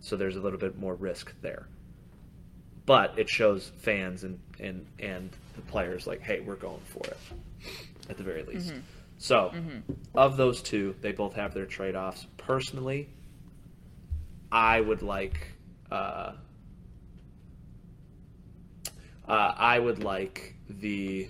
So 0.00 0.16
there's 0.16 0.36
a 0.36 0.40
little 0.40 0.58
bit 0.58 0.78
more 0.78 0.94
risk 0.94 1.32
there. 1.40 1.66
But 2.86 3.18
it 3.18 3.28
shows 3.28 3.72
fans 3.78 4.24
and 4.24 4.38
and 4.58 4.86
and 4.98 5.30
the 5.56 5.62
players 5.62 6.06
like, 6.06 6.22
hey, 6.22 6.40
we're 6.40 6.56
going 6.56 6.80
for 6.86 7.04
it 7.04 7.18
at 8.08 8.16
the 8.16 8.22
very 8.22 8.42
least. 8.44 8.68
Mm-hmm. 8.68 8.80
So, 9.18 9.50
mm-hmm. 9.54 9.92
of 10.14 10.36
those 10.36 10.62
two, 10.62 10.94
they 11.00 11.12
both 11.12 11.34
have 11.34 11.52
their 11.52 11.66
trade-offs. 11.66 12.26
Personally, 12.36 13.08
I 14.50 14.80
would 14.80 15.02
like. 15.02 15.52
Uh, 15.90 16.32
uh, 19.26 19.54
I 19.56 19.78
would 19.78 20.02
like 20.02 20.54
the 20.68 21.28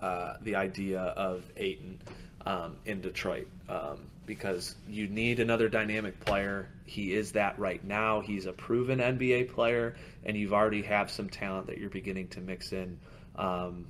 uh, 0.00 0.34
the 0.42 0.56
idea 0.56 1.00
of 1.00 1.42
Ayton 1.56 2.00
um, 2.44 2.76
in 2.84 3.00
Detroit 3.00 3.48
um, 3.68 4.00
because 4.26 4.74
you 4.88 5.06
need 5.08 5.40
another 5.40 5.68
dynamic 5.68 6.20
player. 6.20 6.68
He 6.84 7.14
is 7.14 7.32
that 7.32 7.58
right 7.58 7.82
now. 7.82 8.20
He's 8.20 8.44
a 8.46 8.52
proven 8.52 8.98
NBA 8.98 9.52
player, 9.52 9.96
and 10.24 10.36
you've 10.36 10.52
already 10.52 10.82
have 10.82 11.10
some 11.10 11.30
talent 11.30 11.68
that 11.68 11.78
you're 11.78 11.90
beginning 11.90 12.28
to 12.28 12.40
mix 12.40 12.72
in 12.72 12.98
um, 13.36 13.86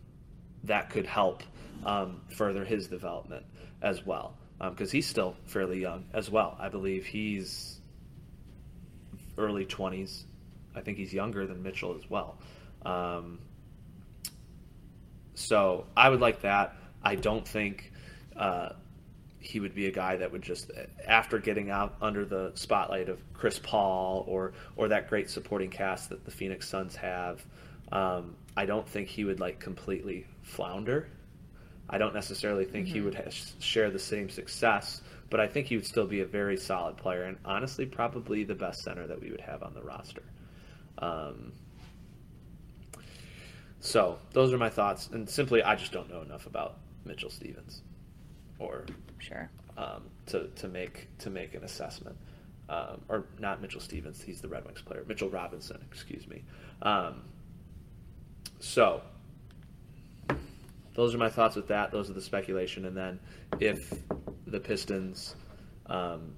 that 0.62 0.90
could 0.90 1.06
help 1.06 1.42
um, 1.84 2.20
further 2.28 2.64
his 2.64 2.86
development 2.86 3.44
as 3.82 4.06
well 4.06 4.34
because 4.58 4.90
um, 4.90 4.92
he's 4.92 5.06
still 5.06 5.34
fairly 5.46 5.80
young 5.80 6.04
as 6.12 6.30
well. 6.30 6.56
I 6.60 6.68
believe 6.68 7.04
he's 7.04 7.80
early 9.38 9.66
20s. 9.66 10.24
I 10.74 10.80
think 10.80 10.98
he's 10.98 11.12
younger 11.12 11.46
than 11.46 11.62
Mitchell 11.62 11.96
as 11.96 12.08
well. 12.10 12.38
Um, 12.84 13.38
so 15.34 15.86
I 15.96 16.08
would 16.08 16.20
like 16.20 16.42
that. 16.42 16.76
I 17.02 17.16
don't 17.16 17.46
think 17.46 17.92
uh, 18.36 18.70
he 19.38 19.60
would 19.60 19.74
be 19.74 19.86
a 19.86 19.90
guy 19.90 20.16
that 20.16 20.32
would 20.32 20.42
just, 20.42 20.70
after 21.06 21.38
getting 21.38 21.70
out 21.70 21.96
under 22.00 22.24
the 22.24 22.52
spotlight 22.54 23.08
of 23.08 23.20
Chris 23.34 23.58
Paul 23.58 24.24
or 24.26 24.52
or 24.76 24.88
that 24.88 25.08
great 25.08 25.28
supporting 25.28 25.70
cast 25.70 26.08
that 26.08 26.24
the 26.24 26.30
Phoenix 26.30 26.68
Suns 26.68 26.96
have, 26.96 27.44
um, 27.92 28.36
I 28.56 28.64
don't 28.64 28.88
think 28.88 29.08
he 29.08 29.24
would 29.24 29.40
like 29.40 29.60
completely 29.60 30.26
flounder. 30.42 31.08
I 31.88 31.98
don't 31.98 32.14
necessarily 32.14 32.64
think 32.64 32.88
he 32.88 33.00
would 33.00 33.14
ha- 33.14 33.30
share 33.58 33.90
the 33.90 33.98
same 33.98 34.28
success, 34.30 35.02
but 35.30 35.40
I 35.40 35.46
think 35.46 35.66
he 35.66 35.76
would 35.76 35.86
still 35.86 36.06
be 36.06 36.20
a 36.20 36.26
very 36.26 36.56
solid 36.56 36.96
player, 36.96 37.24
and 37.24 37.36
honestly, 37.44 37.86
probably 37.86 38.44
the 38.44 38.54
best 38.54 38.82
center 38.82 39.06
that 39.06 39.20
we 39.20 39.30
would 39.30 39.40
have 39.42 39.62
on 39.62 39.74
the 39.74 39.82
roster. 39.82 40.22
Um, 40.98 41.52
so 43.80 44.18
those 44.32 44.52
are 44.52 44.58
my 44.58 44.70
thoughts, 44.70 45.08
and 45.12 45.28
simply, 45.28 45.62
I 45.62 45.74
just 45.74 45.92
don't 45.92 46.08
know 46.10 46.22
enough 46.22 46.46
about 46.46 46.76
Mitchell 47.04 47.30
Stevens, 47.30 47.82
or 48.58 48.86
Sure. 49.18 49.50
um, 49.76 50.04
to 50.26 50.48
to 50.56 50.68
make 50.68 51.08
to 51.18 51.30
make 51.30 51.54
an 51.54 51.64
assessment. 51.64 52.16
Um, 52.66 53.02
or 53.10 53.26
not 53.38 53.60
Mitchell 53.60 53.80
Stevens, 53.82 54.22
he's 54.22 54.40
the 54.40 54.48
Red 54.48 54.64
Wings 54.64 54.80
player. 54.80 55.04
Mitchell 55.06 55.28
Robinson, 55.28 55.84
excuse 55.92 56.26
me. 56.26 56.42
Um, 56.80 57.24
so 58.58 59.02
those 60.94 61.14
are 61.14 61.18
my 61.18 61.28
thoughts 61.28 61.56
with 61.56 61.68
that. 61.68 61.90
Those 61.90 62.08
are 62.08 62.14
the 62.14 62.22
speculation, 62.22 62.84
and 62.86 62.96
then 62.96 63.20
if 63.60 63.92
the 64.46 64.60
Pistons, 64.60 65.36
um, 65.86 66.32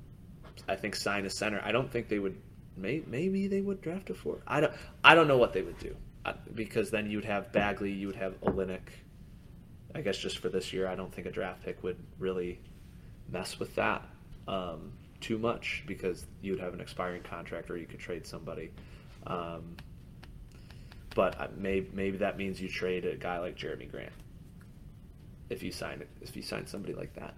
I 0.68 0.76
think 0.76 0.96
sign 0.96 1.26
a 1.26 1.30
center, 1.30 1.60
I 1.64 1.72
don't 1.72 1.90
think 1.90 2.08
they 2.08 2.18
would. 2.18 2.36
May, 2.78 3.02
maybe 3.06 3.48
they 3.48 3.62
would 3.62 3.80
draft 3.80 4.10
a 4.10 4.14
four. 4.14 4.38
I 4.46 4.60
don't. 4.60 4.72
I 5.04 5.14
don't 5.14 5.28
know 5.28 5.38
what 5.38 5.52
they 5.52 5.62
would 5.62 5.78
do 5.78 5.94
uh, 6.26 6.32
because 6.54 6.90
then 6.90 7.10
you'd 7.10 7.24
have 7.24 7.52
Bagley, 7.52 7.92
you 7.92 8.08
would 8.08 8.16
have 8.16 8.40
Olynyk. 8.40 8.88
I 9.94 10.00
guess 10.00 10.18
just 10.18 10.38
for 10.38 10.48
this 10.48 10.72
year, 10.72 10.88
I 10.88 10.94
don't 10.94 11.12
think 11.14 11.26
a 11.26 11.30
draft 11.30 11.62
pick 11.62 11.82
would 11.82 11.96
really 12.18 12.60
mess 13.30 13.58
with 13.58 13.74
that 13.76 14.02
um, 14.48 14.92
too 15.20 15.38
much 15.38 15.84
because 15.86 16.26
you'd 16.42 16.60
have 16.60 16.74
an 16.74 16.80
expiring 16.80 17.22
contract 17.22 17.70
or 17.70 17.76
you 17.76 17.86
could 17.86 18.00
trade 18.00 18.26
somebody. 18.26 18.72
Um, 19.26 19.76
but 21.14 21.40
I- 21.40 21.48
may, 21.56 21.86
maybe 21.92 22.18
that 22.18 22.36
means 22.36 22.60
you 22.60 22.68
trade 22.68 23.06
a 23.06 23.16
guy 23.16 23.38
like 23.38 23.56
Jerami 23.56 23.90
Grant 23.90 24.12
if 25.50 25.62
you 25.62 25.72
sign 25.72 26.02
if 26.20 26.36
you 26.36 26.42
sign 26.42 26.66
somebody 26.66 26.94
like 26.94 27.14
that, 27.14 27.34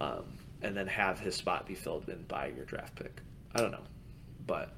um, 0.00 0.24
and 0.62 0.76
then 0.76 0.86
have 0.86 1.20
his 1.20 1.34
spot 1.34 1.66
be 1.66 1.74
filled 1.74 2.08
in 2.08 2.22
by 2.24 2.48
your 2.48 2.64
draft 2.64 2.96
pick. 2.96 3.20
I 3.54 3.60
don't 3.60 3.72
know, 3.72 3.84
but 4.46 4.72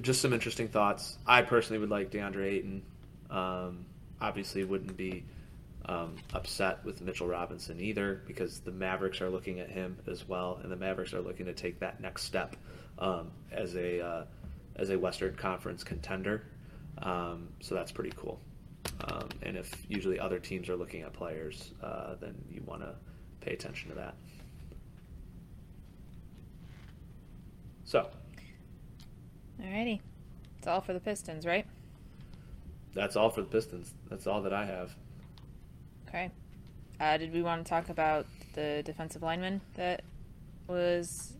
just 0.00 0.20
some 0.20 0.32
interesting 0.32 0.68
thoughts. 0.68 1.18
I 1.26 1.42
personally 1.42 1.80
would 1.80 1.90
like 1.90 2.10
DeAndre 2.10 2.44
Ayton. 2.44 2.82
Um, 3.30 3.86
obviously, 4.20 4.64
wouldn't 4.64 4.96
be 4.96 5.24
um, 5.86 6.16
upset 6.34 6.84
with 6.84 7.00
Mitchell 7.00 7.26
Robinson 7.26 7.80
either 7.80 8.22
because 8.26 8.60
the 8.60 8.70
Mavericks 8.70 9.20
are 9.20 9.30
looking 9.30 9.60
at 9.60 9.70
him 9.70 9.98
as 10.06 10.28
well, 10.28 10.60
and 10.62 10.70
the 10.70 10.76
Mavericks 10.76 11.14
are 11.14 11.20
looking 11.20 11.46
to 11.46 11.54
take 11.54 11.80
that 11.80 12.00
next 12.00 12.24
step 12.24 12.56
um, 12.98 13.30
as 13.50 13.74
a 13.76 14.04
uh, 14.04 14.24
as 14.76 14.90
a 14.90 14.98
Western 14.98 15.34
Conference 15.34 15.82
contender. 15.82 16.44
Um, 17.00 17.48
so 17.60 17.74
that's 17.74 17.92
pretty 17.92 18.12
cool. 18.16 18.40
Um, 19.04 19.28
and 19.42 19.56
if 19.56 19.72
usually 19.88 20.18
other 20.18 20.38
teams 20.38 20.68
are 20.68 20.76
looking 20.76 21.02
at 21.02 21.12
players, 21.12 21.72
uh, 21.82 22.14
then 22.20 22.34
you 22.50 22.62
want 22.66 22.82
to 22.82 22.94
pay 23.40 23.52
attention 23.52 23.90
to 23.90 23.94
that. 23.96 24.14
So 27.84 28.10
Alrighty. 29.62 30.00
It's 30.58 30.66
all 30.66 30.80
for 30.80 30.92
the 30.92 31.00
Pistons, 31.00 31.46
right? 31.46 31.66
that's 32.94 33.14
all 33.16 33.30
for 33.30 33.42
the 33.42 33.46
Pistons. 33.46 33.94
That's 34.10 34.26
all 34.26 34.42
that 34.42 34.52
I 34.52 34.64
have. 34.64 34.94
Okay. 36.08 36.30
Uh, 37.00 37.16
did 37.16 37.32
we 37.32 37.42
want 37.42 37.64
to 37.64 37.68
talk 37.68 37.90
about 37.90 38.26
the 38.54 38.82
defensive 38.84 39.22
lineman 39.22 39.60
that 39.74 40.02
was 40.66 41.34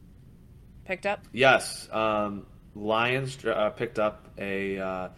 picked 0.85 1.05
up? 1.05 1.25
Yes, 1.33 1.89
um, 1.91 2.47
Lions 2.77 3.45
uh, 3.45 3.71
picked 3.71 3.99
up 3.99 4.29
a 4.39 4.79
uh, 4.79 5.09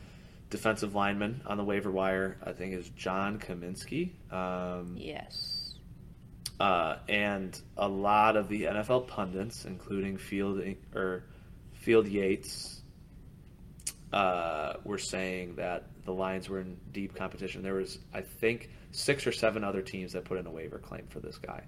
defensive 0.51 0.95
lineman 0.95 1.43
on 1.47 1.57
the 1.57 1.65
waiver 1.65 1.91
wire. 1.91 2.37
I 2.45 2.53
think 2.53 2.75
is 2.75 2.89
John 2.91 3.39
Kaminsky, 3.39 4.11
um, 4.33 4.97
Yes. 4.97 5.75
uh, 6.59 6.97
and 7.09 7.59
a 7.77 7.89
lot 7.89 8.37
of 8.37 8.49
the 8.49 8.65
NFL 8.65 9.07
pundits, 9.09 9.65
including 9.65 10.19
Field 10.19 10.61
or 10.95 11.25
Field 11.75 12.07
Yates, 12.09 12.83
uh, 14.13 14.75
were 14.85 14.99
saying 14.99 15.55
that 15.57 15.85
the 16.05 16.13
Lions 16.13 16.49
were 16.49 16.61
in 16.61 16.77
deep 16.93 17.15
competition. 17.15 17.63
There 17.63 17.75
was, 17.75 17.99
I 18.13 18.23
think, 18.23 18.71
six 18.91 19.27
or 19.27 19.33
seven 19.33 19.63
other 19.63 19.83
teams 19.83 20.13
that 20.15 20.25
put 20.25 20.39
in 20.39 20.47
a 20.47 20.51
waiver 20.51 20.79
claim 20.79 21.07
for 21.09 21.21
this 21.21 21.39
guy. 21.39 21.63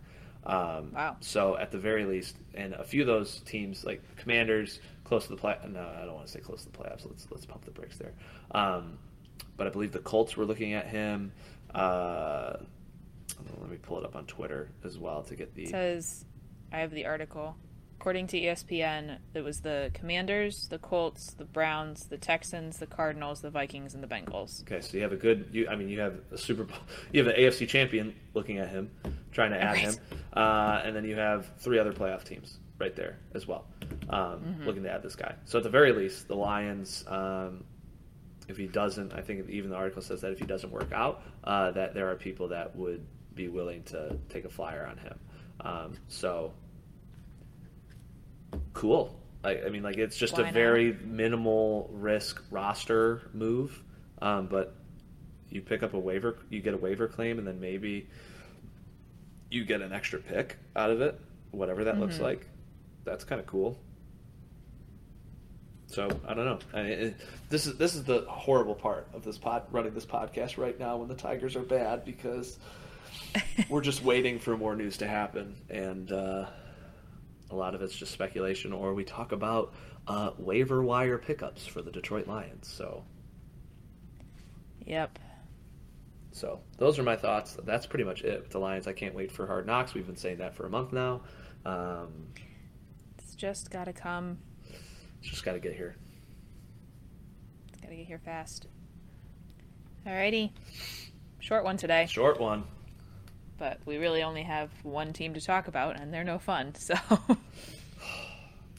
Um, 0.45 0.91
Wow. 0.93 1.16
So 1.20 1.57
at 1.57 1.70
the 1.70 1.78
very 1.78 2.05
least, 2.05 2.37
and 2.55 2.74
a 2.74 2.83
few 2.83 3.03
of 3.03 3.07
those 3.07 3.39
teams, 3.43 3.85
like 3.85 4.03
Commanders, 4.16 4.80
close 5.13 5.25
to 5.25 5.31
the 5.33 5.37
play. 5.37 5.55
No, 5.69 5.87
I 6.01 6.07
don't 6.07 6.15
want 6.15 6.25
to 6.27 6.33
say 6.33 6.41
close 6.41 6.65
to 6.65 6.73
the 6.73 6.79
playoffs. 6.79 7.05
Let's 7.07 7.27
let's 7.31 7.45
pump 7.45 7.67
the 7.67 7.71
brakes 7.71 7.99
there. 7.99 8.15
Um, 8.53 8.97
but 9.59 9.67
I 9.67 9.71
believe 9.71 9.93
the 9.93 9.99
Colts 9.99 10.39
were 10.39 10.47
looking 10.47 10.73
at 10.73 10.87
him. 10.87 11.33
Uh, 11.75 12.55
let 13.61 13.71
me 13.71 13.77
pull 13.77 13.99
it 13.99 14.05
up 14.07 14.17
on 14.17 14.25
Twitter 14.25 14.71
as 14.85 14.99
well 14.99 15.23
to 15.25 15.37
get 15.37 15.55
the. 15.55 15.65
It 15.65 15.69
says, 15.69 16.25
I 16.73 16.79
have 16.79 16.93
the 16.93 17.05
article. 17.05 17.57
According 18.01 18.29
to 18.29 18.41
ESPN, 18.41 19.19
it 19.35 19.43
was 19.43 19.61
the 19.61 19.91
Commanders, 19.95 20.67
the 20.69 20.79
Colts, 20.79 21.35
the 21.35 21.45
Browns, 21.45 22.07
the 22.07 22.17
Texans, 22.19 22.79
the 22.79 22.87
Cardinals, 22.87 23.43
the 23.43 23.51
Vikings, 23.51 23.95
and 23.95 24.03
the 24.03 24.09
Bengals. 24.09 24.63
Okay, 24.63 24.81
so 24.81 24.97
you 24.97 25.03
have 25.03 25.13
a 25.13 25.17
good. 25.17 25.51
You, 25.53 25.69
I 25.69 25.77
mean, 25.77 25.89
you 25.91 26.01
have 26.01 26.15
a 26.33 26.39
Super 26.39 26.65
Bowl. 26.65 26.79
You 27.13 27.23
have 27.23 27.33
an 27.35 27.39
AFC 27.41 27.69
champion 27.69 28.15
looking 28.35 28.57
at 28.59 28.71
him, 28.71 28.91
trying 29.31 29.51
to 29.51 29.63
add 29.63 29.73
Right. 29.73 29.79
him, 29.83 29.95
uh, 30.33 30.81
and 30.85 30.97
then 30.97 31.05
you 31.05 31.17
have 31.17 31.47
three 31.59 31.79
other 31.79 31.93
playoff 31.93 32.25
teams 32.25 32.59
right 32.79 32.95
there 32.97 33.18
as 33.35 33.47
well, 33.47 33.66
um, 34.11 34.57
looking 34.64 34.83
to 34.83 34.91
add 34.91 35.03
this 35.03 35.14
guy. 35.16 35.35
So 35.45 35.59
at 35.59 35.64
the 35.64 35.70
very 35.70 35.93
least, 35.93 36.29
the 36.29 36.37
Lions. 36.37 37.05
Um, 37.07 37.64
if 38.49 38.57
he 38.57 38.66
doesn't, 38.66 39.12
I 39.14 39.20
think 39.20 39.49
even 39.49 39.70
the 39.70 39.77
article 39.77 40.03
says 40.03 40.20
that 40.23 40.33
if 40.33 40.39
he 40.39 40.45
doesn't 40.45 40.70
work 40.73 40.93
out, 40.93 41.23
uh, 41.45 41.70
that 41.73 41.95
there 41.95 42.11
are 42.11 42.16
people 42.16 42.49
that 42.49 42.75
would 42.75 43.07
be 43.35 43.49
willing 43.49 43.83
to 43.85 44.18
take 44.29 44.45
a 44.45 44.49
flyer 44.49 44.87
on 44.87 44.99
him. 44.99 45.18
Um, 45.61 45.93
so 46.09 46.53
cool. 48.73 49.18
I, 49.45 49.62
I 49.62 49.68
mean, 49.70 49.83
like 49.83 49.97
it's 49.97 50.16
just 50.16 50.35
Why 50.35 50.41
a 50.41 50.45
not? 50.47 50.55
very 50.55 50.93
minimal 51.05 51.89
risk 51.93 52.43
roster 52.51 53.23
move, 53.33 53.83
um, 54.20 54.47
but 54.47 54.75
you 55.51 55.61
pick 55.61 55.83
up 55.83 55.95
a 55.95 55.99
waiver, 55.99 56.37
you 56.51 56.61
get 56.61 56.75
a 56.75 56.79
waiver 56.79 57.09
claim, 57.09 57.39
and 57.39 57.47
then 57.47 57.61
maybe 57.61 58.09
you 59.51 59.64
get 59.64 59.83
an 59.83 59.93
extra 59.93 60.18
pick 60.18 60.57
out 60.77 60.91
of 60.91 61.01
it, 61.01 61.18
whatever 61.51 61.85
that 61.85 61.99
looks 61.99 62.18
Mhm. 62.18 62.23
like. 62.23 62.47
That's 63.05 63.24
kind 63.24 63.40
of 63.40 63.46
cool. 63.46 63.78
So 65.86 66.09
I 66.26 66.32
don't 66.34 66.44
know. 66.46 66.59
I 66.72 66.82
mean, 66.82 66.92
it, 66.92 67.16
this 67.50 67.66
is 67.66 67.76
this 67.76 67.94
is 67.94 68.05
the 68.05 68.24
horrible 68.28 68.74
part 68.74 69.09
of 69.12 69.24
this 69.24 69.36
pod 69.36 69.64
running 69.70 69.92
this 69.92 70.07
podcast 70.07 70.57
right 70.57 70.78
now 70.78 70.96
when 70.96 71.09
the 71.09 71.14
Tigers 71.14 71.55
are 71.55 71.62
bad 71.62 72.05
because 72.05 72.59
we're 73.68 73.82
just 73.82 74.03
waiting 74.03 74.38
for 74.38 74.57
more 74.57 74.74
news 74.74 74.96
to 74.98 75.07
happen, 75.07 75.55
and 75.68 76.11
uh, 76.11 76.46
a 77.50 77.55
lot 77.55 77.74
of 77.74 77.82
it's 77.82 77.94
just 77.94 78.12
speculation, 78.12 78.72
or 78.72 78.94
we 78.94 79.05
talk 79.05 79.32
about 79.32 79.74
uh, 80.09 80.30
waiver 80.38 80.82
wire 80.82 81.18
pickups 81.18 81.66
for 81.66 81.82
the 81.82 81.90
Detroit 81.90 82.26
Lions. 82.26 82.68
So, 82.68 83.05
Yep. 84.86 85.18
so 86.32 86.61
those 86.78 86.98
are 86.98 87.03
my 87.03 87.16
thoughts. 87.16 87.59
That's 87.64 87.84
pretty 87.86 88.05
much 88.05 88.22
it 88.22 88.40
with 88.40 88.50
the 88.50 88.59
Lions. 88.61 88.86
I 88.86 88.94
can't 88.94 89.14
wait 89.14 89.30
for 89.30 89.46
Hard 89.46 89.66
Knocks. 89.66 89.92
We've 89.92 90.07
been 90.07 90.16
saying 90.16 90.38
that 90.38 90.55
for 90.55 90.64
a 90.66 90.70
month 90.70 90.92
now. 90.94 91.20
Um, 91.66 92.28
just 93.43 93.72
got 93.72 93.86
to 93.86 93.93
come. 93.93 94.38
just 95.20 95.45
got 95.45 95.55
to 95.55 95.59
get 95.59 95.74
here. 95.74 95.97
It's 97.72 97.80
got 97.80 97.88
to 97.88 97.97
get 97.97 98.07
here 98.07 98.20
fast. 98.24 98.68
Alrighty. 100.07 100.53
Short 101.40 101.64
one 101.64 101.76
today, 101.76 102.07
Short 102.09 102.38
one. 102.38 102.62
but 103.59 103.80
we 103.84 103.97
really 103.97 104.22
only 104.22 104.45
have 104.45 104.70
one 104.84 105.12
team 105.12 105.34
to 105.34 105.40
talk 105.40 105.66
about, 105.66 105.99
and 106.01 106.14
they're 106.14 106.22
no 106.22 106.38
fun, 106.38 106.72
so 106.76 106.95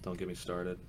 Don't 0.02 0.18
get 0.18 0.30
me 0.30 0.34
started. 0.34 0.80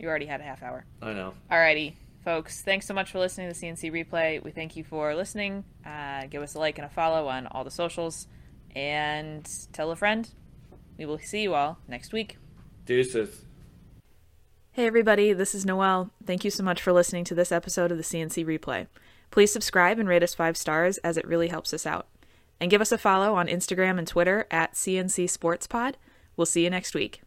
you 0.00 0.08
already 0.08 0.26
had 0.26 0.40
a 0.40 0.44
half 0.44 0.60
hour. 0.64 0.84
I 1.00 1.12
know. 1.12 1.34
Alrighty, 1.52 1.92
folks. 2.24 2.62
Thanks 2.62 2.84
so 2.88 2.94
much 2.94 3.12
for 3.12 3.20
listening 3.20 3.48
to 3.52 3.60
the 3.60 3.64
CNC 3.66 3.92
replay. 3.92 4.42
We 4.42 4.50
thank 4.50 4.74
you 4.74 4.82
for 4.82 5.14
listening. 5.14 5.62
Uh, 5.86 6.26
give 6.26 6.42
us 6.42 6.56
a 6.56 6.58
like 6.58 6.78
and 6.78 6.86
a 6.86 6.90
follow 6.90 7.28
on 7.28 7.46
all 7.46 7.62
the 7.62 7.70
socials, 7.70 8.26
and 8.74 9.48
tell 9.72 9.92
a 9.92 9.96
friend. 9.96 10.28
We 10.98 11.06
will 11.06 11.18
see 11.18 11.42
you 11.42 11.54
all 11.54 11.78
next 11.86 12.12
week. 12.12 12.36
Deuces. 12.84 13.44
Hey 14.72 14.86
everybody, 14.86 15.32
this 15.32 15.54
is 15.54 15.64
Noël. 15.64 16.10
Thank 16.24 16.44
you 16.44 16.50
so 16.50 16.62
much 16.62 16.82
for 16.82 16.92
listening 16.92 17.24
to 17.24 17.34
this 17.34 17.52
episode 17.52 17.90
of 17.90 17.98
the 17.98 18.04
CNC 18.04 18.44
replay. 18.44 18.88
Please 19.30 19.52
subscribe 19.52 19.98
and 19.98 20.08
rate 20.08 20.22
us 20.22 20.34
five 20.34 20.56
stars 20.56 20.98
as 20.98 21.16
it 21.16 21.26
really 21.26 21.48
helps 21.48 21.72
us 21.72 21.86
out. 21.86 22.08
And 22.60 22.70
give 22.70 22.80
us 22.80 22.92
a 22.92 22.98
follow 22.98 23.34
on 23.34 23.46
Instagram 23.46 23.98
and 23.98 24.06
Twitter 24.06 24.46
at 24.50 24.74
CNC 24.74 25.30
Sports 25.30 25.66
Pod. 25.66 25.96
We'll 26.36 26.46
see 26.46 26.64
you 26.64 26.70
next 26.70 26.94
week. 26.94 27.22